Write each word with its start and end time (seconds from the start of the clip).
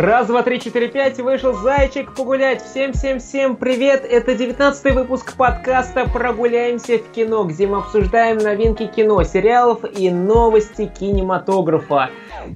Раз, 0.00 0.28
два, 0.28 0.42
три, 0.42 0.58
четыре, 0.58 0.88
пять, 0.88 1.18
вышел 1.18 1.52
зайчик 1.52 2.14
погулять. 2.14 2.64
Всем, 2.64 2.94
всем, 2.94 3.18
всем 3.18 3.54
привет! 3.54 4.02
Это 4.02 4.34
девятнадцатый 4.34 4.92
выпуск 4.92 5.36
подкаста 5.36 6.08
«Прогуляемся 6.08 6.96
в 6.96 7.10
кино», 7.12 7.44
где 7.44 7.66
мы 7.66 7.80
обсуждаем 7.80 8.38
новинки 8.38 8.86
кино, 8.86 9.22
сериалов 9.24 9.80
и 9.84 10.08
новости 10.10 10.86
кинематографа. 10.98 12.08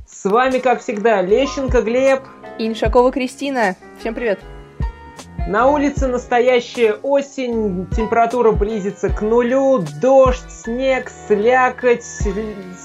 С 0.08 0.24
вами, 0.24 0.58
как 0.58 0.80
всегда, 0.80 1.20
Лещенко 1.20 1.82
Глеб. 1.82 2.20
И 2.58 2.66
Иншакова 2.66 3.12
Кристина. 3.12 3.76
Всем 4.00 4.14
привет! 4.14 4.40
На 5.46 5.66
улице 5.66 6.06
настоящая 6.06 6.94
осень, 7.02 7.86
температура 7.94 8.50
близится 8.52 9.10
к 9.10 9.20
нулю, 9.20 9.84
дождь, 10.00 10.50
снег, 10.50 11.12
слякоть, 11.28 12.02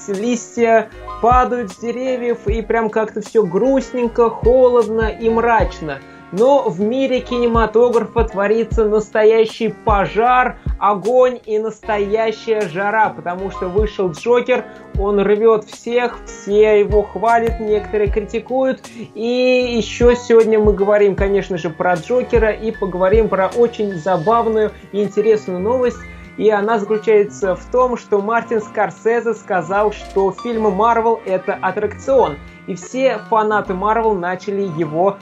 листья 0.08 0.90
падают 1.22 1.72
с 1.72 1.78
деревьев, 1.78 2.46
и 2.46 2.60
прям 2.60 2.90
как-то 2.90 3.22
все 3.22 3.44
грустненько, 3.44 4.28
холодно 4.28 5.08
и 5.08 5.30
мрачно. 5.30 6.00
Но 6.32 6.68
в 6.68 6.80
мире 6.80 7.20
кинематографа 7.20 8.24
творится 8.24 8.84
настоящий 8.84 9.68
пожар, 9.68 10.58
огонь 10.80 11.38
и 11.44 11.58
настоящая 11.58 12.62
жара, 12.62 13.10
потому 13.10 13.50
что 13.50 13.68
вышел 13.68 14.10
Джокер, 14.10 14.64
он 14.98 15.20
рвет 15.20 15.64
всех, 15.64 16.18
все 16.24 16.80
его 16.80 17.02
хвалят, 17.02 17.60
некоторые 17.60 18.10
критикуют. 18.10 18.80
И 19.14 19.76
еще 19.76 20.16
сегодня 20.16 20.58
мы 20.58 20.72
говорим, 20.72 21.14
конечно 21.14 21.58
же, 21.58 21.70
про 21.70 21.94
Джокера 21.94 22.50
и 22.50 22.72
поговорим 22.72 23.28
про 23.28 23.48
очень 23.48 23.94
забавную 23.94 24.72
и 24.92 25.02
интересную 25.02 25.60
новость. 25.60 25.98
И 26.36 26.48
она 26.48 26.78
заключается 26.78 27.54
в 27.54 27.64
том, 27.66 27.98
что 27.98 28.22
Мартин 28.22 28.62
Скорсезе 28.62 29.34
сказал, 29.34 29.92
что 29.92 30.32
фильмы 30.32 30.70
Марвел 30.70 31.20
это 31.26 31.58
аттракцион. 31.60 32.38
И 32.66 32.74
все 32.74 33.18
фанаты 33.28 33.74
Марвел 33.74 34.14
начали 34.14 34.62
его 34.62 35.18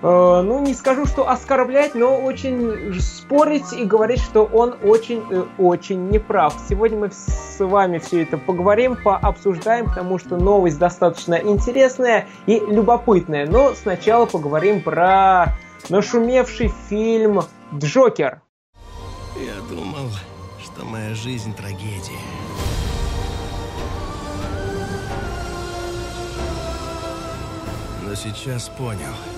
ну, 0.00 0.60
не 0.60 0.74
скажу, 0.74 1.06
что 1.06 1.28
оскорблять, 1.28 1.94
но 1.94 2.16
очень 2.16 3.00
спорить 3.00 3.72
и 3.72 3.84
говорить, 3.84 4.20
что 4.20 4.44
он 4.44 4.76
очень-очень 4.82 6.06
э, 6.06 6.10
неправ. 6.12 6.54
Сегодня 6.68 6.98
мы 6.98 7.10
с 7.10 7.58
вами 7.58 7.98
все 7.98 8.22
это 8.22 8.38
поговорим, 8.38 8.96
пообсуждаем, 8.96 9.86
потому 9.86 10.18
что 10.18 10.36
новость 10.36 10.78
достаточно 10.78 11.34
интересная 11.34 12.28
и 12.46 12.60
любопытная. 12.60 13.46
Но 13.46 13.74
сначала 13.74 14.26
поговорим 14.26 14.82
про 14.82 15.56
нашумевший 15.88 16.72
фильм 16.88 17.40
«Джокер». 17.74 18.40
Я 19.36 19.54
думал, 19.68 20.10
что 20.62 20.84
моя 20.84 21.14
жизнь 21.14 21.54
трагедия. 21.56 22.12
Но 28.06 28.14
сейчас 28.14 28.68
понял– 28.68 29.14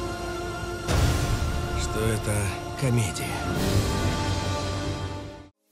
что 1.80 1.98
это 2.00 2.32
комедия. 2.80 3.24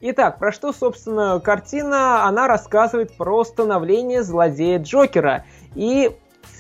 Итак, 0.00 0.38
про 0.38 0.52
что, 0.52 0.72
собственно, 0.72 1.40
картина? 1.40 2.24
Она 2.24 2.46
рассказывает 2.46 3.16
про 3.16 3.44
становление 3.44 4.22
злодея 4.22 4.78
Джокера. 4.78 5.44
И 5.74 6.16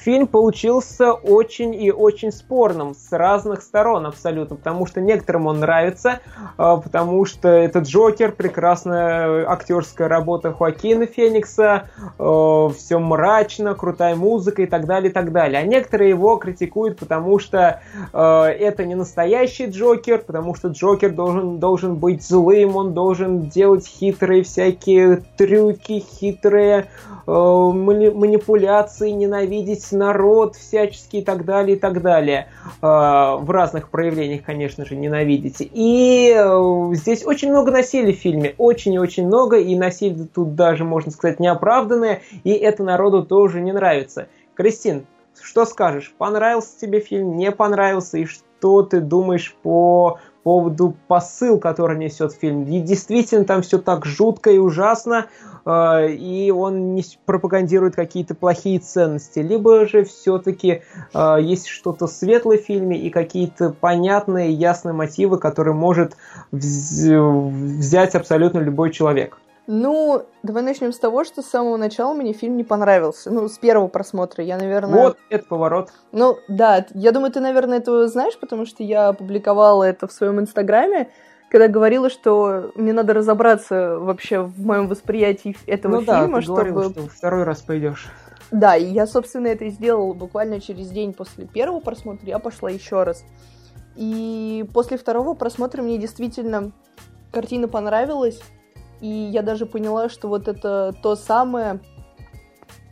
фильм 0.08 0.26
получился 0.26 1.12
очень 1.12 1.74
и 1.74 1.92
очень 1.92 2.32
спорным 2.32 2.94
с 2.94 3.12
разных 3.12 3.60
сторон 3.60 4.06
абсолютно, 4.06 4.56
потому 4.56 4.86
что 4.86 5.02
некоторым 5.02 5.48
он 5.48 5.60
нравится, 5.60 6.20
а, 6.56 6.78
потому 6.78 7.26
что 7.26 7.48
это 7.48 7.80
Джокер, 7.80 8.32
прекрасная 8.32 9.46
актерская 9.46 10.08
работа 10.08 10.54
Хоакина 10.54 11.04
Феникса, 11.04 11.90
а, 12.18 12.70
все 12.70 12.98
мрачно, 12.98 13.74
крутая 13.74 14.16
музыка 14.16 14.62
и 14.62 14.66
так 14.66 14.86
далее, 14.86 15.10
и 15.10 15.12
так 15.12 15.30
далее. 15.30 15.60
А 15.60 15.64
некоторые 15.64 16.08
его 16.08 16.36
критикуют, 16.36 16.98
потому 16.98 17.38
что 17.38 17.82
а, 18.14 18.46
это 18.46 18.86
не 18.86 18.94
настоящий 18.94 19.66
Джокер, 19.66 20.20
потому 20.20 20.54
что 20.54 20.68
Джокер 20.68 21.10
должен, 21.10 21.58
должен 21.58 21.96
быть 21.96 22.26
злым, 22.26 22.76
он 22.76 22.94
должен 22.94 23.50
делать 23.50 23.86
хитрые 23.86 24.42
всякие 24.42 25.22
трюки, 25.36 26.02
хитрые 26.18 26.86
манипуляции, 27.26 29.10
ненавидеть 29.10 29.84
народ 29.98 30.56
всячески 30.56 31.16
и 31.16 31.22
так 31.22 31.44
далее, 31.44 31.76
и 31.76 31.78
так 31.78 32.00
далее. 32.00 32.48
А, 32.80 33.36
в 33.36 33.50
разных 33.50 33.90
проявлениях, 33.90 34.44
конечно 34.44 34.84
же, 34.84 34.96
ненавидите. 34.96 35.68
И 35.72 36.34
э, 36.34 36.94
здесь 36.94 37.26
очень 37.26 37.50
много 37.50 37.70
насилия 37.70 38.12
в 38.12 38.18
фильме, 38.18 38.54
очень 38.56 38.94
и 38.94 38.98
очень 38.98 39.26
много, 39.26 39.58
и 39.58 39.76
насилие 39.76 40.26
тут 40.32 40.54
даже, 40.54 40.84
можно 40.84 41.10
сказать, 41.10 41.40
неоправданное, 41.40 42.22
и 42.44 42.50
это 42.50 42.82
народу 42.82 43.24
тоже 43.24 43.60
не 43.60 43.72
нравится. 43.72 44.28
Кристин, 44.54 45.06
что 45.40 45.64
скажешь? 45.64 46.14
Понравился 46.16 46.78
тебе 46.80 47.00
фильм, 47.00 47.36
не 47.36 47.50
понравился, 47.52 48.18
и 48.18 48.24
что 48.24 48.82
ты 48.82 49.00
думаешь 49.00 49.54
по 49.62 50.18
поводу 50.48 50.96
посыл, 51.08 51.58
который 51.58 51.98
несет 51.98 52.32
фильм. 52.32 52.64
И 52.64 52.80
действительно 52.80 53.44
там 53.44 53.60
все 53.60 53.76
так 53.76 54.06
жутко 54.06 54.48
и 54.50 54.56
ужасно, 54.56 55.26
э, 55.66 56.12
и 56.12 56.50
он 56.50 56.94
не 56.94 57.04
пропагандирует 57.26 57.94
какие-то 57.94 58.34
плохие 58.34 58.78
ценности. 58.78 59.40
Либо 59.40 59.84
же 59.84 60.04
все-таки 60.04 60.80
э, 61.12 61.36
есть 61.42 61.66
что-то 61.66 62.06
светлое 62.06 62.56
в 62.56 62.62
фильме 62.62 62.98
и 62.98 63.10
какие-то 63.10 63.76
понятные, 63.78 64.50
ясные 64.52 64.94
мотивы, 64.94 65.36
которые 65.36 65.74
может 65.74 66.16
взять 66.50 68.14
абсолютно 68.14 68.60
любой 68.60 68.90
человек. 68.90 69.36
Ну, 69.70 70.24
давай 70.42 70.62
начнем 70.62 70.94
с 70.94 70.98
того, 70.98 71.24
что 71.24 71.42
с 71.42 71.46
самого 71.46 71.76
начала 71.76 72.14
мне 72.14 72.32
фильм 72.32 72.56
не 72.56 72.64
понравился. 72.64 73.30
Ну, 73.30 73.50
с 73.50 73.58
первого 73.58 73.88
просмотра. 73.88 74.42
Я, 74.42 74.56
наверное... 74.56 74.98
Вот, 74.98 75.18
это 75.28 75.44
поворот. 75.44 75.90
Ну, 76.10 76.38
да, 76.48 76.86
я 76.94 77.12
думаю, 77.12 77.30
ты, 77.30 77.40
наверное, 77.40 77.76
этого 77.76 78.08
знаешь, 78.08 78.38
потому 78.38 78.64
что 78.64 78.82
я 78.82 79.08
опубликовала 79.08 79.84
это 79.84 80.08
в 80.08 80.12
своем 80.12 80.40
инстаграме, 80.40 81.10
когда 81.50 81.68
говорила, 81.68 82.08
что 82.08 82.72
мне 82.76 82.94
надо 82.94 83.12
разобраться 83.12 83.98
вообще 83.98 84.40
в 84.40 84.58
моем 84.64 84.88
восприятии 84.88 85.54
этого 85.66 85.96
ну, 85.96 86.00
фильма, 86.00 86.28
да, 86.28 86.36
ты 86.36 86.42
чтобы... 86.42 86.70
Говорил, 86.70 86.90
что 86.92 87.06
второй 87.08 87.42
раз 87.42 87.60
пойдешь. 87.60 88.08
Да, 88.50 88.74
и 88.74 88.86
я, 88.86 89.06
собственно, 89.06 89.48
это 89.48 89.66
и 89.66 89.70
сделала 89.70 90.14
буквально 90.14 90.62
через 90.62 90.88
день 90.88 91.12
после 91.12 91.44
первого 91.44 91.80
просмотра. 91.80 92.26
Я 92.26 92.38
пошла 92.38 92.70
еще 92.70 93.02
раз. 93.02 93.22
И 93.96 94.66
после 94.72 94.96
второго 94.96 95.34
просмотра 95.34 95.82
мне 95.82 95.98
действительно 95.98 96.72
картина 97.32 97.68
понравилась. 97.68 98.40
И 99.00 99.08
я 99.08 99.42
даже 99.42 99.66
поняла, 99.66 100.08
что 100.08 100.28
вот 100.28 100.48
это 100.48 100.94
то 101.02 101.14
самое, 101.16 101.80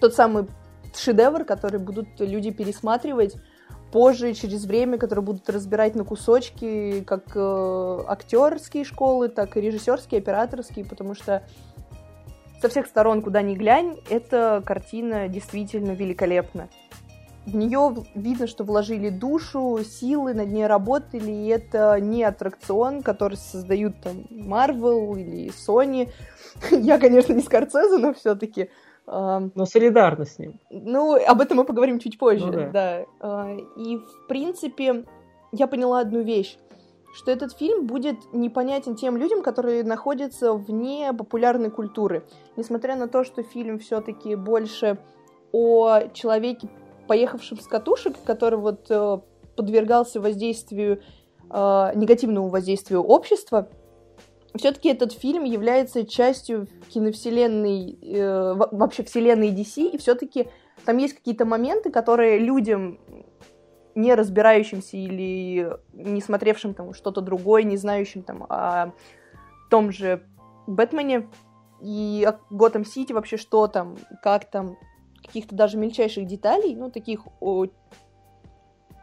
тот 0.00 0.14
самый 0.14 0.46
шедевр, 0.94 1.44
который 1.44 1.80
будут 1.80 2.08
люди 2.18 2.50
пересматривать 2.50 3.36
позже, 3.92 4.34
через 4.34 4.64
время, 4.64 4.98
который 4.98 5.24
будут 5.24 5.48
разбирать 5.48 5.94
на 5.94 6.04
кусочки, 6.04 7.02
как 7.04 7.24
э, 7.34 7.98
актерские 8.08 8.84
школы, 8.84 9.28
так 9.28 9.56
и 9.56 9.60
режиссерские, 9.60 10.20
операторские, 10.20 10.84
потому 10.84 11.14
что 11.14 11.42
со 12.60 12.68
всех 12.68 12.86
сторон, 12.86 13.22
куда 13.22 13.42
ни 13.42 13.54
глянь, 13.54 13.98
эта 14.10 14.62
картина 14.64 15.28
действительно 15.28 15.92
великолепна 15.92 16.68
в 17.46 17.54
нее 17.54 17.94
видно, 18.14 18.46
что 18.46 18.64
вложили 18.64 19.08
душу, 19.08 19.78
силы, 19.84 20.34
над 20.34 20.48
ней 20.48 20.66
работали, 20.66 21.30
и 21.30 21.46
это 21.46 21.98
не 22.00 22.24
аттракцион, 22.24 23.02
который 23.02 23.36
создают 23.36 24.00
там 24.02 24.26
Marvel 24.30 25.18
или 25.18 25.50
Sony. 25.50 26.08
Я, 26.70 26.98
конечно, 26.98 27.32
не 27.32 27.42
Скорцезе, 27.42 27.98
но 27.98 28.12
все-таки. 28.14 28.70
Но 29.06 29.66
солидарно 29.66 30.24
с 30.24 30.36
ним. 30.36 30.58
Ну, 30.68 31.14
об 31.14 31.40
этом 31.40 31.58
мы 31.58 31.64
поговорим 31.64 32.00
чуть 32.00 32.18
позже, 32.18 32.46
ну, 32.46 32.52
да. 32.52 32.70
да. 32.70 33.04
А, 33.20 33.56
и, 33.76 33.98
в 33.98 34.26
принципе, 34.26 35.04
я 35.52 35.68
поняла 35.68 36.00
одну 36.00 36.22
вещь 36.22 36.58
что 37.14 37.30
этот 37.30 37.56
фильм 37.56 37.86
будет 37.86 38.18
непонятен 38.34 38.94
тем 38.94 39.16
людям, 39.16 39.42
которые 39.42 39.84
находятся 39.84 40.52
вне 40.52 41.14
популярной 41.14 41.70
культуры. 41.70 42.26
Несмотря 42.56 42.94
на 42.94 43.08
то, 43.08 43.24
что 43.24 43.42
фильм 43.42 43.78
все-таки 43.78 44.34
больше 44.34 44.98
о 45.50 46.08
человеке, 46.12 46.68
поехавшим 47.06 47.60
с 47.60 47.66
катушек, 47.66 48.16
который 48.24 48.58
вот 48.58 48.86
э, 48.90 49.18
подвергался 49.56 50.20
воздействию, 50.20 51.02
э, 51.50 51.92
негативному 51.94 52.48
воздействию 52.48 53.02
общества, 53.02 53.68
все-таки 54.56 54.88
этот 54.88 55.12
фильм 55.12 55.44
является 55.44 56.06
частью 56.06 56.68
киновселенной, 56.88 57.98
э, 58.02 58.54
вообще 58.54 59.02
вселенной 59.02 59.50
DC, 59.50 59.90
и 59.90 59.98
все-таки 59.98 60.48
там 60.84 60.96
есть 60.98 61.14
какие-то 61.14 61.44
моменты, 61.44 61.90
которые 61.90 62.38
людям, 62.38 62.98
не 63.94 64.14
разбирающимся 64.14 64.98
или 64.98 65.78
не 65.94 66.20
смотревшим 66.20 66.74
там 66.74 66.92
что-то 66.92 67.22
другое, 67.22 67.62
не 67.62 67.78
знающим 67.78 68.22
там 68.22 68.44
о 68.48 68.92
том 69.70 69.90
же 69.90 70.22
Бэтмене 70.66 71.28
и 71.80 72.26
о 72.28 72.38
Готэм 72.50 72.84
Сити 72.84 73.12
вообще 73.12 73.38
что 73.38 73.66
там, 73.68 73.96
как 74.22 74.50
там, 74.50 74.76
каких-то 75.26 75.54
даже 75.54 75.76
мельчайших 75.76 76.26
деталей, 76.26 76.74
ну, 76.74 76.90
таких 76.90 77.20
о, 77.40 77.66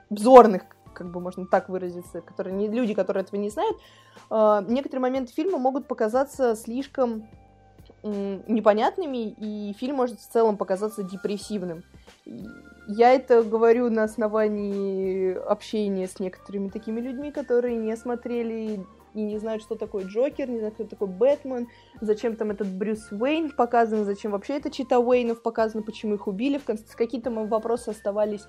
обзорных, 0.10 0.64
как 0.94 1.12
бы 1.12 1.20
можно 1.20 1.46
так 1.46 1.70
выразиться, 1.70 2.22
которые 2.22 2.54
не 2.54 2.68
люди, 2.68 2.94
которые 2.94 3.24
этого 3.24 3.40
не 3.40 3.50
знают, 3.50 3.78
э, 4.30 4.66
некоторые 4.68 5.02
моменты 5.02 5.34
фильма 5.34 5.58
могут 5.58 5.88
показаться 5.88 6.56
слишком 6.56 7.28
непонятными, 8.04 9.30
и 9.30 9.74
фильм 9.74 9.96
может 9.98 10.20
в 10.20 10.30
целом 10.30 10.58
показаться 10.58 11.04
депрессивным. 11.04 11.84
Я 12.88 13.14
это 13.14 13.44
говорю 13.44 13.90
на 13.90 14.04
основании 14.04 15.34
общения 15.34 16.08
с 16.08 16.20
некоторыми 16.20 16.68
такими 16.68 17.00
людьми, 17.00 17.32
которые 17.32 17.78
не 17.78 17.96
смотрели 17.96 18.86
и 19.14 19.22
не 19.22 19.38
знают, 19.38 19.62
что 19.62 19.76
такое 19.76 20.06
Джокер, 20.06 20.50
не 20.50 20.58
знают, 20.58 20.76
кто 20.76 20.86
такой 20.86 21.08
Бэтмен, 21.08 21.68
зачем 22.02 22.36
там 22.36 22.52
этот 22.52 22.68
Брюс 22.68 23.12
Уэйн 23.12 23.52
показан, 23.52 24.06
зачем 24.06 24.32
вообще 24.32 24.58
это 24.58 24.70
Чита 24.70 25.00
Уэйнов 25.00 25.42
показано, 25.42 25.84
почему 25.84 26.16
их 26.16 26.28
убили. 26.28 26.58
В 26.58 26.64
конце 26.64 26.84
какие-то 26.96 27.32
вопросы 27.32 27.90
оставались 27.90 28.46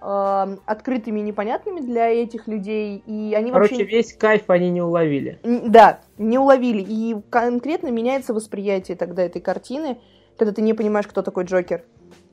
э, 0.00 0.56
открытыми 0.66 1.20
и 1.20 1.22
непонятными 1.22 1.80
для 1.80 2.08
этих 2.08 2.48
людей, 2.48 3.02
и 3.06 3.34
они 3.34 3.50
Короче, 3.50 3.76
вообще... 3.76 3.96
весь 3.96 4.12
кайф 4.14 4.48
они 4.48 4.70
не 4.70 4.82
уловили. 4.82 5.38
Да, 5.42 6.00
не 6.18 6.38
уловили, 6.38 6.82
и 6.82 7.16
конкретно 7.30 7.88
меняется 7.88 8.34
восприятие 8.34 8.96
тогда 8.96 9.22
этой 9.22 9.42
картины, 9.42 9.98
когда 10.36 10.52
ты 10.52 10.62
не 10.62 10.74
понимаешь, 10.74 11.06
кто 11.06 11.22
такой 11.22 11.44
Джокер. 11.44 11.84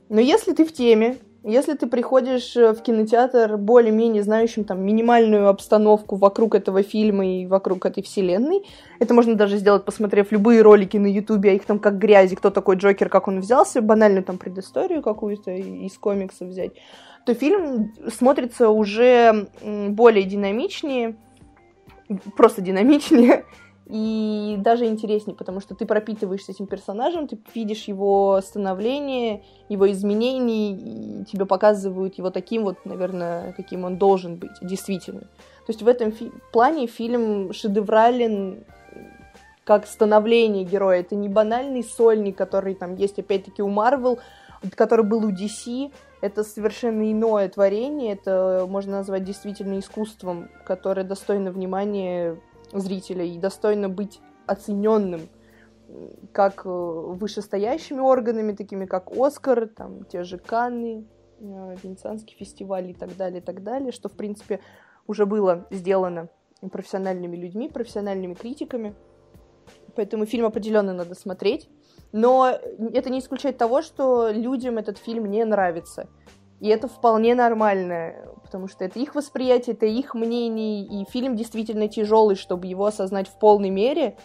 Но 0.09 0.19
если 0.19 0.53
ты 0.53 0.65
в 0.65 0.73
теме, 0.73 1.17
если 1.43 1.73
ты 1.73 1.87
приходишь 1.87 2.55
э, 2.55 2.73
в 2.73 2.81
кинотеатр 2.81 3.57
более-менее 3.57 4.23
знающим 4.23 4.63
там 4.63 4.81
минимальную 4.83 5.49
обстановку 5.49 6.15
вокруг 6.15 6.55
этого 6.55 6.83
фильма 6.83 7.27
и 7.27 7.45
вокруг 7.45 7.85
этой 7.85 8.01
вселенной, 8.01 8.63
это 8.99 9.13
можно 9.13 9.35
даже 9.35 9.57
сделать, 9.57 9.83
посмотрев 9.83 10.31
любые 10.31 10.61
ролики 10.61 10.95
на 10.95 11.07
Ютубе, 11.07 11.51
а 11.51 11.53
их 11.53 11.65
там 11.65 11.79
как 11.79 11.97
грязи, 11.97 12.35
кто 12.35 12.49
такой 12.49 12.77
Джокер, 12.77 13.09
как 13.09 13.27
он 13.27 13.41
взялся, 13.41 13.81
банальную 13.81 14.23
там 14.23 14.37
предысторию 14.37 15.01
какую-то 15.01 15.51
из 15.51 15.97
комикса 15.97 16.45
взять, 16.45 16.71
то 17.25 17.33
фильм 17.33 17.93
смотрится 18.07 18.69
уже 18.69 19.47
более 19.61 20.23
динамичнее, 20.23 21.17
просто 22.37 22.61
динамичнее, 22.61 23.43
и 23.85 24.55
даже 24.59 24.85
интереснее, 24.85 25.35
потому 25.35 25.59
что 25.59 25.75
ты 25.75 25.85
пропитываешься 25.85 26.53
этим 26.53 26.67
персонажем, 26.67 27.27
ты 27.27 27.37
видишь 27.53 27.83
его 27.85 28.39
становление, 28.41 29.43
его 29.67 29.91
изменения, 29.91 30.71
и 30.71 31.25
тебе 31.25 31.45
показывают 31.45 32.17
его 32.17 32.29
таким 32.29 32.63
вот, 32.63 32.77
наверное, 32.85 33.51
каким 33.53 33.83
он 33.83 33.97
должен 33.97 34.37
быть, 34.37 34.51
действительно. 34.61 35.21
То 35.21 35.69
есть 35.69 35.81
в 35.81 35.87
этом 35.87 36.11
фи- 36.11 36.31
плане 36.51 36.87
фильм 36.87 37.51
шедеврален 37.53 38.63
как 39.65 39.85
становление 39.85 40.63
героя. 40.63 40.99
Это 40.99 41.15
не 41.15 41.29
банальный 41.29 41.83
сольник, 41.83 42.37
который 42.37 42.75
там 42.75 42.95
есть 42.95 43.19
опять-таки 43.19 43.61
у 43.61 43.69
Марвел, 43.69 44.19
который 44.75 45.05
был 45.05 45.25
у 45.25 45.31
DC. 45.31 45.91
Это 46.21 46.43
совершенно 46.43 47.11
иное 47.11 47.49
творение, 47.49 48.13
это 48.13 48.65
можно 48.69 48.93
назвать 48.93 49.25
действительно 49.25 49.77
искусством, 49.79 50.49
которое 50.65 51.03
достойно 51.03 51.51
внимания 51.51 52.37
зрителя 52.79 53.23
и 53.25 53.37
достойно 53.37 53.89
быть 53.89 54.19
оцененным 54.45 55.21
как 56.31 56.65
э, 56.65 56.69
вышестоящими 56.69 57.99
органами, 57.99 58.53
такими 58.53 58.85
как 58.85 59.11
Оскар, 59.15 59.67
там 59.67 60.05
те 60.05 60.23
же 60.23 60.37
Канны, 60.37 61.05
э, 61.39 61.75
Венецианский 61.83 62.35
фестиваль 62.35 62.89
и 62.89 62.93
так 62.93 63.15
далее, 63.15 63.41
и 63.41 63.43
так 63.43 63.63
далее, 63.63 63.91
что, 63.91 64.09
в 64.09 64.13
принципе, 64.13 64.59
уже 65.07 65.25
было 65.25 65.67
сделано 65.69 66.29
профессиональными 66.71 67.35
людьми, 67.35 67.69
профессиональными 67.69 68.33
критиками. 68.33 68.95
Поэтому 69.95 70.25
фильм 70.25 70.45
определенно 70.45 70.93
надо 70.93 71.13
смотреть. 71.13 71.69
Но 72.11 72.47
это 72.93 73.09
не 73.09 73.19
исключает 73.19 73.57
того, 73.57 73.81
что 73.81 74.29
людям 74.29 74.77
этот 74.77 74.97
фильм 74.97 75.25
не 75.25 75.43
нравится. 75.45 76.07
И 76.59 76.67
это 76.67 76.87
вполне 76.87 77.35
нормально, 77.35 78.13
потому 78.53 78.67
что 78.67 78.85
это 78.85 78.99
их 78.99 79.15
восприятие, 79.15 79.73
это 79.73 79.87
их 79.87 80.13
мнение, 80.13 80.85
и 80.85 81.09
фильм 81.09 81.35
действительно 81.35 81.87
тяжелый, 81.87 82.35
чтобы 82.35 82.67
его 82.67 82.85
осознать 82.85 83.27
в 83.27 83.39
полной 83.39 83.71
мере. 83.71 84.15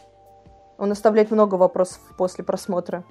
Он 0.77 0.93
оставляет 0.93 1.31
много 1.31 1.55
вопросов 1.55 2.03
после 2.19 2.45
просмотра. 2.45 3.05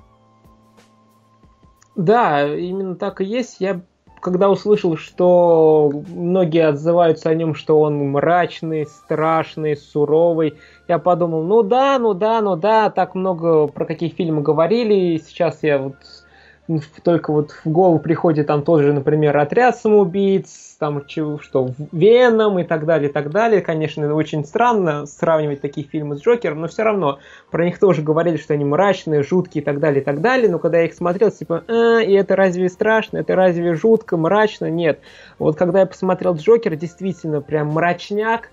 Да, 1.96 2.48
именно 2.48 2.96
так 2.96 3.20
и 3.22 3.26
есть. 3.26 3.56
Я 3.60 3.82
когда 4.22 4.52
услышал, 4.52 4.96
что 4.96 5.92
многие 6.08 6.68
отзываются 6.68 7.32
о 7.32 7.34
нем, 7.34 7.56
что 7.56 7.82
он 7.82 7.98
мрачный, 8.12 8.86
страшный, 8.86 9.76
суровый, 9.76 10.60
я 10.88 11.00
подумал, 11.00 11.42
ну 11.42 11.64
да, 11.64 11.98
ну 11.98 12.14
да, 12.14 12.42
ну 12.42 12.56
да, 12.56 12.92
так 12.92 13.16
много 13.16 13.66
про 13.66 13.86
какие 13.86 14.10
фильмы 14.10 14.44
говорили, 14.44 14.94
и 14.94 15.18
сейчас 15.18 15.64
я 15.64 15.80
вот 15.80 15.96
только 17.04 17.32
вот 17.32 17.52
в 17.64 17.70
голову 17.70 18.00
приходит 18.00 18.48
там 18.48 18.62
тот 18.62 18.82
же, 18.82 18.92
например, 18.92 19.38
отряд 19.38 19.78
самоубийц, 19.78 20.76
там 20.80 21.04
что, 21.08 21.72
Веном 21.92 22.60
и 22.60 22.64
так 22.64 22.86
далее, 22.86 23.10
и 23.10 23.12
так 23.12 23.32
далее. 23.32 23.62
Конечно, 23.62 24.14
очень 24.14 24.46
странно 24.46 25.06
сравнивать 25.06 25.62
такие 25.62 25.88
фильмы 25.88 26.18
с 26.18 26.22
Джокером, 26.22 26.62
но 26.62 26.68
все 26.68 26.84
равно 26.84 27.20
про 27.52 27.66
них 27.66 27.80
тоже 27.80 28.02
говорили, 28.02 28.38
что 28.38 28.54
они 28.54 28.66
мрачные, 28.66 29.24
жуткие 29.24 29.62
и 29.62 29.66
так 29.66 29.80
далее, 29.80 30.02
и 30.02 30.04
так 30.04 30.22
далее. 30.22 30.50
Но 30.50 30.60
когда 30.60 30.80
я 30.80 30.86
их 30.86 30.94
смотрел, 30.94 31.32
типа, 31.32 31.64
а, 31.68 32.00
и 32.02 32.12
это 32.14 32.36
разве 32.36 32.70
страшно, 32.70 33.18
это 33.18 33.36
разве 33.36 33.74
жутко, 33.76 34.18
мрачно? 34.18 34.70
Нет. 34.70 35.00
Вот 35.40 35.58
когда 35.58 35.80
я 35.82 35.86
посмотрел 35.86 36.36
Джокер, 36.36 36.76
действительно 36.76 37.42
прям 37.42 37.70
мрачняк, 37.70 38.52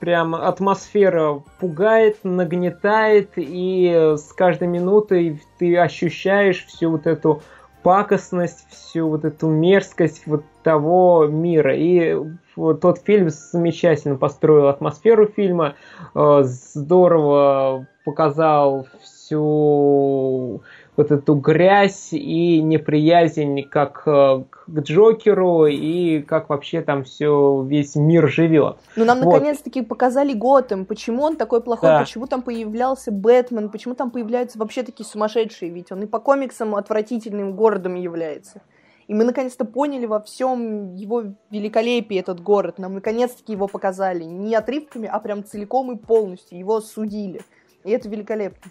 прям 0.00 0.34
атмосфера 0.34 1.42
пугает, 1.58 2.18
нагнетает, 2.22 3.32
и 3.36 4.14
с 4.16 4.32
каждой 4.32 4.68
минутой 4.68 5.40
ты 5.58 5.76
ощущаешь 5.78 6.64
всю 6.66 6.90
вот 6.90 7.06
эту 7.06 7.42
пакостность, 7.82 8.66
всю 8.70 9.08
вот 9.08 9.24
эту 9.24 9.48
мерзкость 9.48 10.26
вот 10.26 10.42
того 10.62 11.26
мира. 11.26 11.76
И 11.76 12.16
вот 12.56 12.80
тот 12.80 12.98
фильм 12.98 13.28
замечательно 13.28 14.16
построил 14.16 14.68
атмосферу 14.68 15.26
фильма, 15.26 15.74
э, 16.14 16.40
здорово 16.44 17.86
показал 18.04 18.86
всю 19.02 20.62
вот 20.96 21.10
эту 21.10 21.34
грязь 21.34 22.12
и 22.12 22.60
неприязнь 22.60 23.62
как 23.62 24.02
э, 24.06 24.44
к 24.50 24.80
Джокеру 24.80 25.66
и 25.66 26.22
как 26.22 26.48
вообще 26.48 26.82
там 26.82 27.04
все 27.04 27.62
весь 27.62 27.96
мир 27.96 28.28
живет. 28.28 28.76
Ну 28.96 29.04
нам 29.04 29.20
вот. 29.20 29.32
наконец-таки 29.32 29.82
показали 29.82 30.32
Готэм, 30.32 30.86
почему 30.86 31.22
он 31.24 31.36
такой 31.36 31.60
плохой, 31.62 31.90
да. 31.90 32.00
почему 32.00 32.26
там 32.26 32.42
появлялся 32.42 33.10
Бэтмен, 33.10 33.70
почему 33.70 33.94
там 33.94 34.10
появляются 34.10 34.58
вообще 34.58 34.82
такие 34.82 35.06
сумасшедшие, 35.06 35.70
ведь 35.70 35.90
он 35.90 36.02
и 36.02 36.06
по 36.06 36.20
комиксам 36.20 36.76
отвратительным 36.76 37.54
городом 37.56 37.96
является. 37.96 38.62
И 39.06 39.14
мы 39.14 39.24
наконец-то 39.24 39.64
поняли 39.64 40.06
во 40.06 40.20
всем 40.20 40.94
его 40.94 41.24
великолепии 41.50 42.18
этот 42.18 42.40
город. 42.40 42.78
Нам 42.78 42.94
наконец-таки 42.94 43.52
его 43.52 43.68
показали. 43.68 44.24
Не 44.24 44.54
отрывками, 44.54 45.06
а 45.12 45.18
прям 45.20 45.44
целиком 45.44 45.92
и 45.92 45.96
полностью. 45.96 46.58
Его 46.58 46.80
судили. 46.80 47.42
И 47.84 47.90
это 47.90 48.08
великолепно. 48.08 48.70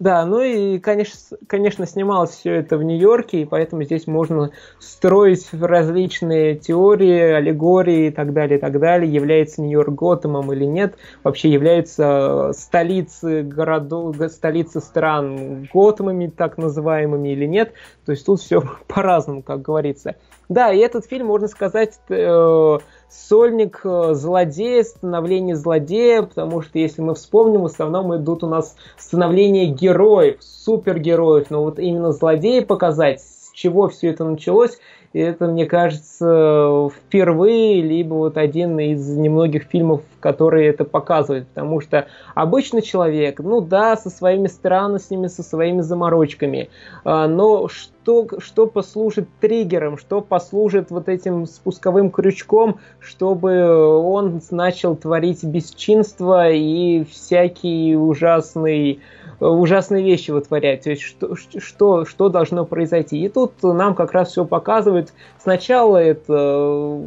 Да, 0.00 0.24
ну 0.24 0.40
и, 0.40 0.78
конечно, 0.78 1.36
конечно, 1.46 1.86
снималось 1.86 2.30
все 2.30 2.54
это 2.54 2.78
в 2.78 2.82
Нью-Йорке, 2.82 3.42
и 3.42 3.44
поэтому 3.44 3.84
здесь 3.84 4.06
можно 4.06 4.50
строить 4.78 5.46
различные 5.52 6.56
теории, 6.56 7.34
аллегории 7.34 8.06
и 8.06 8.10
так 8.10 8.32
далее, 8.32 8.56
и 8.56 8.60
так 8.60 8.80
далее. 8.80 9.12
Является 9.12 9.60
Нью-Йорк 9.60 9.90
Готэмом 9.90 10.50
или 10.54 10.64
нет? 10.64 10.94
Вообще 11.22 11.50
является 11.50 12.52
столицы 12.54 13.42
городов, 13.42 14.16
столицы 14.30 14.80
стран 14.80 15.68
Готэмами, 15.70 16.28
так 16.28 16.56
называемыми, 16.56 17.28
или 17.28 17.44
нет? 17.44 17.74
То 18.06 18.12
есть 18.12 18.24
тут 18.24 18.40
все 18.40 18.62
по-разному, 18.88 19.42
как 19.42 19.60
говорится. 19.60 20.16
Да, 20.48 20.72
и 20.72 20.78
этот 20.78 21.06
фильм, 21.06 21.26
можно 21.26 21.46
сказать, 21.46 22.00
э, 22.08 22.78
сольник 23.08 23.82
э, 23.84 24.14
злодея, 24.14 24.82
становление 24.82 25.54
злодея, 25.54 26.22
потому 26.22 26.60
что, 26.62 26.78
если 26.80 27.02
мы 27.02 27.14
вспомним, 27.14 27.62
в 27.62 27.66
основном 27.66 28.16
идут 28.16 28.42
у 28.42 28.48
нас 28.48 28.74
становление 28.98 29.66
героев, 29.90 30.36
супергероев, 30.40 31.50
но 31.50 31.64
вот 31.64 31.78
именно 31.78 32.12
злодеи 32.12 32.60
показать, 32.60 33.20
с 33.20 33.52
чего 33.52 33.88
все 33.88 34.10
это 34.10 34.24
началось, 34.24 34.78
это, 35.12 35.48
мне 35.48 35.66
кажется, 35.66 36.88
впервые, 36.94 37.82
либо 37.82 38.14
вот 38.14 38.36
один 38.36 38.78
из 38.78 39.08
немногих 39.16 39.64
фильмов, 39.64 40.02
которые 40.20 40.68
это 40.68 40.84
показывают. 40.84 41.48
Потому 41.48 41.80
что 41.80 42.06
обычный 42.36 42.80
человек, 42.80 43.40
ну 43.40 43.60
да, 43.60 43.96
со 43.96 44.08
своими 44.08 44.46
странностями, 44.46 45.26
со 45.26 45.42
своими 45.42 45.80
заморочками, 45.80 46.70
а, 47.04 47.26
но 47.26 47.66
что, 47.66 48.28
что 48.38 48.68
послужит 48.68 49.28
триггером, 49.40 49.98
что 49.98 50.20
послужит 50.20 50.92
вот 50.92 51.08
этим 51.08 51.46
спусковым 51.46 52.12
крючком, 52.12 52.78
чтобы 53.00 53.66
он 53.98 54.40
начал 54.52 54.94
творить 54.94 55.42
бесчинство 55.42 56.48
и 56.50 57.02
всякий 57.02 57.96
ужасный 57.96 59.00
ужасные 59.40 60.04
вещи 60.04 60.30
вытворять. 60.30 60.82
То 60.82 60.90
есть 60.90 61.02
что, 61.02 61.34
что, 61.34 62.04
что 62.04 62.28
должно 62.28 62.64
произойти. 62.64 63.24
И 63.24 63.28
тут 63.28 63.62
нам 63.62 63.94
как 63.94 64.12
раз 64.12 64.30
все 64.30 64.44
показывают. 64.44 65.12
Сначала 65.38 65.96
это 65.96 67.00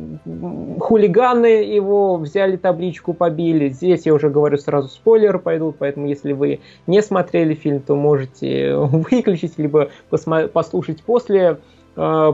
хулиганы 0.79 1.45
его 1.45 2.17
взяли 2.17 2.57
табличку, 2.57 3.13
побили. 3.13 3.69
Здесь 3.69 4.05
я 4.05 4.13
уже 4.13 4.29
говорю 4.29 4.57
сразу 4.57 4.89
спойлеры 4.89 5.39
пойдут, 5.39 5.75
поэтому 5.77 6.07
если 6.07 6.33
вы 6.33 6.59
не 6.87 7.01
смотрели 7.01 7.53
фильм, 7.53 7.79
то 7.81 7.95
можете 7.95 8.75
выключить, 8.75 9.57
либо 9.57 9.89
послушать 10.09 11.03
после 11.03 11.59
э, 11.95 12.33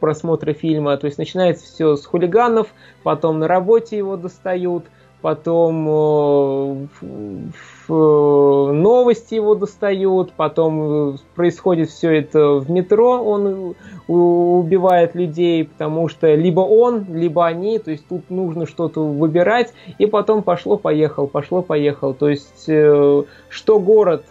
просмотра 0.00 0.52
фильма. 0.54 0.96
То 0.96 1.06
есть 1.06 1.18
начинается 1.18 1.66
все 1.66 1.96
с 1.96 2.06
хулиганов, 2.06 2.68
потом 3.02 3.38
на 3.38 3.48
работе 3.48 3.98
его 3.98 4.16
достают, 4.16 4.84
потом 5.20 6.88
новости 7.90 9.34
его 9.34 9.54
достают, 9.54 10.32
потом 10.32 11.18
происходит 11.34 11.90
все 11.90 12.18
это 12.18 12.54
в 12.54 12.70
метро, 12.70 13.22
он 13.22 13.74
убивает 14.06 15.14
людей, 15.14 15.64
потому 15.64 16.08
что 16.08 16.34
либо 16.34 16.60
он, 16.60 17.06
либо 17.12 17.46
они, 17.46 17.78
то 17.78 17.90
есть 17.90 18.06
тут 18.08 18.30
нужно 18.30 18.66
что-то 18.66 19.04
выбирать, 19.04 19.72
и 19.98 20.06
потом 20.06 20.42
пошло-поехал, 20.42 21.26
пошло-поехал. 21.26 22.14
То 22.14 22.28
есть 22.28 22.64
что 22.64 23.80
город 23.80 24.24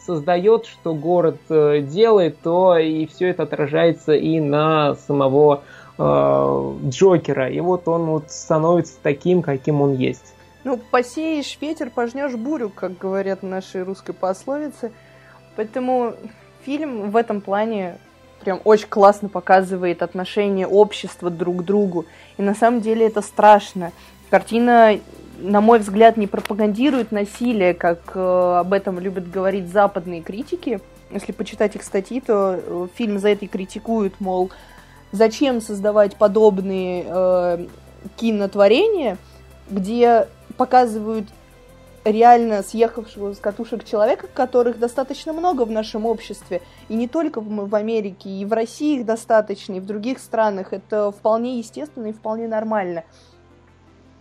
создает, 0.00 0.66
что 0.66 0.94
город 0.94 1.36
делает, 1.48 2.38
то 2.42 2.76
и 2.78 3.06
все 3.06 3.28
это 3.28 3.44
отражается 3.44 4.14
и 4.14 4.40
на 4.40 4.94
самого 4.94 5.62
э, 5.98 6.74
Джокера. 6.88 7.50
И 7.50 7.60
вот 7.60 7.86
он 7.88 8.06
вот 8.06 8.30
становится 8.30 8.94
таким, 9.02 9.42
каким 9.42 9.82
он 9.82 9.94
есть. 9.94 10.34
Ну, 10.68 10.76
посеешь 10.76 11.56
ветер, 11.62 11.88
пожнешь 11.88 12.34
бурю, 12.34 12.68
как 12.68 12.98
говорят 12.98 13.42
наши 13.42 13.82
русской 13.82 14.12
пословицы. 14.12 14.92
Поэтому 15.56 16.12
фильм 16.62 17.10
в 17.10 17.16
этом 17.16 17.40
плане 17.40 17.96
прям 18.42 18.60
очень 18.64 18.88
классно 18.88 19.30
показывает 19.30 20.02
отношение 20.02 20.66
общества 20.66 21.30
друг 21.30 21.62
к 21.62 21.62
другу. 21.62 22.04
И 22.36 22.42
на 22.42 22.54
самом 22.54 22.82
деле 22.82 23.06
это 23.06 23.22
страшно. 23.22 23.92
Картина, 24.28 25.00
на 25.38 25.62
мой 25.62 25.78
взгляд, 25.78 26.18
не 26.18 26.26
пропагандирует 26.26 27.12
насилие, 27.12 27.72
как 27.72 28.00
э, 28.14 28.56
об 28.60 28.74
этом 28.74 28.98
любят 28.98 29.30
говорить 29.30 29.72
западные 29.72 30.20
критики. 30.20 30.80
Если 31.10 31.32
почитать 31.32 31.76
их 31.76 31.82
статьи, 31.82 32.20
то 32.20 32.60
э, 32.62 32.88
фильм 32.94 33.18
за 33.20 33.30
это 33.30 33.46
и 33.46 33.48
критикуют, 33.48 34.20
мол, 34.20 34.50
зачем 35.12 35.62
создавать 35.62 36.16
подобные 36.16 37.06
э, 37.08 37.66
кинотворения, 38.18 39.16
где 39.70 40.28
показывают 40.56 41.28
реально 42.04 42.62
съехавшего 42.62 43.34
с 43.34 43.38
катушек 43.38 43.84
человека, 43.84 44.28
которых 44.32 44.78
достаточно 44.78 45.32
много 45.32 45.64
в 45.64 45.70
нашем 45.70 46.06
обществе. 46.06 46.62
И 46.88 46.94
не 46.94 47.08
только 47.08 47.40
в, 47.40 47.74
Америке, 47.74 48.30
и 48.30 48.44
в 48.44 48.52
России 48.52 49.00
их 49.00 49.06
достаточно, 49.06 49.74
и 49.74 49.80
в 49.80 49.86
других 49.86 50.18
странах. 50.18 50.72
Это 50.72 51.12
вполне 51.12 51.58
естественно 51.58 52.06
и 52.06 52.12
вполне 52.12 52.48
нормально. 52.48 53.04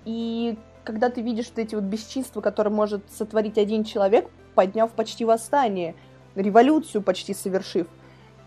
И 0.06 0.58
когда 0.84 1.10
ты 1.10 1.22
видишь 1.22 1.48
вот 1.50 1.60
эти 1.60 1.76
вот 1.76 1.84
бесчинства, 1.84 2.42
которые 2.42 2.74
может 2.74 3.04
сотворить 3.12 3.58
один 3.58 3.84
человек, 3.84 4.30
подняв 4.56 4.92
почти 4.92 5.26
восстание, 5.26 5.96
революцию 6.36 7.02
почти 7.02 7.34
совершив, 7.34 7.88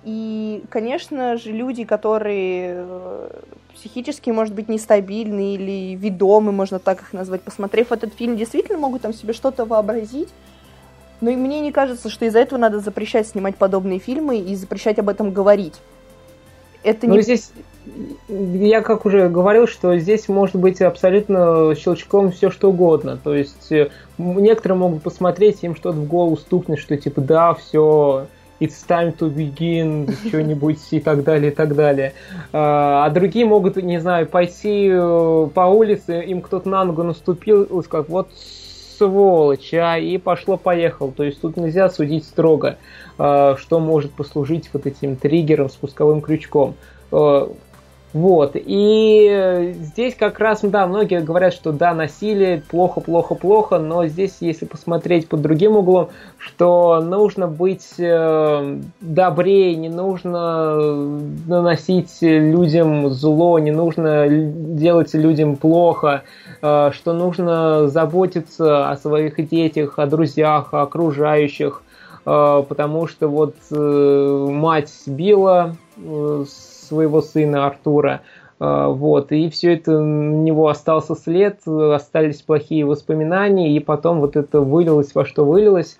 и, 0.04 0.62
конечно 0.70 1.36
же, 1.36 1.52
люди, 1.52 1.84
которые 1.84 2.74
э, 2.76 3.30
психически, 3.74 4.30
может 4.30 4.54
быть, 4.54 4.68
нестабильны 4.68 5.54
или 5.54 5.94
ведомы, 5.94 6.52
можно 6.52 6.78
так 6.78 7.02
их 7.02 7.12
назвать, 7.12 7.42
посмотрев 7.42 7.92
этот 7.92 8.14
фильм, 8.14 8.36
действительно 8.36 8.78
могут 8.78 9.02
там 9.02 9.12
себе 9.12 9.32
что-то 9.32 9.64
вообразить. 9.64 10.28
Но 11.20 11.30
и 11.30 11.36
мне 11.36 11.60
не 11.60 11.70
кажется, 11.70 12.08
что 12.08 12.24
из-за 12.24 12.38
этого 12.38 12.58
надо 12.58 12.80
запрещать 12.80 13.28
снимать 13.28 13.56
подобные 13.56 13.98
фильмы 13.98 14.38
и 14.38 14.54
запрещать 14.54 14.98
об 14.98 15.10
этом 15.10 15.32
говорить. 15.32 15.74
Это 16.82 17.06
ну, 17.06 17.16
не... 17.16 17.22
здесь, 17.22 17.52
я 18.28 18.80
как 18.80 19.04
уже 19.04 19.28
говорил, 19.28 19.66
что 19.66 19.98
здесь 19.98 20.28
может 20.28 20.56
быть 20.56 20.80
абсолютно 20.80 21.74
щелчком 21.74 22.32
все 22.32 22.50
что 22.50 22.70
угодно. 22.70 23.18
То 23.22 23.34
есть 23.34 23.70
э, 23.70 23.90
некоторые 24.16 24.78
могут 24.78 25.02
посмотреть, 25.02 25.62
им 25.62 25.76
что-то 25.76 25.98
в 25.98 26.06
голову 26.06 26.38
стукнет, 26.38 26.78
что 26.78 26.96
типа 26.96 27.20
да, 27.20 27.52
все, 27.52 28.28
It's 28.60 28.86
time 28.86 29.16
to 29.16 29.34
begin, 29.34 30.14
что-нибудь 30.28 30.78
и 30.90 31.00
так 31.00 31.24
далее, 31.24 31.50
и 31.50 31.54
так 31.54 31.74
далее. 31.74 32.12
А, 32.52 33.06
а 33.06 33.10
другие 33.10 33.46
могут, 33.46 33.76
не 33.76 33.98
знаю, 33.98 34.26
пойти 34.26 34.86
э, 34.92 35.48
по 35.54 35.60
улице, 35.62 36.22
им 36.22 36.42
кто-то 36.42 36.68
на 36.68 36.84
ногу 36.84 37.02
наступил, 37.02 37.62
и 37.62 37.82
сказать, 37.82 38.10
вот 38.10 38.28
сволочь, 38.98 39.72
а, 39.72 39.98
и 39.98 40.18
пошло-поехал. 40.18 41.10
То 41.10 41.24
есть 41.24 41.40
тут 41.40 41.56
нельзя 41.56 41.88
судить 41.88 42.24
строго, 42.24 42.76
а, 43.16 43.56
что 43.56 43.80
может 43.80 44.12
послужить 44.12 44.68
вот 44.74 44.86
этим 44.86 45.16
триггером, 45.16 45.70
спусковым 45.70 46.20
крючком. 46.20 46.74
Вот, 48.12 48.52
и 48.56 49.72
здесь 49.82 50.16
как 50.16 50.40
раз, 50.40 50.62
да, 50.62 50.88
многие 50.88 51.20
говорят, 51.20 51.54
что 51.54 51.70
да, 51.70 51.94
насилие 51.94 52.60
плохо, 52.68 53.00
плохо, 53.00 53.36
плохо, 53.36 53.78
но 53.78 54.04
здесь, 54.06 54.38
если 54.40 54.64
посмотреть 54.64 55.28
под 55.28 55.42
другим 55.42 55.76
углом, 55.76 56.08
что 56.36 57.00
нужно 57.00 57.46
быть 57.46 57.86
э, 57.98 58.80
добрее, 59.00 59.76
не 59.76 59.88
нужно 59.88 60.74
наносить 61.46 62.18
людям 62.20 63.10
зло, 63.10 63.60
не 63.60 63.70
нужно 63.70 64.26
делать 64.28 65.14
людям 65.14 65.54
плохо, 65.54 66.24
э, 66.62 66.90
что 66.92 67.12
нужно 67.12 67.86
заботиться 67.86 68.90
о 68.90 68.96
своих 68.96 69.48
детях, 69.48 70.00
о 70.00 70.06
друзьях, 70.06 70.74
о 70.74 70.82
окружающих, 70.82 71.82
э, 72.26 72.64
потому 72.68 73.06
что 73.06 73.28
вот 73.28 73.54
э, 73.70 74.46
мать 74.50 74.90
била 75.06 75.76
э, 75.96 76.44
своего 76.90 77.22
сына 77.22 77.66
Артура. 77.66 78.22
А, 78.58 78.88
вот, 78.88 79.32
и 79.32 79.48
все 79.48 79.74
это 79.74 79.96
у 79.96 80.02
него 80.02 80.68
остался 80.68 81.14
след, 81.14 81.66
остались 81.66 82.42
плохие 82.42 82.84
воспоминания, 82.84 83.74
и 83.74 83.80
потом 83.80 84.20
вот 84.20 84.36
это 84.36 84.60
вылилось 84.60 85.14
во 85.14 85.24
что 85.24 85.44
вылилось. 85.44 85.98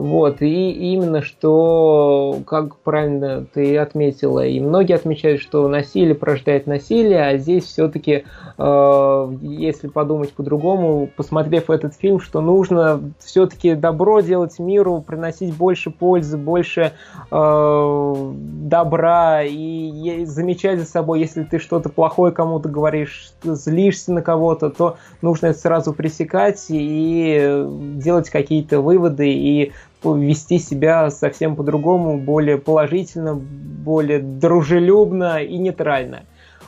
Вот, 0.00 0.40
и 0.40 0.70
именно 0.94 1.20
что, 1.20 2.38
как 2.46 2.76
правильно 2.76 3.44
ты 3.52 3.76
отметила, 3.76 4.46
и 4.46 4.58
многие 4.58 4.94
отмечают, 4.94 5.42
что 5.42 5.68
насилие 5.68 6.14
порождает 6.14 6.66
насилие, 6.66 7.22
а 7.22 7.36
здесь 7.36 7.64
все-таки, 7.64 8.24
э, 8.56 9.32
если 9.42 9.88
подумать 9.88 10.32
по-другому, 10.32 11.10
посмотрев 11.14 11.68
этот 11.68 11.94
фильм, 11.96 12.18
что 12.18 12.40
нужно 12.40 13.12
все-таки 13.18 13.74
добро 13.74 14.20
делать 14.20 14.58
миру, 14.58 15.04
приносить 15.06 15.54
больше 15.54 15.90
пользы, 15.90 16.38
больше 16.38 16.92
э, 17.30 18.32
добра 18.40 19.42
и 19.42 20.24
замечать 20.24 20.80
за 20.80 20.86
собой, 20.86 21.20
если 21.20 21.42
ты 21.42 21.58
что-то 21.58 21.90
плохое 21.90 22.32
кому-то 22.32 22.70
говоришь, 22.70 23.32
злишься 23.42 24.14
на 24.14 24.22
кого-то, 24.22 24.70
то 24.70 24.96
нужно 25.20 25.48
это 25.48 25.58
сразу 25.58 25.92
пресекать 25.92 26.64
и 26.70 27.66
делать 27.96 28.30
какие-то 28.30 28.80
выводы 28.80 29.30
и 29.30 29.72
вести 30.04 30.58
себя 30.58 31.10
совсем 31.10 31.56
по-другому, 31.56 32.18
более 32.18 32.58
положительно, 32.58 33.34
более 33.34 34.20
дружелюбно 34.20 35.42
и 35.42 35.58
нейтрально. 35.58 36.24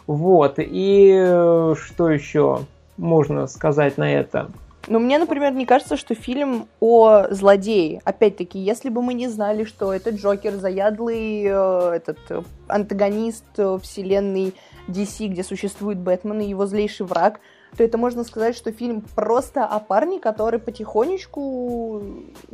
Вот, 0.06 0.54
и 0.58 1.12
э, 1.14 1.74
что 1.78 2.10
еще 2.10 2.60
можно 2.96 3.46
сказать 3.46 3.98
на 3.98 4.12
это? 4.12 4.50
Ну, 4.88 4.98
мне, 4.98 5.18
например, 5.18 5.52
не 5.52 5.64
кажется, 5.64 5.96
что 5.96 6.14
фильм 6.14 6.66
о 6.80 7.28
злодее. 7.30 8.00
Опять-таки, 8.04 8.58
если 8.58 8.88
бы 8.88 9.00
мы 9.00 9.14
не 9.14 9.28
знали, 9.28 9.64
что 9.64 9.92
это 9.92 10.10
Джокер, 10.10 10.54
заядлый 10.54 11.44
э, 11.44 11.92
этот 11.94 12.18
э, 12.30 12.42
антагонист 12.66 13.44
вселенной 13.80 14.54
DC, 14.88 15.28
где 15.28 15.44
существует 15.44 15.98
Бэтмен 15.98 16.40
и 16.40 16.48
его 16.48 16.66
злейший 16.66 17.06
враг, 17.06 17.38
то 17.76 17.82
это 17.82 17.98
можно 17.98 18.24
сказать, 18.24 18.56
что 18.56 18.70
фильм 18.72 19.02
просто 19.14 19.64
о 19.64 19.80
парне, 19.80 20.20
который 20.20 20.58
потихонечку 20.58 22.02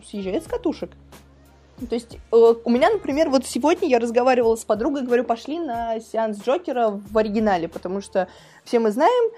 съезжает 0.04 0.44
с 0.44 0.46
катушек. 0.46 0.90
То 1.88 1.94
есть 1.94 2.18
э, 2.32 2.54
у 2.64 2.70
меня, 2.70 2.90
например, 2.90 3.28
вот 3.28 3.46
сегодня 3.46 3.88
я 3.88 4.00
разговаривала 4.00 4.56
с 4.56 4.64
подругой, 4.64 5.02
говорю, 5.02 5.24
пошли 5.24 5.60
на 5.60 6.00
сеанс 6.00 6.42
Джокера 6.42 6.90
в 6.90 7.16
оригинале, 7.16 7.68
потому 7.68 8.00
что 8.00 8.28
все 8.64 8.80
мы 8.80 8.90
знаем, 8.90 9.32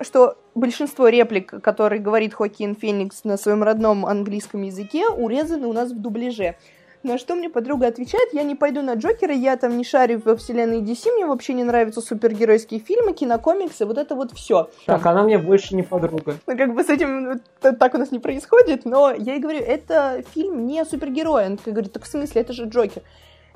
что 0.00 0.36
большинство 0.54 1.08
реплик, 1.08 1.62
которые 1.62 2.00
говорит 2.00 2.34
Хокин 2.34 2.76
Феникс 2.76 3.24
на 3.24 3.36
своем 3.36 3.62
родном 3.62 4.06
английском 4.06 4.62
языке, 4.62 5.08
урезаны 5.08 5.66
у 5.66 5.72
нас 5.72 5.90
в 5.90 6.00
дубляже. 6.00 6.56
На 7.02 7.16
что 7.16 7.34
мне 7.34 7.48
подруга 7.48 7.86
отвечает, 7.86 8.34
я 8.34 8.42
не 8.42 8.54
пойду 8.54 8.82
на 8.82 8.92
Джокера, 8.92 9.32
я 9.32 9.56
там 9.56 9.78
не 9.78 9.84
шарю 9.84 10.20
во 10.22 10.36
вселенной 10.36 10.82
DC, 10.82 11.10
мне 11.12 11.24
вообще 11.24 11.54
не 11.54 11.64
нравятся 11.64 12.02
супергеройские 12.02 12.78
фильмы, 12.78 13.14
кинокомиксы, 13.14 13.86
вот 13.86 13.96
это 13.96 14.14
вот 14.14 14.32
все. 14.32 14.68
Так, 14.84 15.06
она 15.06 15.22
мне 15.22 15.38
больше 15.38 15.74
не 15.74 15.82
подруга. 15.82 16.36
Ну, 16.46 16.58
как 16.58 16.74
бы 16.74 16.84
с 16.84 16.90
этим 16.90 17.40
так 17.60 17.94
у 17.94 17.98
нас 17.98 18.10
не 18.10 18.18
происходит, 18.18 18.84
но 18.84 19.12
я 19.12 19.34
ей 19.34 19.40
говорю, 19.40 19.60
это 19.60 20.22
фильм 20.34 20.66
не 20.66 20.84
супергерой. 20.84 21.46
Она 21.46 21.56
такая 21.56 21.72
говорит, 21.72 21.92
так 21.94 22.04
в 22.04 22.06
смысле, 22.06 22.42
это 22.42 22.52
же 22.52 22.66
Джокер. 22.66 23.02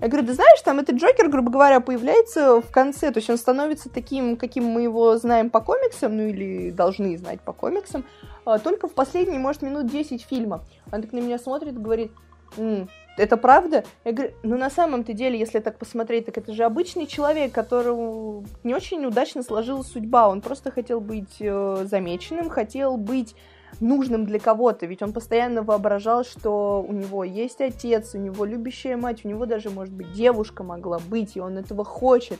Я 0.00 0.08
говорю, 0.08 0.26
да 0.26 0.32
знаешь, 0.32 0.60
там 0.62 0.80
этот 0.80 0.96
Джокер, 0.96 1.28
грубо 1.28 1.50
говоря, 1.50 1.80
появляется 1.80 2.62
в 2.62 2.70
конце, 2.70 3.10
то 3.12 3.18
есть 3.18 3.28
он 3.28 3.36
становится 3.36 3.90
таким, 3.90 4.36
каким 4.38 4.64
мы 4.64 4.82
его 4.82 5.18
знаем 5.18 5.50
по 5.50 5.60
комиксам, 5.60 6.16
ну 6.16 6.22
или 6.22 6.70
должны 6.70 7.16
знать 7.18 7.40
по 7.42 7.52
комиксам, 7.52 8.04
а, 8.46 8.58
только 8.58 8.88
в 8.88 8.94
последние, 8.94 9.38
может, 9.38 9.60
минут 9.60 9.86
10 9.86 10.22
фильма. 10.22 10.64
Она 10.90 11.02
так 11.02 11.12
на 11.12 11.18
меня 11.18 11.38
смотрит 11.38 11.74
и 11.74 11.78
говорит, 11.78 12.10
М, 12.56 12.88
это 13.16 13.36
правда? 13.36 13.84
Я 14.04 14.12
говорю, 14.12 14.32
ну 14.42 14.58
на 14.58 14.70
самом-то 14.70 15.12
деле, 15.12 15.38
если 15.38 15.60
так 15.60 15.78
посмотреть, 15.78 16.26
так 16.26 16.38
это 16.38 16.52
же 16.52 16.64
обычный 16.64 17.06
человек, 17.06 17.52
которому 17.52 18.44
не 18.64 18.74
очень 18.74 19.04
удачно 19.06 19.42
сложилась 19.42 19.86
судьба. 19.86 20.28
Он 20.28 20.40
просто 20.40 20.70
хотел 20.70 21.00
быть 21.00 21.36
э, 21.40 21.86
замеченным, 21.88 22.48
хотел 22.50 22.96
быть 22.96 23.36
нужным 23.80 24.24
для 24.24 24.38
кого-то, 24.38 24.86
ведь 24.86 25.02
он 25.02 25.12
постоянно 25.12 25.62
воображал, 25.62 26.24
что 26.24 26.84
у 26.86 26.92
него 26.92 27.24
есть 27.24 27.60
отец, 27.60 28.14
у 28.14 28.18
него 28.18 28.44
любящая 28.44 28.96
мать, 28.96 29.24
у 29.24 29.28
него 29.28 29.46
даже, 29.46 29.70
может 29.70 29.92
быть, 29.92 30.12
девушка 30.12 30.62
могла 30.62 30.98
быть, 30.98 31.36
и 31.36 31.40
он 31.40 31.58
этого 31.58 31.84
хочет. 31.84 32.38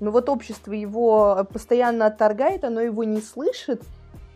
Но 0.00 0.10
вот 0.10 0.28
общество 0.28 0.72
его 0.72 1.46
постоянно 1.52 2.06
отторгает, 2.06 2.64
оно 2.64 2.80
его 2.80 3.04
не 3.04 3.20
слышит, 3.20 3.82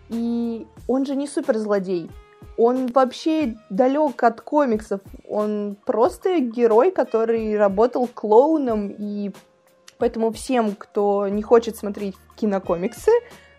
И 0.09 0.67
он 0.87 1.05
же 1.05 1.17
не 1.17 1.27
суперзлодей. 1.27 2.11
Он 2.59 2.88
вообще 2.88 3.57
далек 3.71 4.23
от 4.25 4.41
комиксов. 4.41 5.00
Он 5.29 5.77
просто 5.87 6.41
герой, 6.41 6.91
который 6.91 7.57
работал 7.57 8.09
клоуном, 8.12 8.95
и 8.99 9.31
поэтому 9.97 10.33
всем, 10.33 10.75
кто 10.75 11.29
не 11.29 11.43
хочет 11.43 11.77
смотреть 11.77 12.17
кинокомиксы, 12.37 13.12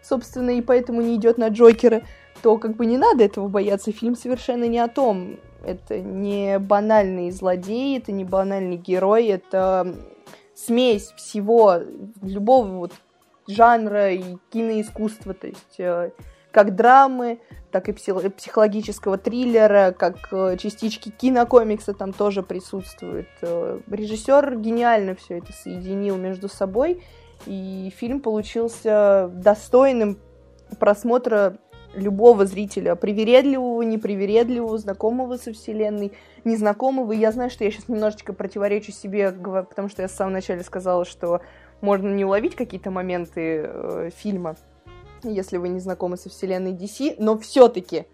собственно, 0.03 0.51
и 0.51 0.61
поэтому 0.61 1.01
не 1.01 1.15
идет 1.15 1.37
на 1.37 1.47
Джокера, 1.47 2.01
то 2.41 2.57
как 2.57 2.75
бы 2.75 2.85
не 2.85 2.97
надо 2.97 3.23
этого 3.23 3.47
бояться. 3.47 3.93
Фильм 3.93 4.15
совершенно 4.15 4.65
не 4.65 4.79
о 4.79 4.89
том. 4.89 5.37
Это 5.63 5.99
не 5.99 6.59
банальный 6.59 7.31
злодей, 7.31 7.97
это 7.97 8.11
не 8.11 8.25
банальный 8.25 8.77
герой, 8.77 9.27
это 9.27 9.95
смесь 10.55 11.13
всего, 11.15 11.75
любого 12.21 12.67
вот 12.67 12.91
жанра 13.47 14.11
и 14.11 14.37
киноискусства, 14.51 15.33
то 15.33 15.47
есть 15.47 15.79
э, 15.79 16.11
как 16.51 16.75
драмы, 16.75 17.39
так 17.71 17.89
и 17.89 17.91
психологического 17.91 19.17
триллера, 19.17 19.93
как 19.97 20.15
э, 20.31 20.57
частички 20.57 21.09
кинокомикса 21.09 21.93
там 21.93 22.13
тоже 22.13 22.41
присутствуют. 22.41 23.27
Э, 23.41 23.79
режиссер 23.89 24.57
гениально 24.57 25.15
все 25.15 25.37
это 25.37 25.53
соединил 25.53 26.17
между 26.17 26.49
собой, 26.49 27.03
и 27.45 27.93
фильм 27.95 28.21
получился 28.21 29.29
достойным 29.33 30.17
просмотра 30.79 31.57
любого 31.93 32.45
зрителя, 32.45 32.95
привередливого, 32.95 33.81
непривередливого, 33.81 34.77
знакомого 34.77 35.37
со 35.37 35.53
вселенной, 35.53 36.13
незнакомого. 36.43 37.11
И 37.11 37.17
я 37.17 37.31
знаю, 37.31 37.49
что 37.49 37.63
я 37.63 37.71
сейчас 37.71 37.87
немножечко 37.87 38.33
противоречу 38.33 38.91
себе, 38.91 39.31
потому 39.31 39.89
что 39.89 40.01
я 40.01 40.07
в 40.07 40.11
самом 40.11 40.33
начале 40.33 40.63
сказала, 40.63 41.05
что 41.05 41.41
можно 41.81 42.09
не 42.09 42.25
уловить 42.25 42.55
какие-то 42.55 42.91
моменты 42.91 43.63
э, 43.63 44.09
фильма, 44.15 44.55
если 45.23 45.57
вы 45.57 45.69
не 45.69 45.79
знакомы 45.79 46.17
со 46.17 46.29
вселенной 46.29 46.73
DC, 46.73 47.15
но 47.19 47.37
все-таки 47.37 48.05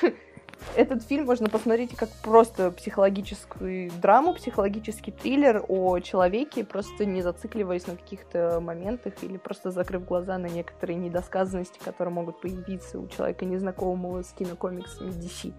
этот 0.76 1.02
фильм 1.02 1.26
можно 1.26 1.48
посмотреть 1.48 1.94
как 1.96 2.08
просто 2.22 2.70
психологическую 2.70 3.90
драму, 4.00 4.34
психологический 4.34 5.10
триллер 5.10 5.64
о 5.68 5.98
человеке, 6.00 6.64
просто 6.64 7.04
не 7.04 7.22
зацикливаясь 7.22 7.86
на 7.86 7.96
каких-то 7.96 8.60
моментах 8.60 9.14
или 9.22 9.36
просто 9.36 9.70
закрыв 9.70 10.04
глаза 10.04 10.38
на 10.38 10.46
некоторые 10.46 10.96
недосказанности, 10.96 11.78
которые 11.84 12.12
могут 12.14 12.40
появиться 12.40 12.98
у 12.98 13.06
человека, 13.08 13.44
незнакомого 13.44 14.22
с 14.22 14.32
кинокомиксами 14.32 15.10
DC. 15.10 15.52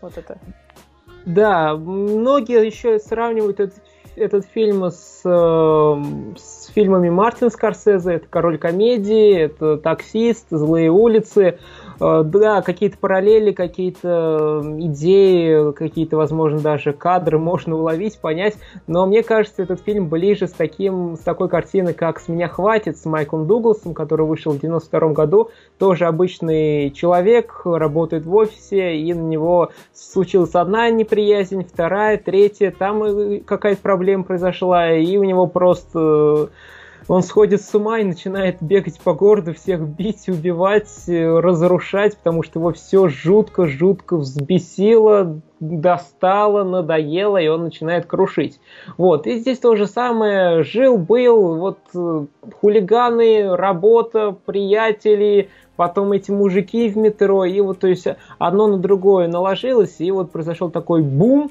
Вот 0.00 0.16
это. 0.16 0.38
Да, 1.26 1.76
многие 1.76 2.64
еще 2.64 2.98
сравнивают 2.98 3.60
этот, 3.60 3.82
этот 4.20 4.44
фильм 4.46 4.84
с, 4.84 5.22
э, 5.24 6.02
с 6.36 6.66
фильмами 6.72 7.08
Мартин 7.08 7.50
Скорсезе. 7.50 8.14
Это 8.14 8.26
«Король 8.28 8.58
комедии», 8.58 9.34
это 9.34 9.76
«Таксист», 9.78 10.46
«Злые 10.50 10.90
улицы». 10.90 11.58
Э, 12.00 12.22
да, 12.24 12.62
какие-то 12.62 12.96
параллели, 12.98 13.52
какие-то 13.52 14.62
идеи, 14.78 15.72
какие-то, 15.72 16.16
возможно, 16.16 16.60
даже 16.60 16.92
кадры 16.92 17.38
можно 17.38 17.76
уловить, 17.76 18.18
понять, 18.18 18.56
но 18.86 19.06
мне 19.06 19.22
кажется, 19.22 19.62
этот 19.62 19.80
фильм 19.82 20.08
ближе 20.08 20.48
с, 20.48 20.52
таким, 20.52 21.16
с 21.16 21.20
такой 21.20 21.48
картиной, 21.48 21.92
как 21.92 22.20
«С 22.20 22.28
меня 22.28 22.48
хватит» 22.48 22.96
с 22.96 23.04
Майклом 23.04 23.46
Дугласом, 23.46 23.94
который 23.94 24.26
вышел 24.26 24.52
в 24.52 24.60
92 24.60 25.12
году. 25.12 25.50
Тоже 25.78 26.06
обычный 26.06 26.90
человек, 26.90 27.62
работает 27.64 28.24
в 28.24 28.34
офисе, 28.34 28.96
и 28.96 29.12
на 29.12 29.22
него 29.22 29.70
случилась 29.92 30.54
одна 30.54 30.88
неприязнь, 30.90 31.64
вторая, 31.64 32.16
третья, 32.16 32.70
там 32.70 33.40
какая-то 33.44 33.82
проблема 33.82 34.24
произошла, 34.24 34.92
и 34.92 35.16
у 35.16 35.24
него 35.24 35.46
просто 35.46 36.50
он 37.10 37.24
сходит 37.24 37.60
с 37.60 37.74
ума 37.74 37.98
и 37.98 38.04
начинает 38.04 38.58
бегать 38.60 39.00
по 39.00 39.14
городу, 39.14 39.52
всех 39.52 39.80
бить, 39.80 40.28
убивать, 40.28 41.08
э, 41.08 41.40
разрушать, 41.40 42.16
потому 42.16 42.44
что 42.44 42.60
его 42.60 42.72
все 42.72 43.08
жутко-жутко 43.08 44.16
взбесило, 44.16 45.40
достало, 45.58 46.62
надоело, 46.62 47.36
и 47.36 47.48
он 47.48 47.64
начинает 47.64 48.06
крушить. 48.06 48.60
Вот, 48.96 49.26
и 49.26 49.38
здесь 49.40 49.58
то 49.58 49.74
же 49.74 49.88
самое, 49.88 50.62
жил-был, 50.62 51.56
вот 51.56 51.80
э, 51.96 52.26
хулиганы, 52.60 53.56
работа, 53.56 54.36
приятели, 54.46 55.48
потом 55.74 56.12
эти 56.12 56.30
мужики 56.30 56.88
в 56.88 56.96
метро, 56.96 57.44
и 57.44 57.60
вот, 57.60 57.80
то 57.80 57.88
есть, 57.88 58.06
одно 58.38 58.68
на 58.68 58.78
другое 58.78 59.26
наложилось, 59.26 59.96
и 59.98 60.12
вот 60.12 60.30
произошел 60.30 60.70
такой 60.70 61.02
бум, 61.02 61.50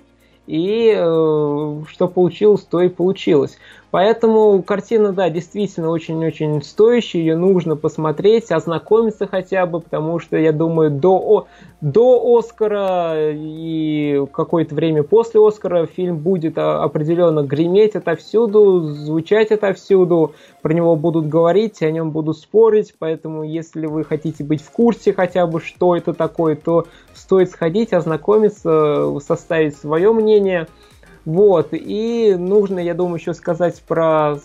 и 0.50 0.96
э, 0.98 1.84
что 1.88 2.08
получилось, 2.08 2.62
то 2.62 2.82
и 2.82 2.90
получилось. 2.90 3.60
Поэтому 3.92 4.62
картина, 4.62 5.14
да, 5.14 5.30
действительно 5.30 5.90
очень-очень 5.90 6.62
стоящая, 6.62 7.20
ее 7.20 7.36
нужно 7.36 7.76
посмотреть, 7.76 8.52
ознакомиться 8.52 9.26
хотя 9.26 9.66
бы, 9.66 9.80
потому 9.82 10.20
что, 10.20 10.38
я 10.38 10.52
думаю, 10.52 10.92
до, 10.92 11.48
до 11.82 12.38
Оскара 12.38 13.32
и 13.32 14.24
какое-то 14.32 14.76
время 14.76 15.02
после 15.02 15.46
Оскара 15.46 15.88
фильм 15.88 16.18
будет 16.18 16.60
определенно 16.60 17.42
греметь 17.42 17.96
отовсюду, 17.96 18.82
звучать 18.82 19.50
отовсюду, 19.52 20.34
про 20.62 20.74
него 20.74 20.96
будут 20.96 21.28
говорить, 21.28 21.82
о 21.82 21.90
нем 21.90 22.12
будут 22.12 22.38
спорить, 22.38 22.94
поэтому 23.00 23.44
если 23.44 23.88
вы 23.88 24.04
хотите 24.04 24.44
быть 24.44 24.62
в 24.62 24.70
курсе 24.70 25.14
хотя 25.14 25.48
бы, 25.48 25.60
что 25.62 25.96
это 25.96 26.14
такое, 26.14 26.56
то 26.56 26.86
стоит 27.16 27.50
сходить, 27.50 27.92
ознакомиться, 27.92 29.20
составить 29.20 29.76
свое 29.76 30.14
мнение– 30.14 30.68
вот, 31.26 31.70
и 31.72 32.36
нужно, 32.38 32.80
я 32.80 32.94
думаю, 32.94 33.20
еще 33.20 33.34
сказать 33.34 33.82
про 33.88 34.38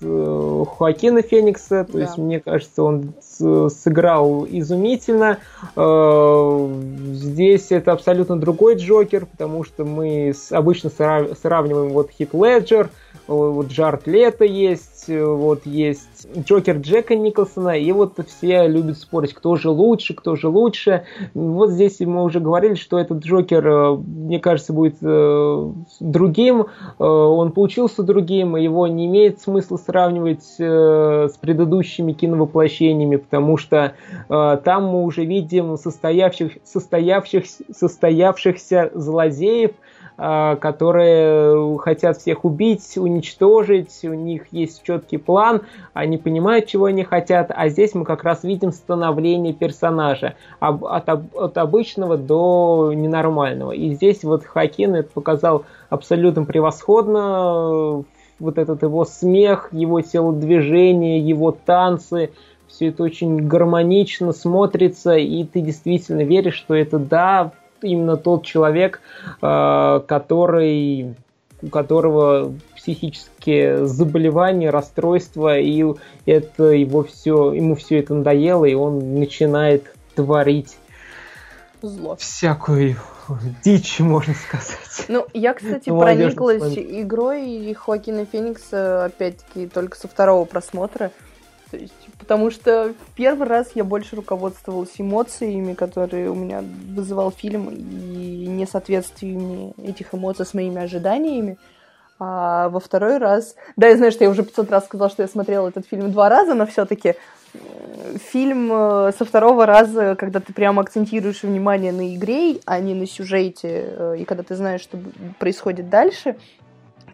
э, 0.00 0.64
Хоакина 0.78 1.22
Феникса, 1.22 1.84
то 1.84 1.92
да. 1.92 2.00
есть 2.00 2.18
мне 2.18 2.40
кажется, 2.40 2.82
он 2.82 3.14
сыграл 3.22 4.46
изумительно. 4.48 5.38
Э, 5.76 6.68
здесь 7.12 7.70
это 7.70 7.92
абсолютно 7.92 8.38
другой 8.38 8.76
Джокер, 8.76 9.26
потому 9.26 9.64
что 9.64 9.84
мы 9.84 10.34
обычно 10.50 10.90
сравниваем 10.90 11.90
вот 11.90 12.10
Хит 12.10 12.34
Леджер, 12.34 12.90
вот 13.26 13.68
Джард 13.68 14.06
Лето 14.06 14.44
есть, 14.44 15.08
вот 15.08 15.66
есть 15.66 16.26
Джокер 16.36 16.78
Джека 16.78 17.14
Николсона, 17.14 17.78
и 17.78 17.90
вот 17.92 18.18
все 18.26 18.66
любят 18.66 18.98
спорить, 18.98 19.34
кто 19.34 19.56
же 19.56 19.70
лучше, 19.70 20.14
кто 20.14 20.36
же 20.36 20.48
лучше. 20.48 21.04
Вот 21.34 21.70
здесь 21.70 22.00
мы 22.00 22.22
уже 22.24 22.40
говорили, 22.40 22.74
что 22.74 22.98
этот 22.98 23.24
Джокер, 23.24 23.66
э, 23.66 23.96
мне 23.96 24.38
кажется, 24.38 24.72
будет 24.72 24.96
э, 25.02 25.72
другим, 26.00 26.62
э, 26.62 27.04
он 27.04 27.52
получился 27.52 28.02
другим, 28.02 28.56
его 28.56 28.86
не 28.86 29.06
имеет 29.06 29.40
смысла 29.40 29.76
сравнивать 29.76 30.44
с 30.58 31.38
предыдущими 31.40 32.12
киновоплощениями, 32.12 33.16
потому 33.16 33.56
что 33.56 33.94
там 34.28 34.86
мы 34.86 35.02
уже 35.04 35.24
видим 35.24 35.76
состоявших, 35.76 36.58
состоявших, 36.64 37.44
состоявшихся 37.74 38.90
злодеев, 38.94 39.72
которые 40.16 41.78
хотят 41.78 42.18
всех 42.18 42.44
убить, 42.44 42.96
уничтожить, 42.96 44.00
у 44.04 44.12
них 44.12 44.44
есть 44.52 44.82
четкий 44.82 45.16
план, 45.16 45.62
они 45.94 46.18
понимают, 46.18 46.66
чего 46.66 46.86
они 46.86 47.02
хотят, 47.02 47.50
а 47.54 47.68
здесь 47.68 47.94
мы 47.94 48.04
как 48.04 48.22
раз 48.22 48.44
видим 48.44 48.72
становление 48.72 49.52
персонажа 49.54 50.34
от, 50.60 51.08
от 51.08 51.58
обычного 51.58 52.16
до 52.16 52.92
ненормального. 52.94 53.72
И 53.72 53.94
здесь 53.94 54.22
вот 54.22 54.44
Хакин 54.44 54.94
это 54.94 55.10
показал 55.12 55.64
абсолютно 55.88 56.44
превосходно, 56.44 58.04
вот 58.38 58.58
этот 58.58 58.82
его 58.82 59.04
смех, 59.04 59.68
его 59.72 60.00
телодвижение, 60.00 61.20
его 61.20 61.52
танцы, 61.52 62.30
все 62.66 62.88
это 62.88 63.02
очень 63.02 63.46
гармонично 63.46 64.32
смотрится, 64.32 65.14
и 65.14 65.44
ты 65.44 65.60
действительно 65.60 66.22
веришь, 66.22 66.54
что 66.54 66.74
это 66.74 66.98
да, 66.98 67.52
именно 67.82 68.16
тот 68.16 68.44
человек, 68.44 69.00
э, 69.40 70.00
который 70.06 71.14
у 71.62 71.68
которого 71.68 72.52
психические 72.76 73.86
заболевания, 73.86 74.70
расстройства, 74.70 75.58
и 75.58 75.84
это 76.26 76.64
его 76.64 77.04
все, 77.04 77.52
ему 77.52 77.76
все 77.76 78.00
это 78.00 78.14
надоело, 78.14 78.64
и 78.64 78.74
он 78.74 79.14
начинает 79.14 79.94
творить 80.16 80.76
зло. 81.80 82.16
Всякую 82.16 82.96
дичь, 83.64 84.00
можно 84.00 84.34
сказать. 84.34 85.06
Ну, 85.08 85.26
я, 85.32 85.54
кстати, 85.54 85.88
прониклась 85.88 86.74
игрой 86.76 87.74
Хоакина 87.74 88.26
Феникса, 88.26 89.06
опять-таки, 89.06 89.68
только 89.68 89.96
со 89.96 90.08
второго 90.08 90.44
просмотра. 90.44 91.10
То 91.72 91.78
есть, 91.78 91.94
потому 92.18 92.50
что 92.50 92.92
первый 93.16 93.48
раз 93.48 93.70
я 93.74 93.82
больше 93.82 94.14
руководствовалась 94.14 94.92
эмоциями, 94.98 95.72
которые 95.72 96.30
у 96.30 96.34
меня 96.34 96.62
вызывал 96.62 97.30
фильм, 97.30 97.70
и 97.70 98.46
несоответствиями 98.46 99.72
этих 99.82 100.14
эмоций 100.14 100.44
с 100.44 100.52
моими 100.52 100.82
ожиданиями. 100.82 101.56
А 102.18 102.68
во 102.68 102.78
второй 102.78 103.16
раз... 103.16 103.56
Да, 103.76 103.88
я 103.88 103.96
знаю, 103.96 104.12
что 104.12 104.24
я 104.24 104.28
уже 104.28 104.42
500 104.42 104.70
раз 104.70 104.84
сказала, 104.84 105.08
что 105.08 105.22
я 105.22 105.28
смотрела 105.28 105.68
этот 105.68 105.86
фильм 105.86 106.12
два 106.12 106.28
раза, 106.28 106.52
но 106.52 106.66
все-таки 106.66 107.14
фильм 108.30 108.70
э, 108.70 109.12
со 109.16 109.24
второго 109.24 109.64
раза, 109.64 110.14
когда 110.14 110.40
ты 110.40 110.52
прямо 110.52 110.82
акцентируешь 110.82 111.42
внимание 111.42 111.92
на 111.92 112.14
игре, 112.14 112.60
а 112.66 112.80
не 112.80 112.94
на 112.94 113.06
сюжете, 113.06 113.94
э, 113.96 114.16
и 114.18 114.24
когда 114.26 114.42
ты 114.42 114.56
знаешь, 114.56 114.82
что 114.82 114.98
происходит 115.38 115.88
дальше 115.88 116.36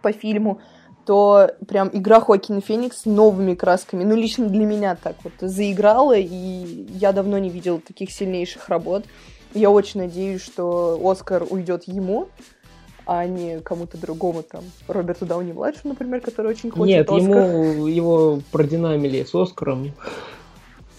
по 0.02 0.10
фильму, 0.10 0.60
то 1.08 1.52
прям 1.66 1.88
игра 1.94 2.20
Хоакина 2.20 2.60
Феникс 2.60 3.06
новыми 3.06 3.54
красками, 3.54 4.04
ну, 4.04 4.14
лично 4.14 4.46
для 4.46 4.66
меня 4.66 4.94
так 4.94 5.16
вот 5.24 5.32
заиграла, 5.40 6.14
и 6.18 6.26
я 6.26 7.12
давно 7.12 7.38
не 7.38 7.48
видела 7.48 7.80
таких 7.80 8.10
сильнейших 8.10 8.68
работ. 8.68 9.06
Я 9.54 9.70
очень 9.70 10.00
надеюсь, 10.00 10.42
что 10.42 11.00
Оскар 11.02 11.46
уйдет 11.48 11.84
ему, 11.84 12.28
а 13.06 13.24
не 13.24 13.60
кому-то 13.60 13.96
другому, 13.96 14.42
там, 14.42 14.64
Роберту 14.86 15.24
Дауни-младшему, 15.24 15.94
например, 15.94 16.20
который 16.20 16.50
очень 16.50 16.70
хочет 16.70 16.86
Нет, 16.86 17.08
Оскар. 17.08 17.22
ему 17.22 17.86
его 17.86 18.40
продинамили 18.52 19.24
с 19.24 19.34
Оскаром. 19.34 19.92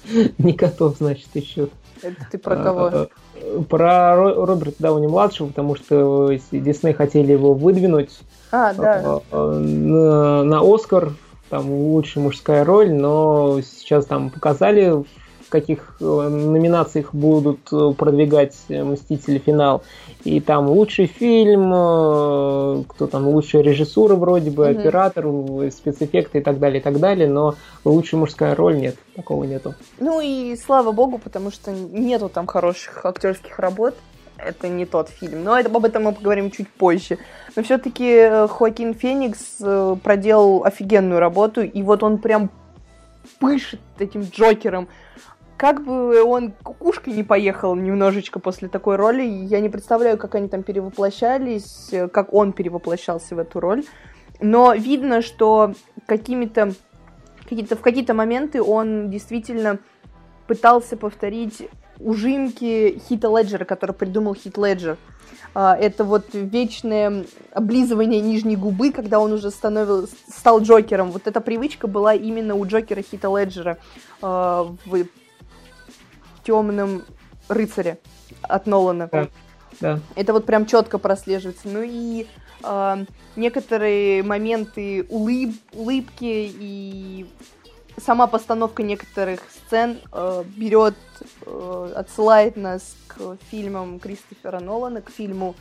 Не 0.39 0.53
готов, 0.53 0.97
значит, 0.97 1.27
еще. 1.35 1.67
Это 2.01 2.25
ты 2.31 2.39
про 2.39 2.55
кого? 2.55 2.85
А, 2.85 3.07
а, 3.35 3.61
Про 3.61 4.15
Ро- 4.15 4.45
Роберта 4.47 4.77
Дауни-младшего, 4.79 5.49
потому 5.49 5.75
что 5.75 6.35
Дисней 6.51 6.93
хотели 6.93 7.31
его 7.31 7.53
выдвинуть 7.53 8.09
А, 8.51 8.73
да. 8.73 9.01
а, 9.03 9.21
а, 9.31 9.59
на, 9.59 10.43
на 10.43 10.61
Оскар, 10.61 11.13
там 11.49 11.71
лучшая 11.71 12.23
мужская 12.23 12.63
роль, 12.63 12.91
но 12.91 13.59
сейчас 13.61 14.05
там 14.05 14.29
показали, 14.29 15.03
в 15.49 15.51
каких 15.51 15.95
э, 15.99 16.03
номинациях 16.03 17.11
будут 17.11 17.73
э, 17.73 17.93
продвигать 17.97 18.55
Мстители 18.69 19.39
финал. 19.39 19.81
И 20.23 20.41
там 20.41 20.69
лучший 20.69 21.07
фильм, 21.07 21.71
э, 21.73 22.83
кто 22.87 23.07
там, 23.07 23.27
лучшая 23.27 23.63
режиссура 23.63 24.13
вроде 24.15 24.51
бы, 24.51 24.69
Мгм. 24.69 24.79
оператор, 24.79 25.25
спецэффекты 25.71 26.37
и 26.37 26.41
так 26.41 26.59
далее, 26.59 26.79
и 26.79 26.83
так 26.83 26.99
далее, 26.99 27.27
но 27.27 27.55
лучшая 27.83 28.19
мужская 28.19 28.53
роль 28.53 28.77
нет, 28.77 28.95
такого 29.15 29.43
нету. 29.43 29.73
Ну 29.99 30.21
и 30.21 30.55
слава 30.55 30.91
богу, 30.91 31.17
потому 31.17 31.49
что 31.49 31.71
нету 31.71 32.29
там 32.29 32.45
хороших 32.45 33.03
актерских 33.03 33.57
работ. 33.57 33.95
Это 34.45 34.67
не 34.67 34.85
тот 34.85 35.09
фильм. 35.09 35.43
Но 35.43 35.57
это, 35.57 35.69
об 35.69 35.85
этом 35.85 36.03
мы 36.03 36.13
поговорим 36.13 36.51
чуть 36.51 36.69
позже. 36.69 37.17
Но 37.55 37.63
все-таки 37.63 38.47
Хоакин 38.47 38.93
Феникс 38.93 39.57
э, 39.61 39.95
проделал 40.03 40.63
офигенную 40.63 41.19
работу, 41.19 41.61
и 41.61 41.81
вот 41.81 42.03
он 42.03 42.17
прям 42.19 42.49
пышет 43.39 43.81
этим 43.97 44.21
Джокером. 44.21 44.87
Как 45.57 45.83
бы 45.83 46.23
он 46.23 46.53
кукушкой 46.63 47.13
не 47.13 47.23
поехал 47.23 47.75
немножечко 47.75 48.39
после 48.39 48.69
такой 48.69 48.95
роли, 48.95 49.23
я 49.23 49.59
не 49.59 49.67
представляю, 49.67 50.17
как 50.17 50.35
они 50.35 50.47
там 50.47 50.63
перевоплощались, 50.63 51.89
э, 51.91 52.07
как 52.07 52.33
он 52.33 52.53
перевоплощался 52.53 53.35
в 53.35 53.39
эту 53.39 53.59
роль. 53.59 53.83
Но 54.39 54.73
видно, 54.73 55.21
что 55.21 55.73
какими-то 56.05 56.73
какие-то, 57.49 57.75
в 57.75 57.81
какие-то 57.81 58.13
моменты 58.13 58.61
он 58.61 59.09
действительно 59.09 59.79
пытался 60.47 60.95
повторить 60.95 61.67
ужимки 61.99 63.01
Хита 63.07 63.27
Леджера, 63.27 63.65
который 63.65 63.91
придумал 63.93 64.35
Хит 64.35 64.57
Леджер. 64.57 64.97
А, 65.53 65.75
Это 65.75 66.03
вот 66.03 66.27
вечное 66.33 67.25
облизывание 67.53 68.21
нижней 68.21 68.55
губы, 68.55 68.91
когда 68.91 69.19
он 69.19 69.33
уже 69.33 69.51
становился, 69.51 70.15
стал 70.29 70.61
Джокером. 70.61 71.11
Вот 71.11 71.27
эта 71.27 71.41
привычка 71.41 71.87
была 71.87 72.13
именно 72.13 72.55
у 72.55 72.65
Джокера 72.65 73.01
Хита 73.01 73.27
Леджера 73.27 73.77
а, 74.21 74.75
в 74.85 75.05
темном 76.43 77.03
рыцаре 77.47 77.99
от 78.41 78.67
Нолана. 78.67 79.09
Да. 79.11 79.27
Да. 79.81 79.99
Это 80.15 80.33
вот 80.33 80.45
прям 80.45 80.65
четко 80.65 80.97
прослеживается. 80.97 81.67
Ну 81.67 81.81
и 81.83 82.27
э, 82.63 83.05
некоторые 83.35 84.23
моменты 84.23 85.05
улыб, 85.09 85.55
улыбки 85.73 86.51
и 86.53 87.25
сама 87.99 88.27
постановка 88.27 88.83
некоторых 88.83 89.41
сцен 89.49 89.99
э, 90.11 90.43
берет, 90.55 90.95
э, 91.45 91.91
отсылает 91.95 92.55
нас 92.55 92.95
к 93.07 93.37
фильмам 93.49 93.99
Кристофера 93.99 94.59
Нолана, 94.59 95.01
к 95.01 95.09
фильму 95.09 95.55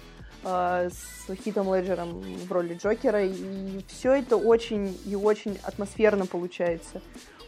э, 0.45 0.91
с 0.91 1.35
Хитом 1.45 1.75
Леджером 1.75 2.21
в 2.21 2.53
роли 2.53 2.75
Джокера. 2.75 3.25
И 3.25 3.85
все 3.89 4.13
это 4.13 4.37
очень 4.37 4.97
и 5.07 5.15
очень 5.15 5.59
атмосферно 5.63 6.27
получается. 6.27 7.01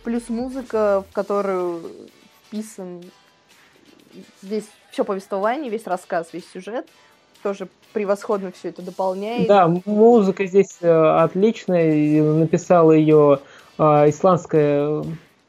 Плюс 0.05 0.29
музыка, 0.29 1.05
в 1.09 1.13
которую 1.13 1.83
вписан 2.47 3.03
весь 4.43 4.69
все 4.91 5.05
повествование, 5.05 5.71
весь 5.71 5.87
рассказ, 5.87 6.33
весь 6.33 6.51
сюжет, 6.51 6.89
тоже 7.43 7.69
превосходно 7.93 8.53
все 8.53 8.69
это 8.69 8.83
дополняет. 8.83 9.49
Да, 9.49 9.69
музыка 9.85 10.47
здесь 10.47 10.79
э, 10.81 10.91
отличная, 10.91 11.95
и 11.95 12.21
написала 12.21 12.93
ее 12.93 13.41
исландская, 14.09 15.05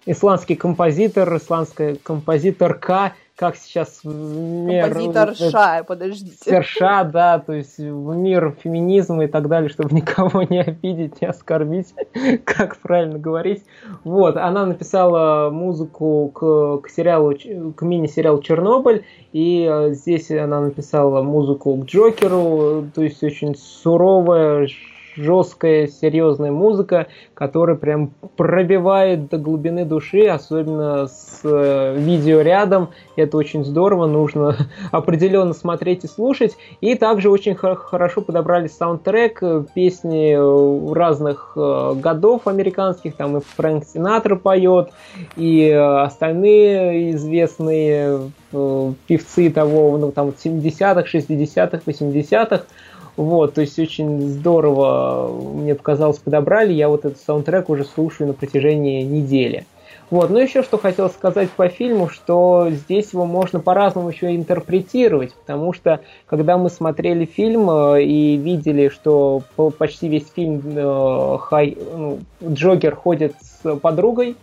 исландский 0.06 0.56
композитор, 0.56 1.36
исландская 1.36 1.98
композиторка, 2.02 3.13
как 3.41 3.56
сейчас 3.56 4.02
в 4.04 4.13
мир... 4.13 4.84
Композитор 4.84 5.36
Ша, 5.36 5.84
подождите. 5.84 6.38
Серша, 6.46 7.10
да, 7.12 7.39
то 7.39 7.54
есть 7.54 7.80
в 7.80 8.15
мир 8.15 8.56
феминизма 8.63 9.24
и 9.24 9.28
так 9.28 9.48
далее, 9.48 9.67
чтобы 9.67 9.89
никого 9.96 10.44
не 10.44 10.62
обидеть, 10.62 11.22
не 11.22 11.28
оскорбить, 11.28 11.96
как 12.46 12.78
правильно 12.78 13.17
говорить. 13.17 13.63
Вот, 14.04 14.38
она 14.38 14.67
написала 14.67 15.50
музыку 15.50 16.30
к, 16.30 16.82
к 16.84 16.89
сериалу, 16.89 17.34
к 17.76 17.82
мини-сериалу 17.82 18.44
«Чернобыль», 18.44 19.06
и 19.34 19.67
э, 19.67 19.94
здесь 19.94 20.30
она 20.30 20.62
написала 20.62 21.24
музыку 21.24 21.76
к 21.78 21.86
Джокеру, 21.86 22.89
то 22.94 23.02
есть 23.02 23.24
очень 23.24 23.56
суровая, 23.56 24.67
жесткая, 25.15 25.88
серьезная 25.88 26.52
музыка, 26.52 27.08
которая 27.34 27.76
прям 27.76 28.12
пробивает 28.38 29.30
до 29.30 29.38
глубины 29.38 29.86
души, 29.86 30.26
особенно 30.26 31.08
с 31.08 31.41
э, 31.43 31.95
видео 31.97 32.41
рядом. 32.41 32.89
Это 33.15 33.38
очень 33.38 33.65
здорово, 33.65 34.08
нужно 34.08 34.56
определенно 34.91 35.54
смотреть 35.54 36.04
и 36.04 36.08
слушать. 36.08 36.56
И 36.82 36.95
также 36.95 37.30
очень 37.30 37.56
хорошо 37.56 38.21
подобрали 38.21 38.67
саундтрек, 38.67 39.41
э, 39.41 39.63
песни 39.74 40.36
э, 40.36 40.93
разных 40.93 41.54
э, 41.56 41.93
годов 41.95 42.47
американских, 42.47 43.15
там 43.15 43.38
и 43.38 43.41
Фрэнк 43.41 43.86
Синатра 43.86 44.36
поет, 44.36 44.89
и 45.36 45.69
остальные 45.69 47.12
известные 47.12 48.32
певцы 49.08 49.50
того, 49.50 49.97
ну 49.97 50.12
там 50.12 50.30
70-х, 50.30 51.04
60-х, 51.04 51.82
80-х. 51.86 52.63
Вот, 53.17 53.54
то 53.54 53.62
есть 53.62 53.78
очень 53.78 54.30
здорово, 54.30 55.30
мне 55.54 55.76
показалось, 55.76 56.17
подобрали. 56.17 56.74
Я 56.74 56.89
вот 56.89 57.06
этот 57.06 57.19
саундтрек 57.19 57.69
уже 57.69 57.84
слушаю 57.84 58.28
на 58.28 58.34
протяжении 58.34 59.04
недели. 59.04 59.65
Вот, 60.12 60.30
ну 60.30 60.39
еще 60.39 60.62
что 60.62 60.78
хотел 60.78 61.10
сказать 61.10 61.50
по 61.52 61.69
фильму, 61.69 62.10
что 62.10 62.67
здесь 62.69 63.13
его 63.13 63.26
можно 63.26 63.62
по-разному 63.62 64.10
еще 64.10 64.36
интерпретировать, 64.36 65.34
потому 65.34 65.71
что 65.71 66.02
когда 66.26 66.58
мы 66.58 66.69
смотрели 66.69 67.24
фильм 67.24 67.69
э, 67.69 68.04
и 68.04 68.36
видели, 68.36 68.89
что 68.89 69.41
по- 69.56 69.69
почти 69.69 70.10
весь 70.10 70.28
фильм 70.30 70.62
э, 70.65 71.38
Хай, 71.39 71.78
ну, 71.95 72.19
Джокер 72.45 72.93
ходит 72.93 73.36
с 73.39 73.78
подругой, 73.78 74.36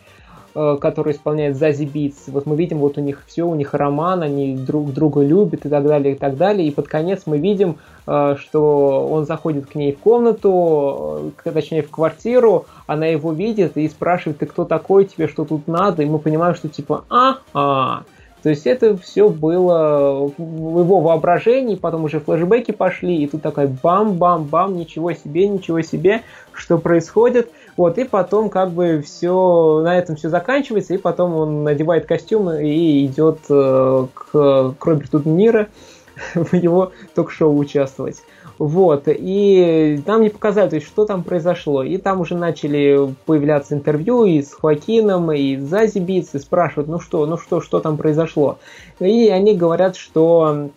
э, 0.59 0.77
которая 0.81 1.15
исполняет 1.15 1.57
Зази 1.57 1.85
Битс. 1.85 2.25
Вот 2.27 2.47
мы 2.47 2.57
видим, 2.57 2.79
вот 2.79 2.99
у 2.99 3.01
них 3.01 3.23
все, 3.27 3.45
у 3.45 3.55
них 3.55 3.75
роман, 3.75 4.23
они 4.23 4.57
друг 4.57 4.93
друга 4.93 5.23
любят 5.23 5.65
и 5.65 5.69
так 5.69 5.85
далее, 5.87 6.15
и 6.15 6.19
так 6.19 6.37
далее. 6.37 6.67
И 6.67 6.71
под 6.73 6.89
конец 6.89 7.23
мы 7.27 7.39
видим, 7.39 7.77
э, 8.07 8.35
что 8.39 9.07
он 9.09 9.25
заходит 9.25 9.67
к 9.67 9.75
ней 9.75 9.93
в 9.93 9.99
комнату, 9.99 11.33
э, 11.45 11.51
точнее 11.53 11.83
в 11.83 11.91
квартиру, 11.91 12.67
она 12.87 13.07
его 13.07 13.33
видит 13.33 13.77
и 13.77 13.89
спрашивает, 13.89 14.39
ты 14.39 14.47
кто 14.47 14.65
такой, 14.65 15.05
тебе 15.05 15.29
что 15.29 15.45
тут 15.45 15.69
надо? 15.69 16.03
И 16.03 16.07
мы 16.07 16.19
понимаем, 16.19 16.55
что 16.55 16.69
типа, 16.69 17.05
а-а. 17.09 18.03
То 18.49 18.53
есть 18.53 18.67
это 18.67 18.97
все 18.97 19.29
было 19.29 20.33
в 20.39 20.81
его 20.81 21.01
воображении, 21.01 21.75
потом 21.75 22.05
уже 22.05 22.19
флешбеки 22.19 22.71
пошли, 22.71 23.15
и 23.15 23.27
тут 23.27 23.43
такая 23.43 23.67
бам-бам-бам, 23.67 24.75
ничего 24.75 25.13
себе, 25.13 25.47
ничего 25.49 25.83
себе, 25.83 26.23
что 26.55 26.79
происходит. 26.79 27.51
Вот, 27.77 27.99
и 27.99 28.05
потом 28.05 28.49
как 28.49 28.71
бы 28.71 29.03
все, 29.05 29.83
на 29.85 29.99
этом 29.99 30.17
все 30.17 30.31
заканчивается, 30.31 30.95
и 30.95 30.97
потом 30.97 31.35
он 31.35 31.63
надевает 31.63 32.07
костюм 32.07 32.51
и 32.51 33.05
идет 33.05 33.41
э, 33.51 34.07
к, 34.15 34.75
к 34.79 34.87
Роберту 34.87 35.19
Де 35.19 35.29
Ниро 35.29 35.69
в 36.35 36.55
его 36.55 36.93
ток-шоу 37.15 37.55
участвовать. 37.55 38.23
Вот, 38.59 39.05
и 39.07 40.03
там 40.05 40.23
не 40.23 40.31
показали, 40.31 40.71
то 40.71 40.77
есть, 40.77 40.89
что 40.89 41.05
там 41.05 41.23
произошло. 41.23 41.85
И 41.85 41.97
там 41.97 42.21
уже 42.21 42.35
начали 42.35 43.15
появляться 43.25 43.75
интервью 43.75 44.25
и 44.25 44.43
с 44.43 44.53
Хоакином, 44.53 45.31
и 45.31 45.57
Зази 45.57 46.01
Битс, 46.01 46.35
и 46.35 46.39
спрашивают, 46.41 46.89
ну 46.89 46.99
что, 46.99 47.25
ну 47.27 47.39
что, 47.39 47.61
что 47.61 47.79
там 47.79 47.97
произошло. 47.97 48.59
И 48.99 49.29
они 49.29 49.55
говорят, 49.55 49.95
что 49.95 50.71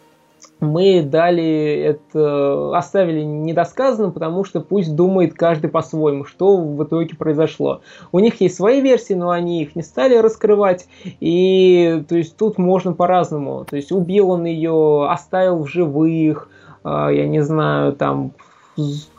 мы 0.59 1.01
дали 1.01 1.73
это, 1.73 2.77
оставили 2.77 3.23
недосказанным, 3.23 4.11
потому 4.11 4.43
что 4.43 4.61
пусть 4.61 4.95
думает 4.95 5.33
каждый 5.33 5.71
по-своему, 5.71 6.23
что 6.23 6.57
в 6.57 6.83
итоге 6.83 7.15
произошло. 7.15 7.81
У 8.11 8.19
них 8.19 8.39
есть 8.41 8.55
свои 8.55 8.79
версии, 8.79 9.13
но 9.13 9.31
они 9.31 9.63
их 9.63 9.75
не 9.75 9.81
стали 9.81 10.15
раскрывать, 10.15 10.87
и 11.19 12.03
то 12.07 12.15
есть 12.15 12.37
тут 12.37 12.59
можно 12.59 12.93
по-разному. 12.93 13.65
То 13.67 13.75
есть 13.75 13.91
убил 13.91 14.29
он 14.29 14.45
ее, 14.45 15.07
оставил 15.09 15.63
в 15.63 15.67
живых, 15.67 16.47
я 16.83 17.27
не 17.27 17.41
знаю, 17.41 17.93
там 17.93 18.33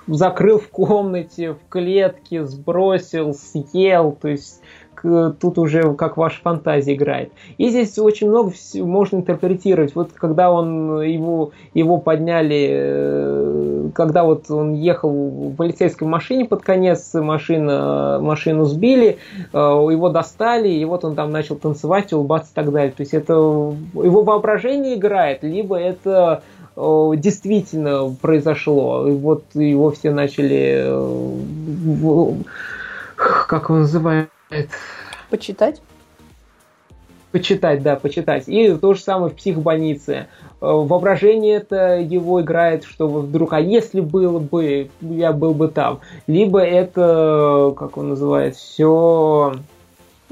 закрыл 0.07 0.59
в 0.59 0.69
комнате, 0.69 1.53
в 1.53 1.69
клетке, 1.69 2.45
сбросил, 2.45 3.35
съел, 3.35 4.17
то 4.21 4.29
есть 4.29 4.61
э, 5.05 5.33
тут 5.39 5.59
уже 5.59 5.95
как 5.95 6.17
ваша 6.17 6.41
фантазия 6.41 6.95
играет. 6.95 7.33
И 7.59 7.69
здесь 7.69 7.99
очень 7.99 8.29
много 8.29 8.53
можно 8.77 9.19
интерпретировать. 9.19 9.95
Вот 9.95 10.13
когда 10.13 10.51
он 10.51 11.03
его, 11.03 11.53
его 11.75 11.99
подняли, 11.99 12.69
э, 12.71 13.91
когда 13.95 14.25
вот 14.25 14.51
он 14.51 14.75
ехал 14.75 15.11
в 15.11 15.57
полицейской 15.57 16.09
машине 16.09 16.47
под 16.47 16.63
конец, 16.63 17.15
машина, 17.15 18.19
машину 18.21 18.65
сбили, 18.65 19.19
его 19.53 20.09
достали, 20.09 20.69
и 20.69 20.85
вот 20.85 21.05
он 21.05 21.15
там 21.15 21.31
начал 21.31 21.57
танцевать, 21.57 22.13
улыбаться 22.13 22.51
и 22.53 22.55
так 22.55 22.73
далее. 22.73 22.93
То 22.93 23.03
есть 23.03 23.15
это 23.15 23.35
его 23.35 24.23
воображение 24.23 24.95
играет, 24.95 25.43
либо 25.43 25.77
это 25.77 26.43
действительно 26.77 28.15
произошло. 28.21 29.07
И 29.09 29.13
вот 29.13 29.45
его 29.55 29.91
все 29.91 30.11
начали, 30.11 30.87
как 33.17 33.71
он 33.71 33.81
называет? 33.81 34.29
Почитать? 35.31 35.81
Почитать, 37.31 37.83
да, 37.83 37.97
почитать. 37.97 38.45
И 38.47 38.75
то 38.75 38.93
же 38.93 39.01
самое 39.01 39.33
в 39.33 39.37
психбольнице. 39.37 40.27
Воображение 40.61 41.57
это 41.57 41.99
его 41.99 42.43
играет, 42.43 42.85
что 42.85 43.09
вдруг, 43.09 43.55
а 43.55 43.61
если 43.61 44.01
было 44.01 44.39
бы, 44.39 44.91
я 45.01 45.33
был 45.33 45.55
бы 45.55 45.69
там. 45.69 46.01
Либо 46.27 46.61
это, 46.61 47.75
как 47.79 47.97
он 47.97 48.11
называет, 48.11 48.57
все 48.57 49.55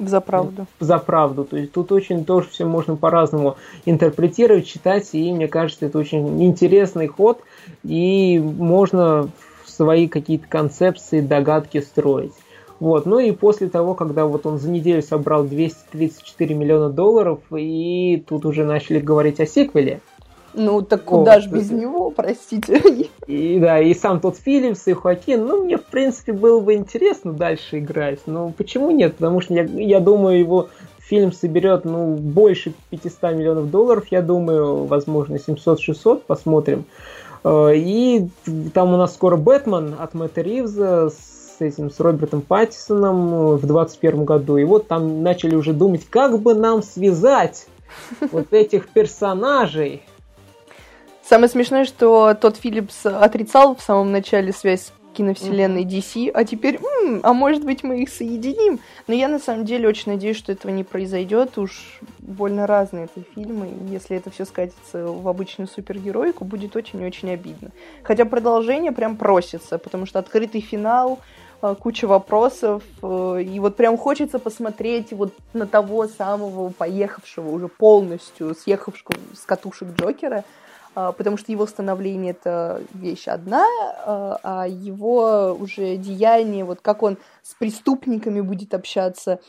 за 0.08 0.20
правду. 0.20 0.66
За 0.78 0.98
правду. 0.98 1.44
То 1.44 1.56
есть 1.56 1.72
тут 1.72 1.92
очень 1.92 2.24
тоже 2.24 2.48
все 2.50 2.64
можно 2.64 2.96
по-разному 2.96 3.56
интерпретировать, 3.84 4.66
читать, 4.66 5.08
и 5.12 5.32
мне 5.32 5.48
кажется, 5.48 5.86
это 5.86 5.98
очень 5.98 6.42
интересный 6.42 7.06
ход, 7.06 7.40
и 7.82 8.38
можно 8.38 9.28
свои 9.66 10.08
какие-то 10.08 10.46
концепции, 10.48 11.20
догадки 11.20 11.80
строить. 11.80 12.32
Вот. 12.80 13.04
Ну 13.04 13.18
и 13.18 13.30
после 13.32 13.68
того, 13.68 13.94
когда 13.94 14.24
вот 14.24 14.46
он 14.46 14.58
за 14.58 14.70
неделю 14.70 15.02
собрал 15.02 15.44
234 15.44 16.54
миллиона 16.54 16.88
долларов, 16.88 17.40
и 17.54 18.24
тут 18.26 18.46
уже 18.46 18.64
начали 18.64 18.98
говорить 18.98 19.38
о 19.38 19.46
сиквеле, 19.46 20.00
ну, 20.54 20.82
так 20.82 21.04
куда 21.04 21.34
вот. 21.34 21.44
же 21.44 21.50
без 21.50 21.70
него, 21.70 22.10
простите. 22.10 23.08
И 23.26 23.58
да, 23.60 23.80
и 23.80 23.94
сам 23.94 24.20
тот 24.20 24.36
Филлипс, 24.36 24.86
и 24.88 24.92
Хоакин, 24.92 25.46
ну, 25.46 25.64
мне, 25.64 25.76
в 25.76 25.84
принципе, 25.84 26.32
было 26.32 26.60
бы 26.60 26.74
интересно 26.74 27.32
дальше 27.32 27.78
играть, 27.78 28.20
но 28.26 28.52
почему 28.56 28.90
нет? 28.90 29.16
Потому 29.16 29.40
что 29.40 29.54
я, 29.54 29.62
я 29.62 30.00
думаю, 30.00 30.38
его 30.38 30.68
фильм 30.98 31.32
соберет, 31.32 31.84
ну, 31.84 32.14
больше 32.14 32.72
500 32.90 33.22
миллионов 33.34 33.70
долларов, 33.70 34.06
я 34.10 34.22
думаю, 34.22 34.84
возможно, 34.84 35.36
700-600, 35.36 36.22
посмотрим. 36.26 36.84
Э, 37.44 37.72
и 37.74 38.28
там 38.74 38.94
у 38.94 38.96
нас 38.96 39.14
скоро 39.14 39.36
Бэтмен 39.36 39.94
от 39.98 40.14
Мэтта 40.14 40.40
Ривза 40.40 41.10
с 41.10 41.60
этим, 41.60 41.90
с 41.90 42.00
Робертом 42.00 42.42
Паттисоном 42.42 43.56
в 43.56 43.66
2021 43.66 44.24
году. 44.24 44.56
И 44.56 44.64
вот 44.64 44.88
там 44.88 45.22
начали 45.22 45.54
уже 45.54 45.72
думать, 45.72 46.06
как 46.08 46.38
бы 46.40 46.54
нам 46.54 46.82
связать 46.82 47.66
вот 48.30 48.52
этих 48.52 48.88
персонажей 48.88 50.02
Самое 51.30 51.48
смешное, 51.48 51.84
что 51.84 52.34
тот 52.34 52.56
Филлипс 52.56 53.06
отрицал 53.06 53.76
в 53.76 53.82
самом 53.82 54.10
начале 54.10 54.52
связь 54.52 54.86
с 54.86 54.92
киновселенной 55.16 55.84
DC, 55.84 56.28
а 56.34 56.42
теперь, 56.42 56.80
м-м, 56.82 57.20
а 57.22 57.32
может 57.32 57.64
быть 57.64 57.84
мы 57.84 58.02
их 58.02 58.08
соединим? 58.08 58.80
Но 59.06 59.14
я 59.14 59.28
на 59.28 59.38
самом 59.38 59.64
деле 59.64 59.88
очень 59.88 60.10
надеюсь, 60.10 60.36
что 60.36 60.50
этого 60.50 60.72
не 60.72 60.82
произойдет. 60.82 61.56
Уж 61.56 62.00
больно 62.18 62.66
разные 62.66 63.04
это 63.04 63.24
фильмы. 63.36 63.68
И 63.68 63.92
если 63.92 64.16
это 64.16 64.30
все 64.30 64.44
скатится 64.44 65.06
в 65.06 65.28
обычную 65.28 65.68
супергероику, 65.68 66.44
будет 66.44 66.74
очень-очень 66.74 67.30
обидно. 67.30 67.70
Хотя 68.02 68.24
продолжение 68.24 68.90
прям 68.90 69.16
просится, 69.16 69.78
потому 69.78 70.06
что 70.06 70.18
открытый 70.18 70.60
финал, 70.60 71.20
э, 71.62 71.76
куча 71.78 72.08
вопросов, 72.08 72.82
э, 73.04 73.42
и 73.46 73.60
вот 73.60 73.76
прям 73.76 73.96
хочется 73.98 74.40
посмотреть 74.40 75.12
вот 75.12 75.32
на 75.52 75.68
того 75.68 76.08
самого 76.08 76.70
поехавшего, 76.70 77.50
уже 77.50 77.68
полностью 77.68 78.56
съехавшего 78.56 79.14
с 79.32 79.44
катушек 79.46 79.90
Джокера, 79.96 80.44
потому 80.94 81.36
что 81.36 81.52
его 81.52 81.66
становление 81.66 82.32
это 82.32 82.82
вещь 82.94 83.28
одна, 83.28 83.64
а, 84.04 84.40
а 84.42 84.68
его 84.68 85.56
уже 85.58 85.96
деяние, 85.96 86.64
вот 86.64 86.80
как 86.80 87.02
он 87.02 87.18
с 87.42 87.54
преступниками 87.54 88.40
будет 88.40 88.74
общаться, 88.74 89.40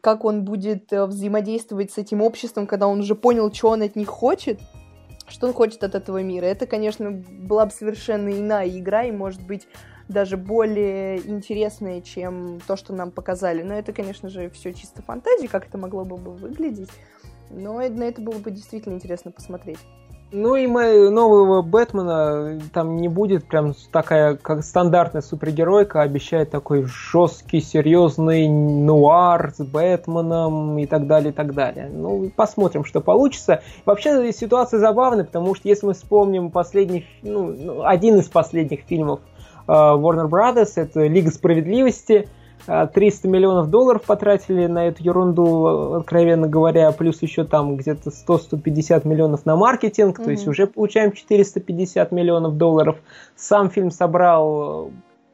как 0.00 0.24
он 0.24 0.44
будет 0.44 0.92
э, 0.92 1.04
взаимодействовать 1.04 1.92
с 1.92 1.98
этим 1.98 2.22
обществом, 2.22 2.66
когда 2.66 2.86
он 2.86 3.00
уже 3.00 3.14
понял, 3.14 3.52
что 3.52 3.68
он 3.68 3.82
от 3.82 3.96
них 3.96 4.08
хочет, 4.08 4.60
что 5.28 5.46
он 5.46 5.52
хочет 5.52 5.84
от 5.84 5.94
этого 5.94 6.22
мира. 6.22 6.46
Это, 6.46 6.66
конечно, 6.66 7.10
была 7.10 7.66
бы 7.66 7.72
совершенно 7.72 8.30
иная 8.30 8.68
игра, 8.68 9.04
и, 9.04 9.10
может 9.10 9.42
быть, 9.42 9.68
даже 10.08 10.38
более 10.38 11.18
интересная, 11.18 12.00
чем 12.00 12.60
то, 12.66 12.76
что 12.76 12.94
нам 12.94 13.10
показали. 13.10 13.62
Но 13.62 13.74
это, 13.74 13.92
конечно 13.92 14.30
же, 14.30 14.48
все 14.50 14.72
чисто 14.72 15.02
фантазия, 15.02 15.48
как 15.48 15.66
это 15.66 15.76
могло 15.76 16.04
бы 16.04 16.16
выглядеть. 16.16 16.90
Но 17.50 17.74
на 17.78 18.04
это 18.04 18.22
было 18.22 18.38
бы 18.38 18.50
действительно 18.50 18.94
интересно 18.94 19.30
посмотреть. 19.30 19.78
Ну 20.30 20.56
и 20.56 20.66
нового 20.66 21.62
Бэтмена 21.62 22.60
там 22.74 22.98
не 22.98 23.08
будет 23.08 23.46
прям 23.46 23.74
такая 23.90 24.36
как 24.36 24.62
стандартная 24.62 25.22
супергеройка, 25.22 26.02
обещает 26.02 26.50
такой 26.50 26.84
жесткий, 26.84 27.60
серьезный 27.60 28.46
нуар 28.46 29.54
с 29.56 29.64
Бэтменом 29.64 30.78
и 30.78 30.84
так 30.84 31.06
далее, 31.06 31.30
и 31.30 31.32
так 31.32 31.54
далее. 31.54 31.90
Ну, 31.90 32.30
посмотрим, 32.36 32.84
что 32.84 33.00
получится. 33.00 33.62
Вообще 33.86 34.30
ситуация 34.34 34.78
забавная, 34.78 35.24
потому 35.24 35.54
что 35.54 35.66
если 35.66 35.86
мы 35.86 35.94
вспомним 35.94 36.50
последний, 36.50 37.06
ну, 37.22 37.46
ну 37.46 37.82
один 37.84 38.18
из 38.18 38.28
последних 38.28 38.80
фильмов 38.82 39.20
uh, 39.66 39.98
Warner 39.98 40.28
Brothers, 40.28 40.72
это 40.76 41.06
Лига 41.06 41.30
Справедливости, 41.30 42.28
300 42.68 43.26
а, 43.26 43.30
миллионов 43.30 43.70
долларов 43.70 44.02
потратили 44.02 44.66
на 44.66 44.88
эту 44.88 45.02
ерунду, 45.02 45.94
откровенно 45.94 46.46
говоря, 46.48 46.92
плюс 46.92 47.22
еще 47.22 47.44
там 47.44 47.76
где-то 47.76 48.10
100-150 48.10 49.08
миллионов 49.08 49.46
на 49.46 49.56
маркетинг, 49.56 50.18
mm-hmm. 50.18 50.24
то 50.24 50.30
есть 50.30 50.46
уже 50.46 50.66
получаем 50.66 51.12
450 51.12 52.12
миллионов 52.12 52.58
долларов. 52.58 52.98
Сам 53.36 53.70
фильм 53.70 53.90
собрал 53.90 54.90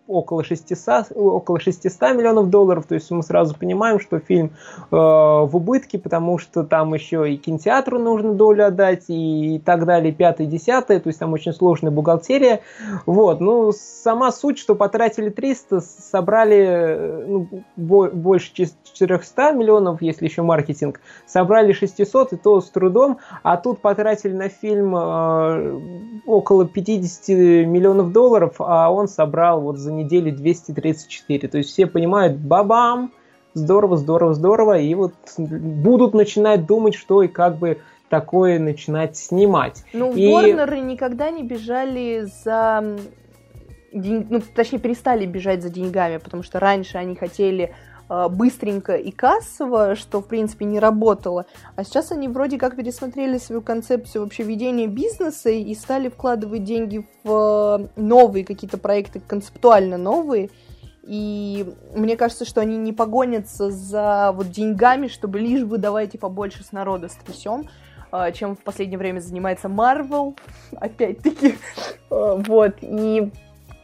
около 0.06 0.44
600, 0.44 1.12
около 1.14 1.58
600 1.58 2.14
миллионов 2.14 2.50
долларов, 2.50 2.86
то 2.86 2.94
есть 2.94 3.10
мы 3.10 3.22
сразу 3.22 3.56
понимаем, 3.56 3.98
что 3.98 4.18
фильм 4.18 4.46
э, 4.46 4.50
в 4.90 5.50
убытке, 5.52 5.98
потому 5.98 6.38
что 6.38 6.62
там 6.62 6.92
еще 6.92 7.32
и 7.32 7.36
кинотеатру 7.38 7.98
нужно 7.98 8.34
долю 8.34 8.66
отдать, 8.66 9.04
и, 9.08 9.60
так 9.64 9.86
далее, 9.86 10.12
пятое, 10.12 10.46
десятое, 10.46 11.00
то 11.00 11.08
есть 11.08 11.18
там 11.18 11.32
очень 11.32 11.52
сложная 11.52 11.90
бухгалтерия. 11.90 12.60
Вот, 13.06 13.40
ну, 13.40 13.72
сама 13.72 14.30
суть, 14.30 14.58
что 14.58 14.74
потратили 14.74 15.30
300, 15.30 15.80
собрали 15.80 16.64
э, 16.66 17.24
ну, 17.26 17.48
больше 17.76 18.52
400 18.54 19.52
миллионов, 19.52 20.02
если 20.02 20.26
еще 20.26 20.42
маркетинг, 20.42 21.00
собрали 21.26 21.72
600, 21.72 22.34
и 22.34 22.36
то 22.36 22.60
с 22.60 22.68
трудом, 22.68 23.18
а 23.42 23.56
тут 23.56 23.80
потратили 23.80 24.34
на 24.34 24.50
фильм 24.50 24.94
э, 24.94 25.80
около 26.26 26.66
50 26.66 27.28
миллионов 27.66 28.12
долларов, 28.12 28.56
а 28.58 28.92
он 28.92 29.08
собрал 29.08 29.62
вот 29.62 29.78
за 29.78 29.93
неделе 29.94 30.32
234. 30.32 31.48
То 31.48 31.58
есть 31.58 31.70
все 31.70 31.86
понимают, 31.86 32.36
бабам, 32.36 33.12
здорово, 33.54 33.96
здорово, 33.96 34.34
здорово, 34.34 34.78
и 34.78 34.94
вот 34.94 35.14
будут 35.38 36.14
начинать 36.14 36.66
думать, 36.66 36.94
что 36.94 37.22
и 37.22 37.28
как 37.28 37.56
бы 37.58 37.78
такое 38.08 38.58
начинать 38.58 39.16
снимать. 39.16 39.84
Ну, 39.92 40.12
и... 40.14 40.32
Ворнеры 40.32 40.80
никогда 40.80 41.30
не 41.30 41.42
бежали 41.42 42.28
за... 42.44 42.96
Ну, 43.92 44.42
точнее, 44.54 44.80
перестали 44.80 45.24
бежать 45.24 45.62
за 45.62 45.70
деньгами, 45.70 46.18
потому 46.18 46.42
что 46.42 46.58
раньше 46.58 46.98
они 46.98 47.14
хотели 47.14 47.72
быстренько 48.08 48.96
и 48.96 49.10
кассово, 49.10 49.94
что, 49.94 50.20
в 50.20 50.26
принципе, 50.26 50.64
не 50.64 50.78
работало. 50.78 51.46
А 51.76 51.84
сейчас 51.84 52.12
они 52.12 52.28
вроде 52.28 52.58
как 52.58 52.76
пересмотрели 52.76 53.38
свою 53.38 53.62
концепцию 53.62 54.22
вообще 54.22 54.42
ведения 54.42 54.86
бизнеса 54.86 55.50
и 55.50 55.74
стали 55.74 56.08
вкладывать 56.08 56.64
деньги 56.64 57.06
в 57.22 57.74
а, 57.74 57.88
новые 57.96 58.44
какие-то 58.44 58.78
проекты, 58.78 59.20
концептуально 59.20 59.96
новые. 59.96 60.50
И 61.02 61.66
мне 61.94 62.16
кажется, 62.16 62.44
что 62.44 62.60
они 62.60 62.76
не 62.78 62.92
погонятся 62.92 63.70
за 63.70 64.32
вот 64.34 64.50
деньгами, 64.50 65.08
чтобы 65.08 65.38
лишь 65.38 65.64
бы 65.64 65.78
давайте 65.78 66.18
побольше 66.18 66.64
с 66.64 66.72
народа 66.72 67.08
стрясем, 67.08 67.68
а, 68.10 68.32
чем 68.32 68.56
в 68.56 68.60
последнее 68.60 68.98
время 68.98 69.20
занимается 69.20 69.68
Marvel, 69.68 70.36
опять-таки. 70.76 71.56
Вот, 72.10 72.76
и 72.80 73.30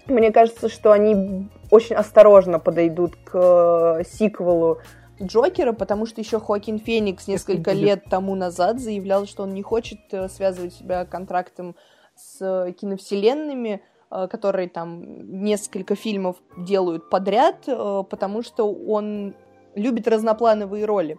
мне 0.07 0.33
кажется, 0.33 0.69
что 0.69 0.93
они 0.93 1.49
очень 1.71 1.97
осторожно 1.97 2.59
подойдут 2.59 3.17
к 3.17 3.99
э, 4.01 4.05
сиквелу 4.05 4.79
Джокера, 5.23 5.73
потому 5.73 6.07
что 6.07 6.21
еще 6.21 6.41
Хоакин 6.41 6.79
Феникс 6.79 7.29
несколько 7.29 7.73
лет 7.73 8.05
тому 8.11 8.35
назад 8.35 8.81
заявлял, 8.81 9.27
что 9.27 9.45
он 9.45 9.55
не 9.55 9.63
хочет 9.63 10.01
э, 10.13 10.29
связывать 10.29 10.75
себя 10.75 11.05
контрактом 11.05 11.77
с 12.17 12.75
киновселенными, 12.81 13.83
э, 14.11 14.29
которые 14.29 14.69
там 14.69 15.43
несколько 15.43 15.95
фильмов 15.95 16.37
делают 16.57 17.09
подряд, 17.09 17.67
потому 17.67 18.43
что 18.43 18.73
он 18.73 19.35
любит 19.75 20.09
разноплановые 20.09 20.85
роли. 20.85 21.19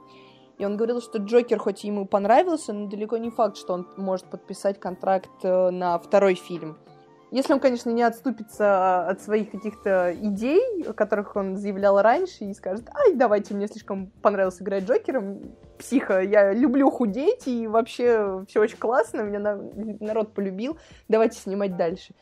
И 0.57 0.65
он 0.65 0.77
говорил, 0.77 1.01
что 1.01 1.17
Джокер 1.17 1.57
хоть 1.57 1.83
ему 1.83 2.05
понравился, 2.05 2.73
но 2.73 2.87
далеко 2.87 3.17
не 3.17 3.31
факт, 3.31 3.57
что 3.57 3.73
он 3.73 3.87
может 3.97 4.25
подписать 4.25 4.79
контракт 4.79 5.43
на 5.43 5.97
второй 5.97 6.35
фильм. 6.35 6.77
Если 7.31 7.53
он, 7.53 7.61
конечно, 7.61 7.89
не 7.89 8.03
отступится 8.03 9.07
от 9.07 9.21
своих 9.21 9.51
каких-то 9.51 10.13
идей, 10.13 10.83
о 10.83 10.91
которых 10.91 11.37
он 11.37 11.55
заявлял 11.55 12.01
раньше, 12.01 12.43
и 12.43 12.53
скажет, 12.53 12.89
ай, 12.93 13.15
давайте, 13.15 13.53
мне 13.53 13.67
слишком 13.67 14.07
понравилось 14.21 14.61
играть 14.61 14.83
Джокером, 14.83 15.55
психа, 15.79 16.19
я 16.19 16.53
люблю 16.53 16.91
худеть, 16.91 17.47
и 17.47 17.67
вообще 17.67 18.43
все 18.49 18.59
очень 18.59 18.77
классно, 18.77 19.21
меня 19.21 19.57
народ 20.01 20.33
полюбил, 20.33 20.77
давайте 21.07 21.39
снимать 21.39 21.77
дальше. 21.77 22.13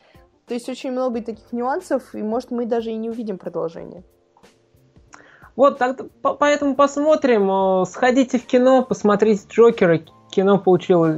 То 0.46 0.54
есть 0.54 0.68
очень 0.68 0.92
много 0.92 1.20
таких 1.22 1.52
нюансов, 1.52 2.14
и, 2.14 2.22
может, 2.22 2.52
мы 2.52 2.64
даже 2.64 2.90
и 2.90 2.96
не 2.96 3.10
увидим 3.10 3.36
продолжение. 3.36 4.04
Вот, 5.56 5.78
так, 5.78 6.00
поэтому 6.22 6.76
посмотрим. 6.76 7.84
Сходите 7.84 8.38
в 8.38 8.46
кино, 8.46 8.84
посмотрите 8.84 9.42
Джокера. 9.48 10.00
Кино 10.30 10.58
получилось, 10.58 11.16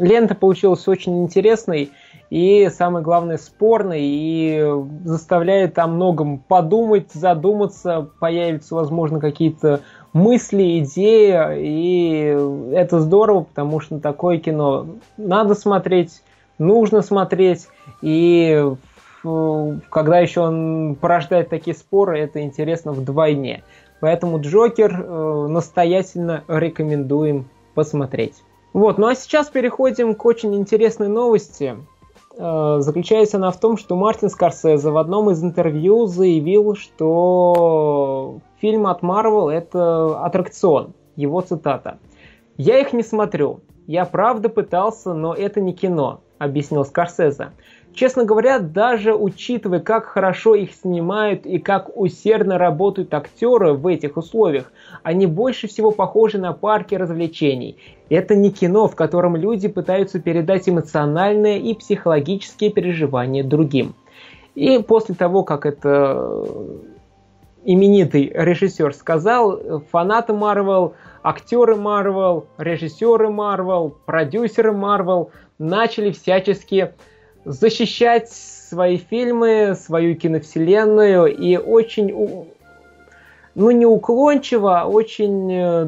лента 0.00 0.36
получилась 0.36 0.86
очень 0.86 1.24
интересной 1.24 1.90
и, 2.30 2.68
самое 2.70 3.04
главное, 3.04 3.38
спорной, 3.38 4.02
и 4.02 4.64
заставляет 5.04 5.78
о 5.78 5.86
многом 5.86 6.38
подумать, 6.38 7.12
задуматься, 7.12 8.08
появятся, 8.18 8.74
возможно, 8.74 9.20
какие-то 9.20 9.80
мысли, 10.12 10.80
идеи, 10.80 11.58
и 11.58 12.74
это 12.74 13.00
здорово, 13.00 13.44
потому 13.44 13.80
что 13.80 14.00
такое 14.00 14.38
кино 14.38 14.86
надо 15.16 15.54
смотреть, 15.54 16.22
нужно 16.58 17.02
смотреть, 17.02 17.68
и 18.02 18.74
когда 19.22 20.18
еще 20.20 20.40
он 20.40 20.96
порождает 21.00 21.48
такие 21.48 21.76
споры, 21.76 22.20
это 22.20 22.42
интересно 22.42 22.92
вдвойне. 22.92 23.64
Поэтому 24.00 24.40
Джокер 24.40 24.92
э, 24.92 25.46
настоятельно 25.48 26.44
рекомендуем 26.48 27.48
посмотреть. 27.74 28.42
Вот, 28.72 28.98
ну 28.98 29.06
а 29.06 29.14
сейчас 29.14 29.48
переходим 29.48 30.14
к 30.14 30.24
очень 30.24 30.54
интересной 30.54 31.08
новости. 31.08 31.76
Э, 32.36 32.76
заключается 32.80 33.38
она 33.38 33.50
в 33.50 33.58
том, 33.58 33.76
что 33.76 33.96
Мартин 33.96 34.28
Скорсезе 34.28 34.90
в 34.90 34.98
одном 34.98 35.30
из 35.30 35.42
интервью 35.42 36.06
заявил, 36.06 36.74
что 36.74 38.40
фильм 38.60 38.86
от 38.86 39.02
Марвел 39.02 39.48
это 39.48 40.24
аттракцион. 40.24 40.92
Его 41.16 41.40
цитата. 41.40 41.98
«Я 42.58 42.78
их 42.78 42.92
не 42.92 43.02
смотрю. 43.02 43.60
Я 43.86 44.04
правда 44.04 44.48
пытался, 44.48 45.14
но 45.14 45.32
это 45.34 45.60
не 45.60 45.72
кино», 45.72 46.20
объяснил 46.38 46.84
Скорсезе. 46.84 47.52
Честно 47.94 48.24
говоря, 48.24 48.58
даже 48.58 49.14
учитывая, 49.14 49.80
как 49.80 50.04
хорошо 50.04 50.54
их 50.54 50.74
снимают 50.74 51.46
и 51.46 51.58
как 51.58 51.96
усердно 51.96 52.58
работают 52.58 53.14
актеры 53.14 53.72
в 53.72 53.86
этих 53.86 54.18
условиях, 54.18 54.70
они 55.02 55.26
больше 55.26 55.68
всего 55.68 55.90
похожи 55.90 56.38
на 56.38 56.52
парки 56.52 56.94
развлечений. 56.94 57.78
Это 58.08 58.34
не 58.34 58.50
кино, 58.50 58.88
в 58.88 58.96
котором 58.96 59.36
люди 59.36 59.68
пытаются 59.68 60.20
передать 60.20 60.68
эмоциональные 60.68 61.60
и 61.60 61.74
психологические 61.74 62.70
переживания 62.70 63.44
другим. 63.44 63.94
И 64.54 64.78
после 64.78 65.14
того, 65.14 65.42
как 65.44 65.66
это 65.66 66.46
именитый 67.64 68.30
режиссер 68.32 68.94
сказал, 68.94 69.82
фанаты 69.90 70.32
Марвел, 70.32 70.94
актеры 71.22 71.74
Марвел, 71.74 72.46
режиссеры 72.56 73.28
Марвел, 73.28 73.96
продюсеры 74.06 74.72
Марвел 74.72 75.30
начали 75.58 76.12
всячески 76.12 76.92
защищать 77.44 78.30
свои 78.30 78.96
фильмы, 78.96 79.76
свою 79.76 80.16
киновселенную 80.16 81.36
и 81.36 81.56
очень, 81.56 82.48
ну 83.56 83.70
не 83.70 83.86
уклончиво, 83.86 84.82
а 84.82 84.84
очень 84.84 85.50
э, 85.50 85.84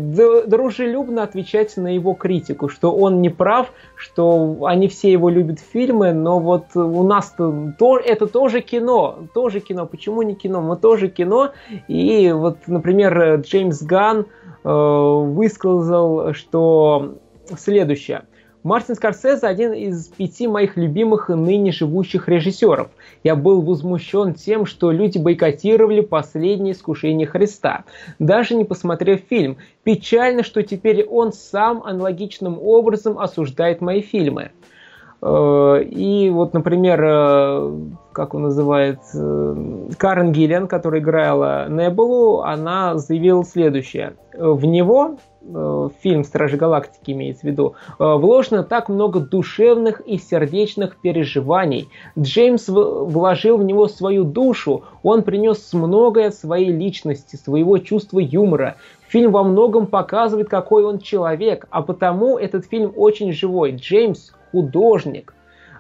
дружелюбно 0.47 1.23
отвечать 1.23 1.77
на 1.77 1.95
его 1.95 2.15
критику, 2.15 2.69
что 2.71 2.93
он 2.93 3.21
не 3.21 3.29
прав, 3.29 3.73
что 3.95 4.65
они 4.65 4.89
все 4.89 5.13
его 5.13 5.29
любят 5.29 5.61
фильмы, 5.61 6.15
но 6.15 6.41
вот 6.41 6.75
у 6.75 7.03
нас 7.03 7.35
-то, 7.39 7.73
то, 7.79 7.99
это 7.99 8.27
тоже 8.27 8.63
кино, 8.63 9.19
тоже 9.35 9.61
кино, 9.61 9.87
почему 9.87 10.23
не 10.23 10.35
кино, 10.35 10.63
мы 10.63 10.77
тоже 10.77 11.09
кино, 11.09 11.53
и 11.89 12.33
вот, 12.33 12.57
например, 12.67 13.41
Джеймс 13.43 13.83
Ган 13.83 14.25
э, 14.65 14.71
высказал, 14.71 16.33
что 16.33 17.17
следующее– 17.55 18.23
Мартин 18.65 18.97
Скорсезе 18.97 19.47
один 19.47 19.73
из 19.73 20.09
пяти 20.09 20.49
моих 20.49 20.77
любимых 20.77 21.29
ныне 21.29 21.71
живущих 21.71 22.29
режиссеров. 22.29 22.89
Я 23.23 23.37
был 23.37 23.63
возмущен 23.63 24.35
тем, 24.35 24.67
что 24.67 24.91
люди 24.91 25.17
бойкотировали 25.17 26.01
последнее 26.01 26.73
искушение 26.73 27.29
Христа, 27.29 27.85
даже 28.19 28.57
не 28.57 28.65
посмотрев 28.65 29.21
фильм. 29.31 29.59
Печально, 29.85 30.43
что 30.43 30.65
теперь 30.65 31.05
он 31.05 31.33
сам 31.33 31.85
аналогичным 31.85 32.59
образом 32.61 33.19
осуждает 33.21 33.81
мои 33.81 34.01
фильмы. 34.03 34.51
Э, 35.21 35.83
и 35.83 36.31
вот, 36.31 36.55
например, 36.55 37.03
э, 37.05 37.73
как 38.13 38.35
он 38.35 38.43
называет, 38.43 39.01
э, 39.15 39.89
Карен 39.97 40.33
Гиллиан, 40.33 40.69
которая 40.69 41.01
играла 41.01 41.69
Небулу, 41.69 42.43
она 42.43 42.97
заявила 42.99 43.45
следующее. 43.45 44.15
В 44.35 44.65
него 44.65 45.19
Э, 45.51 45.89
фильм 46.01 46.25
«Стражи 46.25 46.57
Галактики» 46.57 47.13
имеется 47.13 47.43
в 47.43 47.45
виду, 47.45 47.75
вложено 47.99 48.63
так 48.65 48.89
много 48.89 49.21
душевных 49.21 50.01
и 50.01 50.19
сердечных 50.19 50.97
переживаний. 51.01 51.89
Джеймс 52.19 52.69
вложил 52.69 53.57
в 53.57 53.65
него 53.65 53.89
свою 53.89 54.25
душу, 54.25 54.85
он 55.03 55.23
принес 55.23 55.73
многое 55.73 56.31
своей 56.31 56.71
личности, 56.71 57.37
своего 57.37 57.79
чувства 57.79 58.19
юмора. 58.19 58.77
Фильм 59.09 59.33
во 59.33 59.43
многом 59.43 59.87
показывает, 59.87 60.49
какой 60.49 60.85
он 60.85 60.99
человек, 60.99 61.67
а 61.71 61.83
потому 61.83 62.37
этот 62.37 62.67
фильм 62.67 62.93
очень 62.95 63.33
живой. 63.33 63.73
Джеймс– 63.73 64.33
художник. 64.51 65.35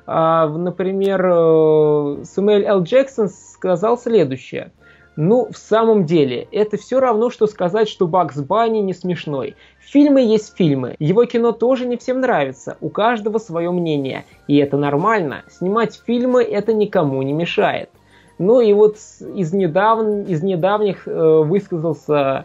А, 0.06 0.48
например, 0.48 1.24
э, 1.24 2.24
Сэмюэль 2.24 2.64
Л. 2.64 2.82
Джексон 2.82 3.28
сказал 3.28 3.98
следующее– 3.98 4.72
ну, 5.20 5.48
в 5.50 5.58
самом 5.58 6.06
деле, 6.06 6.46
это 6.52 6.76
все 6.76 7.00
равно, 7.00 7.28
что 7.28 7.48
сказать, 7.48 7.88
что 7.88 8.06
Бакс 8.06 8.36
Банни 8.36 8.78
не 8.78 8.94
смешной. 8.94 9.56
Фильмы 9.80 10.20
есть 10.20 10.56
фильмы. 10.56 10.94
Его 11.00 11.24
кино 11.24 11.50
тоже 11.50 11.86
не 11.86 11.96
всем 11.96 12.20
нравится. 12.20 12.76
У 12.80 12.88
каждого 12.88 13.38
свое 13.38 13.72
мнение. 13.72 14.26
И 14.46 14.58
это 14.58 14.76
нормально. 14.76 15.42
Снимать 15.50 16.00
фильмы 16.06 16.44
это 16.44 16.72
никому 16.72 17.20
не 17.22 17.32
мешает. 17.32 17.90
Ну 18.38 18.60
и 18.60 18.72
вот 18.72 18.94
из, 19.34 19.52
недавн, 19.52 20.22
из 20.22 20.44
недавних 20.44 21.08
э, 21.08 21.42
высказался 21.42 22.44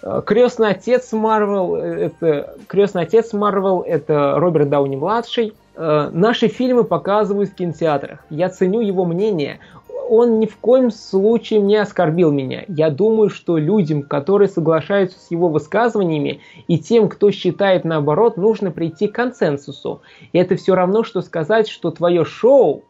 э, 0.00 0.22
крестный 0.24 0.70
отец 0.70 1.12
Марвел. 1.12 1.76
Э, 1.76 2.06
это 2.06 2.56
крестный 2.68 3.02
отец 3.02 3.34
Марвел 3.34 3.82
это 3.82 4.36
Роберт 4.38 4.70
Дауни 4.70 4.96
младший. 4.96 5.52
Э, 5.76 6.10
наши 6.12 6.48
фильмы 6.48 6.84
показывают 6.84 7.50
в 7.50 7.54
кинотеатрах. 7.54 8.20
Я 8.30 8.48
ценю 8.48 8.80
его 8.80 9.04
мнение 9.04 9.60
он 10.08 10.38
ни 10.38 10.46
в 10.46 10.56
коем 10.56 10.90
случае 10.90 11.60
не 11.60 11.76
оскорбил 11.76 12.30
меня. 12.30 12.64
Я 12.68 12.90
думаю, 12.90 13.30
что 13.30 13.56
людям, 13.56 14.02
которые 14.02 14.48
соглашаются 14.48 15.18
с 15.18 15.30
его 15.30 15.48
высказываниями, 15.48 16.40
и 16.68 16.78
тем, 16.78 17.08
кто 17.08 17.30
считает 17.30 17.84
наоборот, 17.84 18.36
нужно 18.36 18.70
прийти 18.70 19.08
к 19.08 19.14
консенсусу. 19.14 20.02
И 20.32 20.38
это 20.38 20.56
все 20.56 20.74
равно, 20.74 21.04
что 21.04 21.22
сказать, 21.22 21.68
что 21.68 21.90
твое 21.90 22.24
шоу 22.24 22.84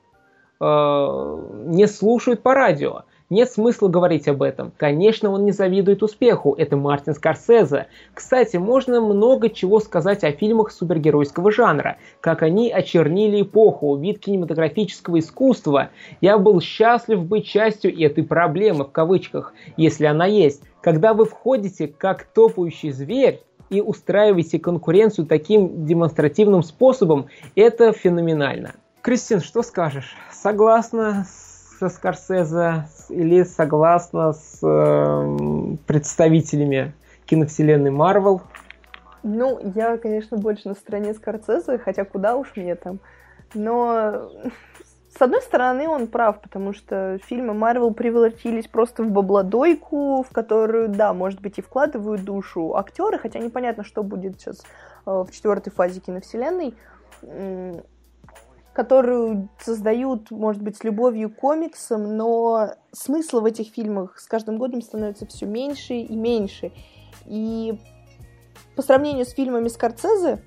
э, 0.61 0.65
не 1.67 1.87
слушают 1.87 2.43
по 2.43 2.55
радио. 2.55 3.03
Нет 3.31 3.51
смысла 3.51 3.89
говорить 3.89 4.29
об 4.29 4.43
этом. 4.43 4.73
Конечно, 4.77 5.31
он 5.31 5.47
не 5.47 5.53
завидует 5.53 6.03
успеху. 6.03 6.55
Это 6.59 6.77
Мартин 6.77 7.15
Скорсезе. 7.15 7.87
Кстати, 8.13 8.59
можно 8.59 9.01
много 9.01 9.49
чего 9.49 9.81
сказать 9.81 10.25
о 10.25 10.33
фильмах 10.33 10.71
супергеройского 10.71 11.51
жанра. 11.51 11.97
Как 12.21 12.43
они 12.43 12.71
очернили 12.71 13.41
эпоху, 13.43 13.97
вид 13.97 14.19
кинематографического 14.19 15.19
искусства. 15.19 15.89
Я 16.21 16.37
был 16.37 16.61
счастлив 16.61 17.25
быть 17.25 17.47
частью 17.47 17.99
этой 17.99 18.25
проблемы, 18.25 18.85
в 18.85 18.93
кавычках, 18.93 19.55
если 19.79 20.05
она 20.05 20.27
есть. 20.27 20.63
Когда 20.83 21.15
вы 21.15 21.25
входите 21.25 21.89
как 21.89 22.25
топающий 22.25 22.91
зверь, 22.91 23.41
и 23.71 23.81
устраиваете 23.81 24.59
конкуренцию 24.59 25.27
таким 25.27 25.87
демонстративным 25.87 26.63
способом, 26.63 27.27
это 27.57 27.93
феноменально. 27.93 28.75
Кристин, 29.01 29.41
что 29.41 29.63
скажешь? 29.63 30.15
Согласна 30.31 31.27
с 31.29 31.44
со 31.79 31.89
Скорсезе 31.89 32.87
или 33.09 33.43
согласна 33.43 34.33
с 34.33 34.59
э, 34.63 35.77
представителями 35.87 36.95
киновселенной 37.27 37.91
Марвел? 37.91 38.43
Ну, 39.23 39.59
я, 39.75 39.97
конечно, 39.97 40.37
больше 40.37 40.69
на 40.69 40.75
стороне 40.75 41.15
Скорсезе, 41.15 41.79
хотя 41.79 42.05
куда 42.05 42.37
уж 42.37 42.53
мне 42.57 42.75
там. 42.75 42.99
Но 43.55 44.31
с 45.17 45.23
одной 45.23 45.41
стороны, 45.43 45.89
он 45.89 46.09
прав, 46.09 46.41
потому 46.41 46.73
что 46.73 47.19
фильмы 47.27 47.55
Марвел 47.55 47.95
превратились 47.95 48.67
просто 48.67 49.05
в 49.05 49.11
бабладойку, 49.11 50.25
в 50.25 50.33
которую, 50.33 50.89
да, 50.89 51.13
может 51.15 51.41
быть, 51.41 51.59
и 51.59 51.63
вкладывают 51.63 52.25
душу 52.25 52.75
актеры, 52.77 53.19
хотя 53.19 53.39
непонятно, 53.39 53.85
что 53.85 54.03
будет 54.03 54.41
сейчас 54.41 54.63
э, 55.07 55.11
в 55.11 55.29
четвертой 55.31 55.73
фазе 55.73 56.01
киновселенной 56.01 56.75
которую 58.75 59.49
создают, 59.61 60.31
может 60.33 60.61
быть, 60.61 60.77
с 60.77 60.85
любовью 60.85 61.31
к 61.31 61.37
комиксам, 61.37 62.17
но 62.17 62.75
смысла 62.93 63.41
в 63.41 63.45
этих 63.45 63.69
фильмах 63.69 64.19
с 64.19 64.27
каждым 64.27 64.59
годом 64.59 64.83
становится 64.83 65.27
все 65.27 65.47
меньше 65.47 65.95
и 65.95 66.17
меньше. 66.17 66.73
И 67.25 67.79
по 68.75 68.83
сравнению 68.83 69.27
с 69.27 69.31
фильмами 69.31 69.69
Скорцезе 69.69 70.43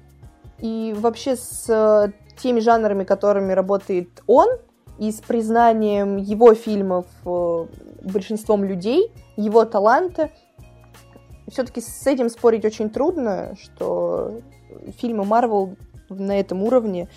и 0.59 0.93
вообще 0.97 1.37
с 1.37 2.13
теми 2.37 2.59
жанрами, 2.59 3.05
которыми 3.05 3.53
работает 3.53 4.21
он, 4.27 4.49
и 4.99 5.11
с 5.11 5.21
признанием 5.21 6.17
его 6.17 6.53
фильмов 6.53 7.05
э, 7.23 7.65
большинством 8.03 8.63
людей, 8.63 9.11
его 9.35 9.63
таланта. 9.63 10.31
Все-таки 11.47 11.81
с 11.81 12.05
этим 12.07 12.29
спорить 12.29 12.65
очень 12.65 12.89
трудно, 12.89 13.55
что 13.61 14.41
фильмы 14.97 15.23
Марвел 15.23 15.75
на 16.09 16.39
этом 16.39 16.63
уровне, 16.63 17.09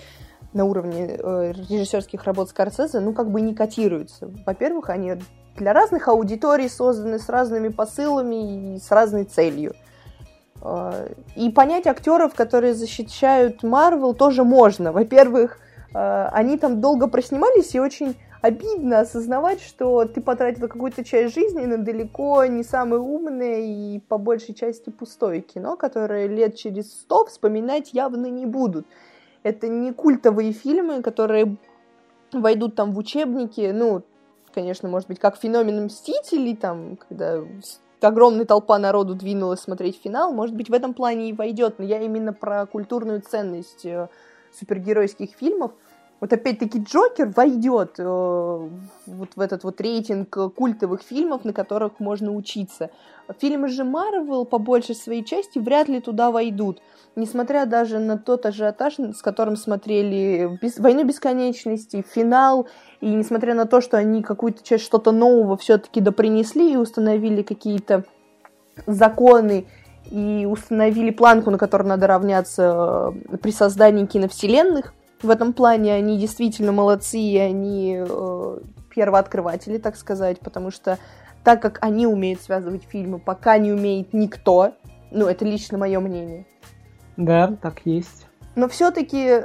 на 0.52 0.64
уровне 0.64 1.16
э, 1.18 1.52
режиссерских 1.52 2.24
работ 2.24 2.50
Скорсезе, 2.50 3.00
ну, 3.00 3.12
как 3.12 3.30
бы 3.30 3.40
не 3.40 3.54
котируются. 3.54 4.30
Во-первых, 4.46 4.90
они 4.90 5.14
для 5.56 5.72
разных 5.72 6.08
аудиторий 6.08 6.68
созданы, 6.68 7.18
с 7.18 7.28
разными 7.28 7.68
посылами 7.68 8.74
и 8.74 8.78
с 8.78 8.90
разной 8.90 9.24
целью. 9.24 9.74
Э, 10.62 11.12
и 11.36 11.50
понять 11.50 11.86
актеров, 11.86 12.34
которые 12.34 12.74
защищают 12.74 13.62
Марвел, 13.62 14.14
тоже 14.14 14.44
можно. 14.44 14.92
Во-первых, 14.92 15.58
э, 15.94 16.28
они 16.32 16.58
там 16.58 16.80
долго 16.80 17.06
проснимались, 17.06 17.74
и 17.74 17.80
очень 17.80 18.16
обидно 18.42 19.00
осознавать, 19.00 19.60
что 19.60 20.04
ты 20.04 20.20
потратил 20.20 20.66
какую-то 20.68 21.04
часть 21.04 21.34
жизни 21.34 21.66
на 21.66 21.78
далеко 21.78 22.44
не 22.46 22.64
самое 22.64 23.00
умное 23.00 23.60
и 23.60 23.98
по 24.00 24.18
большей 24.18 24.54
части 24.54 24.90
пустое 24.90 25.42
кино, 25.42 25.76
которое 25.76 26.26
лет 26.26 26.56
через 26.56 26.90
сто 26.90 27.26
вспоминать 27.26 27.92
явно 27.92 28.26
не 28.26 28.46
будут. 28.46 28.86
Это 29.42 29.68
не 29.68 29.92
культовые 29.92 30.52
фильмы, 30.52 31.02
которые 31.02 31.56
войдут 32.32 32.74
там 32.74 32.92
в 32.92 32.98
учебники, 32.98 33.70
ну, 33.72 34.02
конечно, 34.52 34.88
может 34.88 35.08
быть, 35.08 35.18
как 35.18 35.36
феномен 35.36 35.86
Мстителей, 35.86 36.56
там, 36.56 36.96
когда 36.96 37.42
огромная 38.00 38.44
толпа 38.44 38.78
народу 38.78 39.14
двинулась 39.14 39.60
смотреть 39.60 40.00
финал, 40.02 40.32
может 40.32 40.54
быть, 40.54 40.68
в 40.68 40.72
этом 40.72 40.94
плане 40.94 41.30
и 41.30 41.32
войдет, 41.32 41.78
но 41.78 41.84
я 41.84 42.00
именно 42.00 42.32
про 42.32 42.66
культурную 42.66 43.20
ценность 43.20 43.84
э, 43.84 44.08
супергеройских 44.58 45.30
фильмов. 45.36 45.72
Вот 46.20 46.32
опять-таки 46.32 46.82
Джокер 46.82 47.32
войдет 47.34 47.94
э, 47.98 48.02
вот 48.04 49.30
в 49.34 49.40
этот 49.40 49.64
вот 49.64 49.80
рейтинг 49.80 50.54
культовых 50.54 51.02
фильмов, 51.02 51.44
на 51.44 51.52
которых 51.52 51.98
можно 51.98 52.32
учиться. 52.32 52.90
Фильмы 53.38 53.68
же 53.68 53.84
Марвел 53.84 54.44
по 54.44 54.58
большей 54.58 54.94
своей 54.94 55.24
части 55.24 55.58
вряд 55.58 55.88
ли 55.88 56.00
туда 56.00 56.30
войдут 56.30 56.80
несмотря 57.16 57.66
даже 57.66 57.98
на 57.98 58.18
тот 58.18 58.46
ажиотаж, 58.46 58.94
с 58.98 59.22
которым 59.22 59.56
смотрели. 59.56 60.58
«Войну 60.78 61.04
бесконечности», 61.04 62.04
«Финал», 62.14 62.68
и 63.00 63.08
несмотря 63.08 63.54
на 63.54 63.66
то, 63.66 63.80
что 63.80 63.96
они 63.96 64.22
какую-то 64.22 64.62
часть 64.62 64.84
что-то 64.84 65.12
нового 65.12 65.56
все-таки 65.56 66.00
допринесли 66.00 66.72
и 66.72 66.76
установили 66.76 67.42
какие-то 67.42 68.04
законы, 68.86 69.66
и 70.10 70.46
установили 70.50 71.10
планку, 71.10 71.50
на 71.50 71.58
которую 71.58 71.88
надо 71.88 72.06
равняться 72.06 73.12
э, 73.32 73.36
при 73.36 73.52
создании 73.52 74.06
киновселенных. 74.06 74.92
В 75.22 75.30
этом 75.30 75.52
плане 75.52 75.94
они 75.94 76.18
действительно 76.18 76.72
молодцы, 76.72 77.18
и 77.18 77.36
они 77.36 77.98
э, 77.98 78.58
первооткрыватели, 78.94 79.78
так 79.78 79.96
сказать, 79.96 80.40
потому 80.40 80.70
что 80.70 80.98
так 81.44 81.60
как 81.60 81.78
они 81.82 82.06
умеют 82.06 82.40
связывать 82.40 82.84
фильмы, 82.84 83.18
пока 83.18 83.58
не 83.58 83.72
умеет 83.72 84.12
никто, 84.12 84.74
ну, 85.10 85.26
это 85.26 85.44
лично 85.44 85.78
мое 85.78 86.00
мнение, 86.00 86.46
да, 87.16 87.56
так 87.60 87.82
есть. 87.84 88.26
Но 88.56 88.68
все-таки 88.68 89.44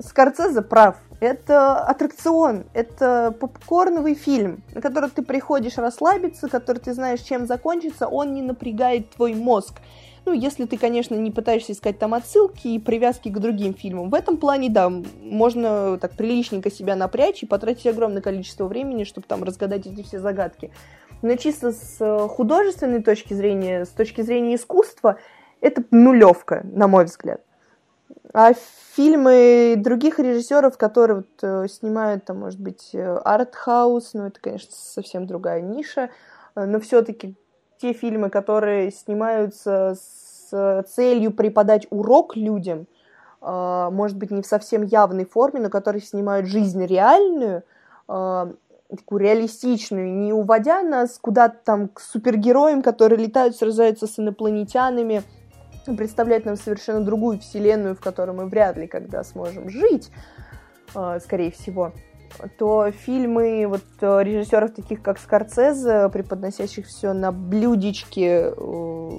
Скорцезе 0.00 0.62
прав. 0.62 0.96
Это 1.20 1.78
аттракцион, 1.78 2.66
это 2.74 3.34
попкорновый 3.38 4.14
фильм, 4.14 4.62
на 4.74 4.80
который 4.80 5.08
ты 5.10 5.22
приходишь 5.22 5.78
расслабиться, 5.78 6.48
который 6.48 6.78
ты 6.78 6.92
знаешь, 6.92 7.20
чем 7.20 7.46
закончится, 7.46 8.08
он 8.08 8.34
не 8.34 8.42
напрягает 8.42 9.10
твой 9.10 9.34
мозг. 9.34 9.80
Ну, 10.26 10.32
если 10.32 10.64
ты, 10.64 10.78
конечно, 10.78 11.14
не 11.14 11.30
пытаешься 11.30 11.72
искать 11.72 11.98
там 11.98 12.14
отсылки 12.14 12.68
и 12.68 12.78
привязки 12.78 13.28
к 13.28 13.38
другим 13.38 13.74
фильмам. 13.74 14.08
В 14.08 14.14
этом 14.14 14.38
плане, 14.38 14.70
да, 14.70 14.90
можно 15.20 15.98
так 15.98 16.12
приличненько 16.12 16.70
себя 16.70 16.96
напрячь 16.96 17.42
и 17.42 17.46
потратить 17.46 17.86
огромное 17.86 18.22
количество 18.22 18.66
времени, 18.66 19.04
чтобы 19.04 19.26
там 19.26 19.44
разгадать 19.44 19.86
эти 19.86 20.02
все 20.02 20.18
загадки. 20.18 20.70
Но 21.20 21.36
чисто 21.36 21.72
с 21.72 22.28
художественной 22.28 23.02
точки 23.02 23.34
зрения, 23.34 23.84
с 23.84 23.90
точки 23.90 24.22
зрения 24.22 24.54
искусства, 24.56 25.18
это 25.60 25.84
нулевка, 25.90 26.62
на 26.64 26.88
мой 26.88 27.04
взгляд. 27.04 27.42
А 28.32 28.52
фильмы 28.96 29.74
других 29.76 30.18
режиссеров, 30.18 30.76
которые 30.76 31.18
вот, 31.18 31.28
э, 31.42 31.68
снимают, 31.68 32.24
там, 32.24 32.40
может 32.40 32.60
быть, 32.60 32.90
э, 32.92 33.16
артхаус, 33.24 34.12
ну, 34.14 34.26
это, 34.26 34.40
конечно, 34.40 34.72
совсем 34.72 35.26
другая 35.26 35.60
ниша, 35.60 36.10
э, 36.56 36.64
но 36.64 36.80
все-таки 36.80 37.36
те 37.84 37.92
фильмы, 37.92 38.30
которые 38.30 38.90
снимаются 38.90 39.94
с 39.94 40.84
целью 40.88 41.32
преподать 41.32 41.86
урок 41.90 42.34
людям, 42.34 42.86
может 43.42 44.16
быть, 44.16 44.30
не 44.30 44.40
в 44.40 44.46
совсем 44.46 44.84
явной 44.84 45.26
форме, 45.26 45.60
но 45.60 45.68
которые 45.68 46.00
снимают 46.00 46.46
жизнь 46.46 46.82
реальную, 46.86 47.62
такую 48.06 49.20
реалистичную, 49.20 50.14
не 50.14 50.32
уводя 50.32 50.80
нас 50.80 51.18
куда-то 51.20 51.58
там 51.62 51.88
к 51.88 52.00
супергероям, 52.00 52.80
которые 52.80 53.18
летают, 53.18 53.54
сражаются 53.54 54.06
с 54.06 54.18
инопланетянами, 54.18 55.22
представляет 55.84 56.46
нам 56.46 56.56
совершенно 56.56 57.04
другую 57.04 57.40
вселенную, 57.40 57.94
в 57.96 58.00
которой 58.00 58.34
мы 58.34 58.46
вряд 58.46 58.78
ли 58.78 58.86
когда 58.86 59.22
сможем 59.24 59.68
жить, 59.68 60.10
скорее 61.20 61.50
всего, 61.50 61.92
то 62.58 62.90
фильмы 62.90 63.66
вот 63.66 63.84
э, 64.00 64.22
режиссеров 64.22 64.74
таких 64.74 65.02
как 65.02 65.18
Скорцезе, 65.18 66.08
преподносящих 66.08 66.86
все 66.86 67.12
на 67.12 67.32
блюдечке, 67.32 68.52
э, 68.56 69.10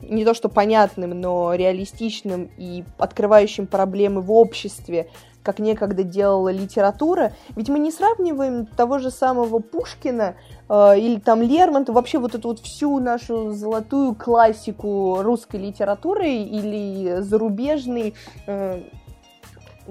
не 0.00 0.24
то 0.24 0.34
что 0.34 0.48
понятным, 0.48 1.10
но 1.20 1.54
реалистичным 1.54 2.50
и 2.56 2.84
открывающим 2.98 3.66
проблемы 3.66 4.20
в 4.20 4.32
обществе, 4.32 5.08
как 5.42 5.58
некогда 5.58 6.02
делала 6.02 6.50
литература. 6.50 7.32
Ведь 7.56 7.68
мы 7.68 7.78
не 7.78 7.90
сравниваем 7.90 8.66
того 8.66 8.98
же 8.98 9.10
самого 9.10 9.58
Пушкина 9.58 10.36
э, 10.68 10.98
или 10.98 11.18
там 11.18 11.42
Лермонтова, 11.42 11.96
вообще 11.96 12.18
вот 12.18 12.34
эту 12.34 12.48
вот 12.48 12.60
всю 12.60 12.98
нашу 13.00 13.50
золотую 13.52 14.14
классику 14.14 15.18
русской 15.22 15.56
литературы 15.56 16.28
или 16.28 17.20
зарубежной 17.20 18.14
э, 18.46 18.82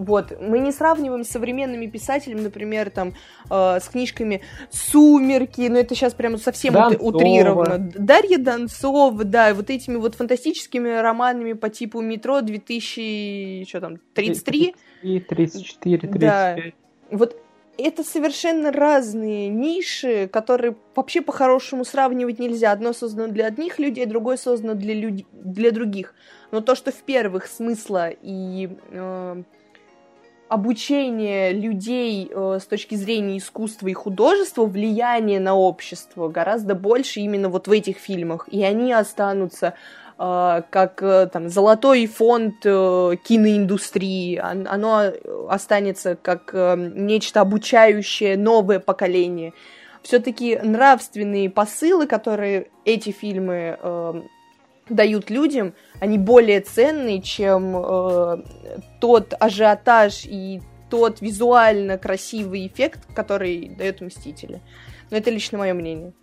вот, 0.04 0.40
мы 0.42 0.60
не 0.60 0.72
сравниваем 0.72 1.24
с 1.24 1.30
современными 1.30 1.88
писателями, 1.88 2.42
например, 2.42 2.90
там, 2.90 3.14
э, 3.50 3.80
с 3.80 3.88
книжками 3.90 4.42
«Сумерки», 4.70 5.62
ну 5.62 5.78
это 5.78 5.96
сейчас 5.96 6.14
прямо 6.14 6.38
совсем 6.38 6.74
Донцова. 6.74 7.04
утрировано. 7.04 7.78
Дарья 7.96 8.38
Донцова, 8.38 9.24
да, 9.24 9.54
вот 9.54 9.70
этими 9.70 9.96
вот 9.98 10.16
фантастическими 10.16 11.02
романами 11.02 11.54
по 11.54 11.70
типу 11.70 12.02
«Метро 12.02 12.42
2000, 12.42 13.66
что 13.68 13.82
там, 13.82 13.98
33?» 14.16 14.76
34, 15.02 15.98
35. 15.98 16.20
Да. 16.20 16.58
Вот 17.10 17.36
это 17.78 18.04
совершенно 18.04 18.72
разные 18.72 19.50
ниши, 19.50 20.28
которые 20.28 20.76
вообще 20.96 21.22
по-хорошему 21.22 21.86
сравнивать 21.86 22.40
нельзя. 22.40 22.72
Одно 22.72 22.94
создано 22.94 23.32
для 23.32 23.48
одних 23.48 23.80
людей, 23.80 24.06
другое 24.06 24.38
создано 24.38 24.76
для, 24.76 24.94
люд... 24.94 25.26
для 25.32 25.72
других. 25.72 26.14
Но 26.52 26.62
то, 26.62 26.76
что 26.76 26.92
в 26.92 27.02
первых 27.04 27.48
смысла 27.48 28.10
и 28.10 28.70
э, 28.92 29.44
обучение 30.52 31.54
людей 31.54 32.30
э, 32.30 32.60
с 32.62 32.66
точки 32.66 32.96
зрения 32.96 33.38
искусства 33.38 33.88
и 33.88 33.94
художества, 33.94 34.66
влияние 34.66 35.40
на 35.40 35.56
общество 35.56 36.28
гораздо 36.28 36.76
больше 36.76 37.22
именно 37.22 37.48
вот 37.48 37.70
в 37.70 37.72
этих 37.72 37.96
фильмах. 37.96 38.50
И 38.52 38.62
они 38.62 38.92
останутся 38.92 39.76
э, 40.20 40.62
как 40.70 41.02
э, 41.02 41.30
там 41.32 41.48
золотой 41.48 42.06
фонд 42.06 42.56
э, 42.66 43.16
киноиндустрии. 43.24 44.36
Оно 44.36 45.14
останется 45.48 46.18
как 46.22 46.50
э, 46.52 46.76
нечто 46.96 47.40
обучающее 47.40 48.36
новое 48.36 48.82
поколение. 48.82 49.54
Все-таки 50.04 50.60
нравственные 50.62 51.50
посылы, 51.50 52.08
которые 52.08 52.68
эти 52.84 53.12
фильмы 53.12 53.78
э, 53.82 54.22
дают 54.96 55.30
людям, 55.30 55.74
они 56.00 56.18
более 56.18 56.62
ценные, 56.62 57.22
чем 57.22 57.76
э, 57.78 58.38
тот 59.00 59.34
ажиотаж 59.40 60.26
и 60.26 60.62
тот 60.90 61.22
визуально 61.22 61.98
красивый 61.98 62.68
эффект, 62.68 63.00
который 63.16 63.70
дает 63.78 64.02
Мстители. 64.02 64.62
Но 65.10 65.18
это 65.18 65.30
лично 65.30 65.58
мое 65.58 65.74
мнение. 65.74 66.14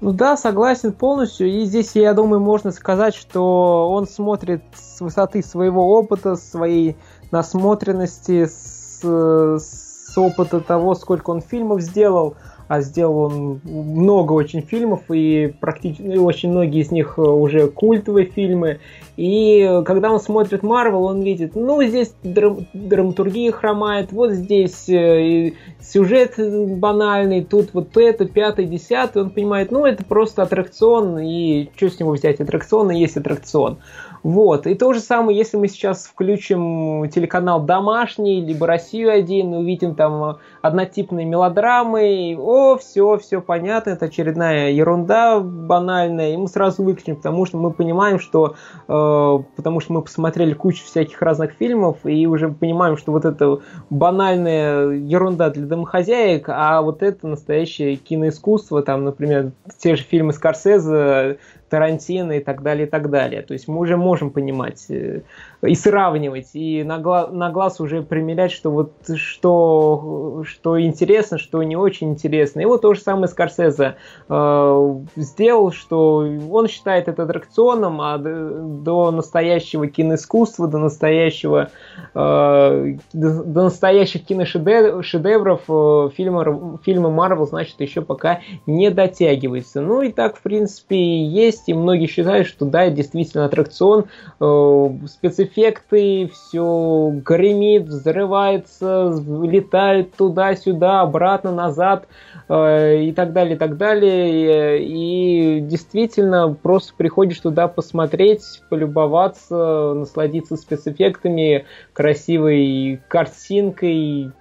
Ну 0.00 0.12
да, 0.12 0.36
согласен 0.36 0.92
полностью. 0.92 1.48
И 1.48 1.64
здесь, 1.64 1.92
я 1.94 2.12
думаю, 2.12 2.40
можно 2.40 2.70
сказать, 2.70 3.14
что 3.14 3.90
он 3.90 4.06
смотрит 4.06 4.62
с 4.74 5.00
высоты 5.00 5.42
своего 5.42 5.88
опыта, 5.98 6.36
своей 6.36 6.96
насмотренности, 7.30 8.44
с, 8.44 9.00
с 9.02 10.18
опыта 10.18 10.60
того, 10.60 10.94
сколько 10.94 11.30
он 11.30 11.40
фильмов 11.40 11.80
сделал 11.80 12.36
а 12.68 12.80
сделал 12.80 13.18
он 13.18 13.60
много 13.64 14.32
очень 14.32 14.60
фильмов, 14.60 15.02
и 15.10 15.54
практически 15.60 16.16
очень 16.16 16.50
многие 16.50 16.80
из 16.80 16.90
них 16.90 17.14
э, 17.16 17.22
уже 17.22 17.68
культовые 17.68 18.26
фильмы. 18.26 18.80
И 19.16 19.82
когда 19.86 20.12
он 20.12 20.20
смотрит 20.20 20.62
Марвел, 20.62 21.04
он 21.04 21.22
видит, 21.22 21.54
ну, 21.54 21.82
здесь 21.82 22.14
драм- 22.22 22.66
драматургия 22.74 23.52
хромает, 23.52 24.12
вот 24.12 24.32
здесь 24.32 24.88
э, 24.88 25.52
сюжет 25.80 26.34
банальный, 26.36 27.44
тут 27.44 27.70
вот 27.72 27.96
это, 27.96 28.26
пятый, 28.26 28.66
десятый, 28.66 29.22
он 29.22 29.30
понимает, 29.30 29.70
ну, 29.70 29.86
это 29.86 30.04
просто 30.04 30.42
аттракцион, 30.42 31.18
и 31.20 31.70
что 31.76 31.88
с 31.88 32.00
него 32.00 32.12
взять, 32.12 32.40
аттракцион 32.40 32.90
и 32.90 32.98
есть 32.98 33.16
аттракцион. 33.16 33.78
Вот. 34.22 34.66
И 34.66 34.74
то 34.74 34.92
же 34.92 35.00
самое, 35.00 35.36
если 35.36 35.56
мы 35.56 35.68
сейчас 35.68 36.06
включим 36.06 37.08
телеканал 37.10 37.62
«Домашний», 37.62 38.44
либо 38.44 38.66
«Россию-1», 38.66 39.56
увидим 39.56 39.94
там 39.94 40.38
однотипные 40.62 41.26
мелодрамы, 41.26 42.36
о, 42.38 42.76
все, 42.76 43.18
все 43.18 43.40
понятно, 43.40 43.90
это 43.90 44.06
очередная 44.06 44.70
ерунда 44.70 45.40
банальная, 45.40 46.34
и 46.34 46.36
мы 46.36 46.48
сразу 46.48 46.82
выключим, 46.82 47.16
потому 47.16 47.46
что 47.46 47.58
мы 47.58 47.72
понимаем, 47.72 48.18
что, 48.18 48.56
э, 48.88 49.38
потому 49.56 49.80
что 49.80 49.92
мы 49.92 50.02
посмотрели 50.02 50.52
кучу 50.54 50.84
всяких 50.84 51.20
разных 51.22 51.52
фильмов, 51.52 51.98
и 52.04 52.26
уже 52.26 52.48
понимаем, 52.48 52.96
что 52.96 53.12
вот 53.12 53.24
это 53.24 53.60
банальная 53.90 54.90
ерунда 54.90 55.50
для 55.50 55.66
домохозяек, 55.66 56.48
а 56.48 56.82
вот 56.82 57.02
это 57.02 57.26
настоящее 57.26 57.96
киноискусство, 57.96 58.82
там, 58.82 59.04
например, 59.04 59.52
те 59.78 59.96
же 59.96 60.02
фильмы 60.02 60.32
Скорсезе, 60.32 61.38
Тарантино 61.68 62.32
и 62.32 62.40
так 62.40 62.62
далее, 62.62 62.86
и 62.86 62.90
так 62.90 63.10
далее. 63.10 63.42
То 63.42 63.52
есть 63.52 63.68
мы 63.68 63.78
уже 63.78 63.96
можем 63.96 64.30
понимать 64.30 64.86
э, 64.88 65.22
и 65.62 65.74
сравнивать, 65.74 66.50
и 66.54 66.82
на, 66.84 66.98
гла- 66.98 67.28
на 67.28 67.50
глаз 67.50 67.80
уже 67.80 68.02
примерять, 68.02 68.52
что 68.52 68.70
вот 68.70 68.92
что, 69.16 70.42
что 70.46 70.80
интересно, 70.80 71.38
что 71.38 71.62
не 71.62 71.76
очень 71.76 72.10
интересно. 72.10 72.60
И 72.60 72.64
вот 72.64 72.82
то 72.82 72.94
же 72.94 73.00
самое 73.00 73.28
Скорсезе 73.28 73.96
э, 74.28 74.94
сделал, 75.16 75.72
что 75.72 76.28
он 76.50 76.68
считает 76.68 77.08
это 77.08 77.22
аттракционом, 77.22 78.00
а 78.00 78.18
до, 78.18 78.50
до 78.50 79.10
настоящего 79.10 79.86
киноискусства, 79.86 80.68
до 80.68 80.78
настоящего 80.78 81.70
э, 82.14 82.96
до, 83.12 83.42
до 83.44 83.62
настоящих 83.64 84.24
киношедевров 84.24 85.62
э, 85.68 86.10
фильма, 86.14 86.78
фильма 86.84 87.10
Марвел, 87.10 87.46
значит, 87.46 87.80
еще 87.80 88.02
пока 88.02 88.40
не 88.66 88.90
дотягивается. 88.90 89.80
Ну 89.80 90.02
и 90.02 90.12
так, 90.12 90.36
в 90.36 90.42
принципе, 90.42 91.24
есть, 91.24 91.68
и 91.68 91.74
многие 91.74 92.06
считают, 92.06 92.46
что 92.46 92.66
да, 92.66 92.90
действительно 92.90 93.46
аттракцион, 93.46 94.06
э, 94.40 94.88
специфический 95.06 95.45
эффекты, 95.46 96.28
все 96.28 97.10
гремит, 97.24 97.84
взрывается, 97.84 99.14
летает 99.42 100.14
туда-сюда, 100.14 101.00
обратно, 101.00 101.52
назад 101.52 102.06
э, 102.48 103.04
и 103.04 103.12
так 103.12 103.32
далее, 103.32 103.56
и 103.56 103.58
так 103.58 103.76
далее. 103.76 104.84
И 104.84 105.60
действительно 105.60 106.52
просто 106.54 106.94
приходишь 106.96 107.40
туда 107.40 107.68
посмотреть, 107.68 108.62
полюбоваться, 108.68 109.94
насладиться 109.94 110.56
спецэффектами, 110.56 111.64
красивой 111.92 113.00
картинкой, 113.08 114.32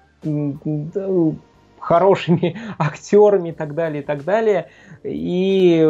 хорошими 1.80 2.58
актерами 2.78 3.50
и 3.50 3.54
так 3.54 3.76
далее, 3.76 4.02
и 4.02 4.06
так 4.06 4.24
далее. 4.24 4.68
И 5.04 5.82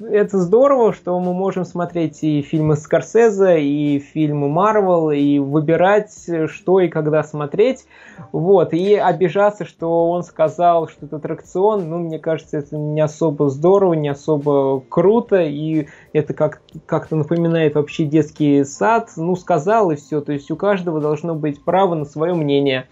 это 0.00 0.38
здорово, 0.38 0.92
что 0.92 1.18
мы 1.20 1.32
можем 1.32 1.64
смотреть 1.64 2.22
и 2.22 2.42
фильмы 2.42 2.76
Скорсезе, 2.76 3.60
и 3.60 3.98
фильмы 3.98 4.48
Марвел, 4.48 5.10
и 5.10 5.38
выбирать, 5.38 6.12
что 6.46 6.80
и 6.80 6.88
когда 6.88 7.22
смотреть. 7.22 7.86
Вот, 8.32 8.72
и 8.72 8.94
обижаться, 8.94 9.64
что 9.64 10.10
он 10.10 10.22
сказал, 10.22 10.88
что 10.88 11.06
это 11.06 11.16
аттракцион, 11.16 11.88
ну, 11.88 11.98
мне 11.98 12.18
кажется, 12.18 12.58
это 12.58 12.76
не 12.76 13.00
особо 13.00 13.48
здорово, 13.48 13.94
не 13.94 14.08
особо 14.08 14.80
круто, 14.80 15.42
и 15.42 15.88
это 16.12 16.34
как- 16.34 16.62
как-то 16.86 17.16
напоминает 17.16 17.74
вообще 17.74 18.04
детский 18.04 18.64
сад. 18.64 19.10
Ну, 19.16 19.36
сказал 19.36 19.90
и 19.90 19.96
все, 19.96 20.20
то 20.20 20.32
есть 20.32 20.50
у 20.50 20.56
каждого 20.56 21.00
должно 21.00 21.34
быть 21.34 21.64
право 21.64 21.94
на 21.94 22.04
свое 22.04 22.34
мнение. 22.34 22.88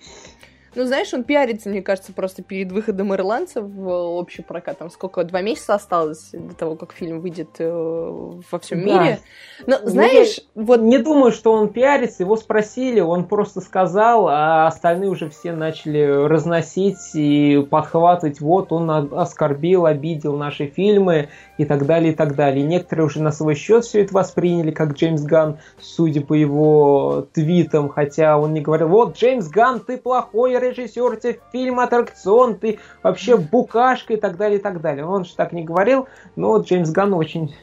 Ну, 0.74 0.84
знаешь, 0.84 1.12
он 1.12 1.24
пиарится, 1.24 1.68
мне 1.68 1.82
кажется, 1.82 2.12
просто 2.12 2.42
перед 2.42 2.72
выходом 2.72 3.14
ирландцев 3.14 3.64
в 3.64 3.88
общий 3.88 4.42
прокат. 4.42 4.78
Там 4.78 4.90
сколько, 4.90 5.22
два 5.24 5.42
месяца 5.42 5.74
осталось 5.74 6.30
до 6.32 6.54
того, 6.54 6.76
как 6.76 6.92
фильм 6.92 7.20
выйдет 7.20 7.50
э, 7.58 7.70
во 7.70 8.58
всем 8.58 8.80
да. 8.80 8.84
мире. 8.84 9.18
Но, 9.66 9.78
ну, 9.82 9.88
знаешь, 9.88 10.38
не, 10.54 10.64
вот... 10.64 10.80
Не 10.80 10.98
думаю, 10.98 11.32
что 11.32 11.52
он 11.52 11.68
пиарится, 11.68 12.22
его 12.22 12.36
спросили, 12.36 13.00
он 13.00 13.26
просто 13.26 13.60
сказал, 13.60 14.28
а 14.28 14.66
остальные 14.66 15.10
уже 15.10 15.28
все 15.28 15.52
начали 15.52 16.02
разносить 16.26 17.14
и 17.14 17.66
подхватывать, 17.70 18.40
вот 18.40 18.72
он 18.72 18.90
оскорбил, 18.90 19.86
обидел 19.86 20.36
наши 20.36 20.66
фильмы 20.66 21.28
и 21.62 21.64
так 21.64 21.86
далее, 21.86 22.12
и 22.12 22.14
так 22.14 22.34
далее. 22.34 22.64
некоторые 22.64 23.06
уже 23.06 23.22
на 23.22 23.32
свой 23.32 23.54
счет 23.54 23.84
все 23.84 24.02
это 24.02 24.14
восприняли, 24.14 24.70
как 24.70 24.92
Джеймс 24.92 25.22
Ган, 25.22 25.58
судя 25.80 26.20
по 26.20 26.34
его 26.34 27.26
твитам, 27.32 27.88
хотя 27.88 28.38
он 28.38 28.52
не 28.52 28.60
говорил, 28.60 28.88
вот, 28.88 29.16
Джеймс 29.16 29.48
Ган, 29.48 29.80
ты 29.80 29.96
плохой 29.96 30.58
режиссер, 30.58 31.16
тебе 31.16 31.38
фильм 31.52 31.80
аттракцион, 31.80 32.58
ты 32.58 32.78
вообще 33.02 33.36
букашка 33.36 34.14
и 34.14 34.16
так 34.16 34.36
далее, 34.36 34.58
и 34.58 34.62
так 34.62 34.80
далее. 34.80 35.06
Он 35.06 35.24
же 35.24 35.34
так 35.34 35.52
не 35.52 35.64
говорил, 35.64 36.08
но 36.36 36.58
Джеймс 36.58 36.90
Ганн 36.90 37.14
очень 37.14 37.54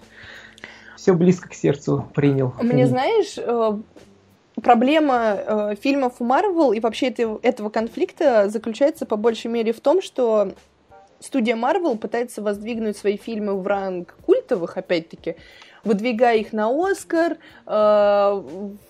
все 0.95 1.13
близко 1.13 1.49
к 1.49 1.53
сердцу 1.53 2.09
принял. 2.13 2.53
Мне, 2.61 2.85
знаешь, 2.85 3.37
э, 3.37 3.77
проблема 4.61 5.37
э, 5.37 5.75
фильмов 5.81 6.19
Марвел 6.19 6.73
и 6.73 6.79
вообще 6.79 7.07
этого, 7.07 7.39
этого 7.41 7.69
конфликта 7.69 8.49
заключается 8.49 9.05
по 9.05 9.15
большей 9.15 9.49
мере 9.49 9.71
в 9.73 9.79
том, 9.79 10.01
что 10.01 10.51
студия 11.19 11.55
Марвел 11.55 11.97
пытается 11.97 12.41
воздвигнуть 12.41 12.97
свои 12.97 13.17
фильмы 13.17 13.59
в 13.59 13.67
ранг 13.67 14.15
культовых, 14.25 14.77
опять-таки, 14.77 15.35
выдвигая 15.83 16.37
их 16.37 16.53
на 16.53 16.69
Оскар, 16.69 17.37
э, 17.65 18.43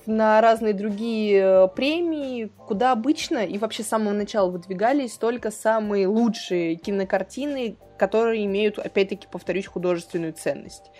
на 0.06 0.42
разные 0.42 0.74
другие 0.74 1.42
э, 1.42 1.68
премии, 1.76 2.52
куда 2.68 2.92
обычно 2.92 3.46
и 3.46 3.58
вообще 3.58 3.84
с 3.84 3.88
самого 3.88 4.14
начала 4.14 4.50
выдвигались 4.50 5.14
только 5.14 5.52
самые 5.52 6.08
лучшие 6.08 6.76
кинокартины, 6.76 7.78
которые 7.98 8.46
имеют, 8.46 8.80
опять-таки, 8.80 9.28
повторюсь, 9.32 9.68
художественную 9.68 10.34
ценность. 10.34 10.92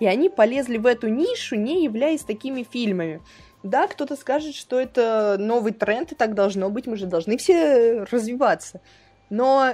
И 0.00 0.06
они 0.06 0.28
полезли 0.28 0.76
в 0.76 0.86
эту 0.86 1.08
нишу, 1.08 1.56
не 1.56 1.84
являясь 1.84 2.22
такими 2.22 2.62
фильмами. 2.62 3.22
Да, 3.62 3.86
кто-то 3.86 4.16
скажет, 4.16 4.54
что 4.54 4.78
это 4.78 5.36
новый 5.38 5.72
тренд, 5.72 6.12
и 6.12 6.14
так 6.14 6.34
должно 6.34 6.68
быть, 6.68 6.86
мы 6.86 6.96
же 6.96 7.06
должны 7.06 7.38
все 7.38 8.02
развиваться. 8.10 8.82
Но 9.30 9.72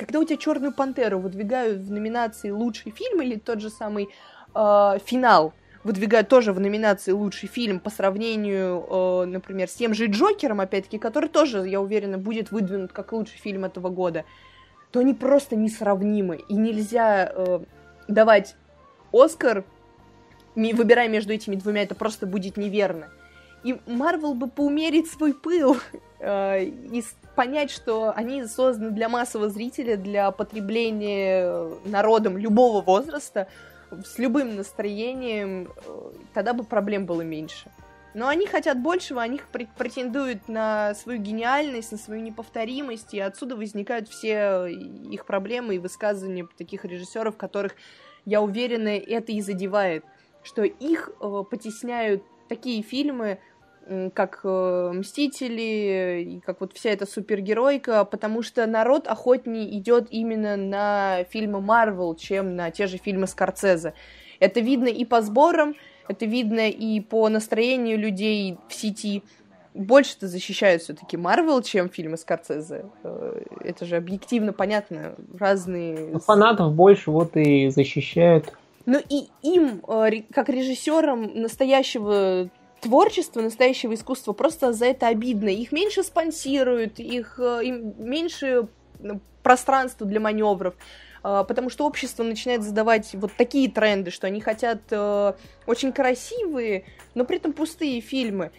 когда 0.00 0.18
у 0.18 0.24
тебя 0.24 0.38
Черную 0.38 0.72
пантеру 0.72 1.18
выдвигают 1.18 1.82
в 1.82 1.92
номинации 1.92 2.50
лучший 2.50 2.90
фильм 2.90 3.20
или 3.20 3.36
тот 3.36 3.60
же 3.60 3.68
самый 3.68 4.08
э, 4.54 4.98
финал 5.04 5.52
выдвигают 5.84 6.28
тоже 6.28 6.54
в 6.54 6.60
номинации 6.60 7.12
лучший 7.12 7.48
фильм 7.50 7.80
по 7.80 7.90
сравнению, 7.90 8.86
э, 8.88 9.24
например, 9.26 9.68
с 9.68 9.74
тем 9.74 9.92
же 9.92 10.06
Джокером, 10.06 10.60
опять-таки, 10.60 10.98
который 10.98 11.28
тоже, 11.28 11.68
я 11.68 11.82
уверена, 11.82 12.16
будет 12.16 12.50
выдвинут 12.50 12.92
как 12.92 13.12
лучший 13.12 13.38
фильм 13.38 13.66
этого 13.66 13.90
года, 13.90 14.24
то 14.90 15.00
они 15.00 15.12
просто 15.12 15.54
несравнимы. 15.54 16.40
И 16.48 16.54
нельзя 16.54 17.30
э, 17.30 17.60
давать 18.08 18.56
Оскар, 19.12 19.64
выбирая 20.54 21.08
между 21.08 21.34
этими 21.34 21.56
двумя, 21.56 21.82
это 21.82 21.94
просто 21.94 22.26
будет 22.26 22.56
неверно. 22.56 23.10
И 23.64 23.78
Марвел 23.86 24.32
бы 24.32 24.48
поумерить 24.48 25.10
свой 25.10 25.34
пыл 25.34 25.76
и 26.22 27.02
понять, 27.34 27.70
что 27.70 28.12
они 28.14 28.44
созданы 28.44 28.90
для 28.90 29.08
массового 29.08 29.48
зрителя, 29.48 29.96
для 29.96 30.30
потребления 30.30 31.70
народом 31.86 32.36
любого 32.36 32.82
возраста, 32.82 33.48
с 34.04 34.18
любым 34.18 34.56
настроением, 34.56 35.68
э, 35.86 36.12
тогда 36.34 36.52
бы 36.52 36.64
проблем 36.64 37.06
было 37.06 37.22
меньше. 37.22 37.70
Но 38.12 38.28
они 38.28 38.46
хотят 38.46 38.80
большего, 38.80 39.22
они 39.22 39.40
претендуют 39.78 40.48
на 40.48 40.94
свою 40.94 41.20
гениальность, 41.20 41.92
на 41.92 41.98
свою 41.98 42.20
неповторимость, 42.20 43.14
и 43.14 43.20
отсюда 43.20 43.56
возникают 43.56 44.08
все 44.08 44.66
их 44.66 45.26
проблемы 45.26 45.76
и 45.76 45.78
высказывания 45.78 46.46
таких 46.58 46.84
режиссеров, 46.84 47.36
которых, 47.36 47.74
я 48.24 48.42
уверена, 48.42 48.88
это 48.88 49.32
и 49.32 49.40
задевает, 49.40 50.04
что 50.42 50.62
их 50.62 51.10
э, 51.20 51.42
потесняют 51.48 52.22
такие 52.48 52.82
фильмы, 52.82 53.38
как 54.14 54.40
э, 54.44 54.92
Мстители, 54.94 56.22
и 56.22 56.40
как 56.40 56.60
вот 56.60 56.72
вся 56.74 56.90
эта 56.90 57.06
супергеройка, 57.06 58.04
потому 58.04 58.42
что 58.42 58.66
народ 58.66 59.08
охотнее 59.08 59.76
идет 59.78 60.08
именно 60.10 60.56
на 60.56 61.24
фильмы 61.30 61.60
Марвел, 61.60 62.14
чем 62.14 62.56
на 62.56 62.70
те 62.70 62.86
же 62.86 62.98
фильмы 62.98 63.26
Скорцезе. 63.26 63.94
Это 64.38 64.60
видно 64.60 64.88
и 64.88 65.04
по 65.04 65.22
сборам, 65.22 65.74
это 66.08 66.24
видно 66.26 66.68
и 66.68 67.00
по 67.00 67.28
настроению 67.28 67.98
людей 67.98 68.58
в 68.68 68.74
сети. 68.74 69.22
Больше-то 69.74 70.26
защищают 70.26 70.82
все-таки 70.82 71.16
Марвел, 71.16 71.62
чем 71.62 71.88
фильмы 71.88 72.16
Скорцезе. 72.16 72.86
Э, 73.02 73.42
это 73.60 73.84
же 73.84 73.96
объективно 73.96 74.52
понятно. 74.52 75.14
Разные... 75.38 76.18
Фанатов 76.20 76.74
больше 76.74 77.10
вот 77.10 77.36
и 77.36 77.68
защищают. 77.70 78.52
Ну 78.86 79.00
и 79.08 79.28
им, 79.42 79.82
э, 79.86 80.22
как 80.32 80.48
режиссерам 80.48 81.40
настоящего 81.40 82.50
творчество, 82.80 83.40
настоящего 83.40 83.94
искусства, 83.94 84.32
просто 84.32 84.72
за 84.72 84.86
это 84.86 85.08
обидно. 85.08 85.48
Их 85.48 85.72
меньше 85.72 86.02
спонсируют, 86.02 86.98
их 86.98 87.38
э, 87.38 87.60
им 87.64 87.94
меньше 87.98 88.68
пространства 89.42 90.06
для 90.06 90.20
маневров, 90.20 90.74
э, 91.22 91.44
потому 91.46 91.70
что 91.70 91.86
общество 91.86 92.22
начинает 92.22 92.62
задавать 92.62 93.14
вот 93.14 93.32
такие 93.36 93.70
тренды, 93.70 94.10
что 94.10 94.26
они 94.26 94.40
хотят 94.40 94.80
э, 94.90 95.32
очень 95.66 95.92
красивые, 95.92 96.84
но 97.14 97.24
при 97.24 97.36
этом 97.36 97.52
пустые 97.52 98.00
фильмы. 98.00 98.50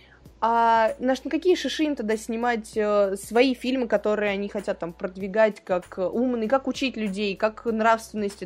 А 0.44 0.96
на, 0.98 1.16
какие 1.16 1.54
шиши 1.54 1.84
им 1.84 1.96
тогда 1.96 2.18
снимать 2.18 2.72
э, 2.76 3.16
свои 3.16 3.54
фильмы, 3.54 3.88
которые 3.88 4.32
они 4.32 4.50
хотят 4.50 4.80
там 4.80 4.92
продвигать 4.92 5.64
как 5.64 6.00
умные, 6.00 6.50
как 6.50 6.68
учить 6.68 6.98
людей, 6.98 7.36
как 7.36 7.66
нравственность, 7.66 8.44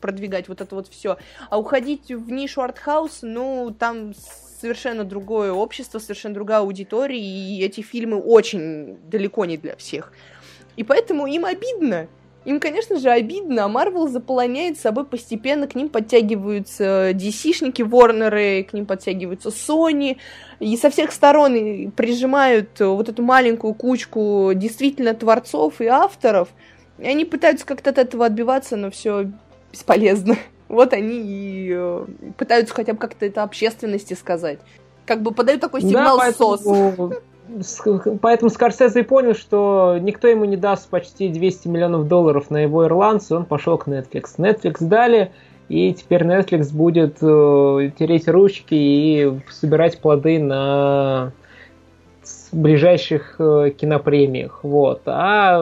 продвигать 0.00 0.48
вот 0.48 0.60
это 0.60 0.74
вот 0.74 0.88
все. 0.88 1.18
А 1.48 1.58
уходить 1.58 2.10
в 2.10 2.30
нишу 2.30 2.62
артхаус, 2.62 3.20
ну, 3.22 3.74
там 3.78 4.12
совершенно 4.60 5.04
другое 5.04 5.52
общество, 5.52 5.98
совершенно 5.98 6.34
другая 6.34 6.60
аудитория, 6.60 7.18
и 7.18 7.62
эти 7.62 7.80
фильмы 7.80 8.18
очень 8.18 8.96
далеко 9.08 9.44
не 9.44 9.56
для 9.56 9.76
всех. 9.76 10.12
И 10.76 10.84
поэтому 10.84 11.26
им 11.26 11.44
обидно. 11.44 12.08
Им, 12.44 12.60
конечно 12.60 13.00
же, 13.00 13.10
обидно, 13.10 13.64
а 13.64 13.68
Марвел 13.68 14.06
заполоняет 14.06 14.78
собой 14.78 15.04
постепенно, 15.04 15.66
к 15.66 15.74
ним 15.74 15.88
подтягиваются 15.88 17.10
DC-шники, 17.10 17.82
Ворнеры, 17.82 18.62
к 18.62 18.72
ним 18.72 18.86
подтягиваются 18.86 19.48
Sony, 19.48 20.18
и 20.60 20.76
со 20.76 20.88
всех 20.90 21.10
сторон 21.10 21.90
прижимают 21.90 22.78
вот 22.78 23.08
эту 23.08 23.24
маленькую 23.24 23.74
кучку 23.74 24.52
действительно 24.54 25.12
творцов 25.14 25.80
и 25.80 25.86
авторов, 25.86 26.48
и 26.98 27.08
они 27.08 27.24
пытаются 27.24 27.66
как-то 27.66 27.90
от 27.90 27.98
этого 27.98 28.26
отбиваться, 28.26 28.76
но 28.76 28.92
все 28.92 29.32
бесполезно. 29.72 30.36
Вот 30.68 30.92
они 30.92 31.20
и 31.22 31.70
э, 31.72 32.06
пытаются 32.36 32.74
хотя 32.74 32.92
бы 32.92 32.98
как-то 32.98 33.26
это 33.26 33.42
общественности 33.42 34.14
сказать. 34.14 34.58
Как 35.04 35.22
бы 35.22 35.32
подают 35.32 35.60
такой 35.60 35.82
сигнал 35.82 36.18
да, 36.18 36.24
поэтому... 36.24 36.56
СОС. 37.62 38.18
Поэтому 38.20 38.50
Скорсезе 38.50 39.04
понял, 39.04 39.34
что 39.34 39.98
никто 40.00 40.26
ему 40.26 40.44
не 40.46 40.56
даст 40.56 40.88
почти 40.88 41.28
200 41.28 41.68
миллионов 41.68 42.08
долларов 42.08 42.50
на 42.50 42.58
его 42.58 42.84
ирландцы, 42.86 43.36
он 43.36 43.44
пошел 43.44 43.78
к 43.78 43.86
Netflix. 43.86 44.36
Netflix 44.36 44.78
дали, 44.80 45.30
и 45.68 45.94
теперь 45.94 46.24
Netflix 46.24 46.72
будет 46.72 47.18
э, 47.22 47.92
тереть 47.96 48.26
ручки 48.26 48.74
и 48.74 49.40
собирать 49.48 50.00
плоды 50.00 50.40
на 50.40 51.32
ближайших 52.56 53.36
э, 53.38 53.70
кинопремиях. 53.76 54.60
Вот. 54.62 55.02
А 55.06 55.60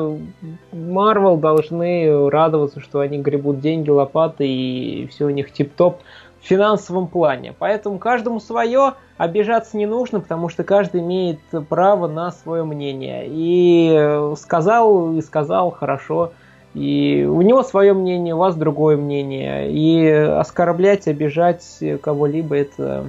Marvel 0.72 1.38
должны 1.38 2.30
радоваться, 2.30 2.80
что 2.80 3.00
они 3.00 3.18
гребут 3.18 3.60
деньги 3.60 3.90
лопаты 3.90 4.46
и 4.46 5.06
все 5.08 5.26
у 5.26 5.30
них 5.30 5.52
тип-топ 5.52 5.98
в 6.40 6.46
финансовом 6.46 7.08
плане. 7.08 7.54
Поэтому 7.58 7.98
каждому 7.98 8.38
свое, 8.38 8.94
обижаться 9.16 9.76
не 9.76 9.86
нужно, 9.86 10.20
потому 10.20 10.48
что 10.48 10.62
каждый 10.62 11.00
имеет 11.00 11.40
право 11.68 12.06
на 12.06 12.30
свое 12.30 12.64
мнение. 12.64 13.24
И 13.26 14.34
сказал, 14.36 15.14
и 15.14 15.20
сказал 15.20 15.70
хорошо. 15.72 16.32
И 16.74 17.24
у 17.28 17.40
него 17.42 17.62
свое 17.62 17.92
мнение, 17.92 18.34
у 18.34 18.38
вас 18.38 18.56
другое 18.56 18.96
мнение. 18.96 19.70
И 19.70 20.06
оскорблять, 20.08 21.08
обижать 21.08 21.64
кого-либо 22.02 22.56
это 22.56 23.06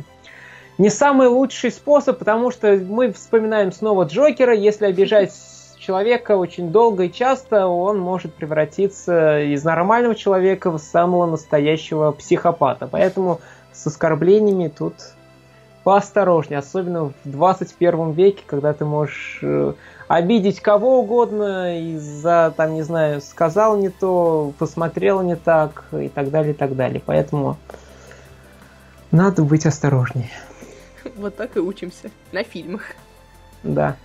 не 0.78 0.90
самый 0.90 1.28
лучший 1.28 1.72
способ, 1.72 2.20
потому 2.20 2.52
что 2.52 2.76
мы 2.76 3.12
вспоминаем 3.12 3.72
снова 3.72 4.04
Джокера. 4.04 4.54
Если 4.54 4.86
обижать 4.86 5.34
человека 5.80 6.38
очень 6.38 6.72
долго 6.72 7.04
и 7.04 7.12
часто, 7.12 7.68
он 7.68 8.00
может 8.00 8.34
превратиться 8.34 9.42
из 9.42 9.64
нормального 9.64 10.16
человека 10.16 10.72
в 10.72 10.80
самого 10.80 11.26
настоящего 11.28 12.12
психопата. 12.12 12.88
Поэтому 12.88 13.40
с 13.72 13.88
оскорблениями 13.88 14.68
тут 14.68 14.96
поосторожнее, 15.84 16.60
особенно 16.60 17.06
в 17.06 17.14
21 17.26 18.12
веке, 18.14 18.42
когда 18.48 18.74
ты 18.74 18.86
можешь 18.86 19.38
э, 19.44 19.74
обидеть 20.08 20.60
кого 20.60 21.02
угодно 21.02 21.80
из-за, 21.94 22.52
там, 22.58 22.74
не 22.74 22.82
знаю, 22.82 23.22
сказал 23.22 23.78
не 23.78 23.90
то, 23.90 24.52
посмотрел 24.58 25.22
не 25.22 25.36
так 25.36 25.86
и 25.92 26.10
так 26.10 26.32
далее, 26.32 26.54
и 26.54 26.58
так 26.58 26.76
далее. 26.76 27.04
Поэтому 27.06 27.58
надо 29.12 29.44
быть 29.44 29.68
осторожнее. 29.68 30.32
Вот 31.18 31.36
так 31.36 31.56
и 31.58 31.60
учимся. 31.60 32.12
На 32.32 32.44
фильмах. 32.44 32.82
Да. 33.64 33.96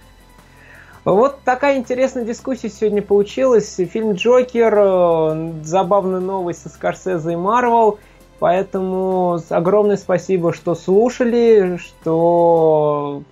Вот 1.05 1.41
такая 1.45 1.79
интересная 1.79 2.25
дискуссия 2.25 2.69
сегодня 2.69 3.01
получилась. 3.01 3.75
Фильм 3.77 4.13
«Джокер», 4.13 4.75
э, 4.77 5.53
забавная 5.65 6.21
новость 6.21 6.63
со 6.63 6.69
Скорсезе 6.69 7.33
и 7.33 7.37
Марвел. 7.37 7.99
Поэтому 8.39 9.39
огромное 9.49 9.97
спасибо, 9.97 10.53
что 10.53 10.75
слушали, 10.75 11.79
что 11.79 13.23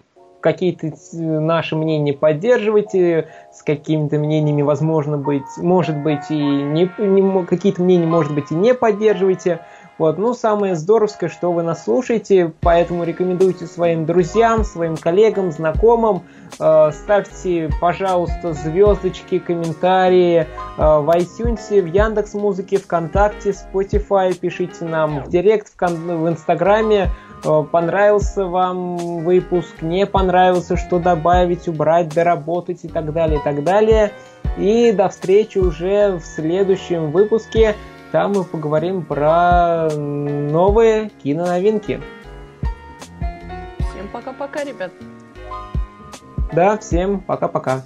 какие-то 0.41 0.93
наши 1.13 1.77
мнения 1.77 2.13
поддерживаете, 2.13 3.29
с 3.53 3.63
какими-то 3.63 4.19
мнениями, 4.19 4.63
возможно 4.63 5.17
быть, 5.17 5.43
может 5.57 5.97
быть, 5.97 6.31
и 6.31 6.37
не, 6.37 6.91
не 6.99 7.45
какие-то 7.45 7.83
мнения, 7.83 8.07
может 8.07 8.35
быть, 8.35 8.51
и 8.51 8.55
не 8.55 8.75
поддерживаете. 8.75 9.61
Вот, 9.99 10.17
ну, 10.17 10.33
самое 10.33 10.77
здоровское, 10.77 11.29
что 11.29 11.51
вы 11.51 11.65
нас 11.65 11.85
слушаете, 11.85 12.53
поэтому 12.61 13.03
рекомендуйте 13.03 13.67
своим 13.67 14.07
друзьям, 14.07 14.63
своим 14.63 14.97
коллегам, 14.97 15.51
знакомым. 15.51 16.23
Э, 16.61 16.93
ставьте, 16.93 17.69
пожалуйста, 17.81 18.53
звездочки, 18.53 19.41
комментарии 19.41 20.43
э, 20.43 20.47
в 20.77 21.11
iTunes, 21.11 21.83
в 21.83 21.87
Яндекс 21.87 22.35
Музыке, 22.35 22.79
ВКонтакте, 22.79 23.51
Spotify. 23.51 24.33
Пишите 24.39 24.85
нам 24.85 25.25
в 25.25 25.31
Директ, 25.31 25.69
в, 25.69 25.81
в 25.81 26.29
Инстаграме. 26.29 27.11
Э, 27.45 27.65
понравился 27.69 28.47
вам 28.47 28.97
выпуск, 29.25 29.83
не 29.83 30.07
понравился, 30.07 30.77
что 30.77 31.01
добавить, 31.01 31.67
убрать, 31.67 32.15
доработать 32.15 32.85
и 32.85 32.89
так 32.89 33.13
далее, 33.13 33.41
и 33.41 33.43
так 33.43 33.65
далее. 33.65 34.13
И 34.57 34.93
до 34.93 35.09
встречи 35.09 35.59
уже 35.59 36.19
в 36.19 36.25
следующем 36.25 37.11
выпуске. 37.11 37.75
Там 38.11 38.33
мы 38.33 38.45
поговорим 38.45 39.05
про 39.05 39.89
новые 39.95 41.11
киноновинки. 41.23 42.01
Всем 43.79 44.09
пока-пока, 44.13 44.65
ребят. 44.65 44.93
Да, 46.53 46.79
всем 46.79 47.21
пока-пока. 47.21 47.83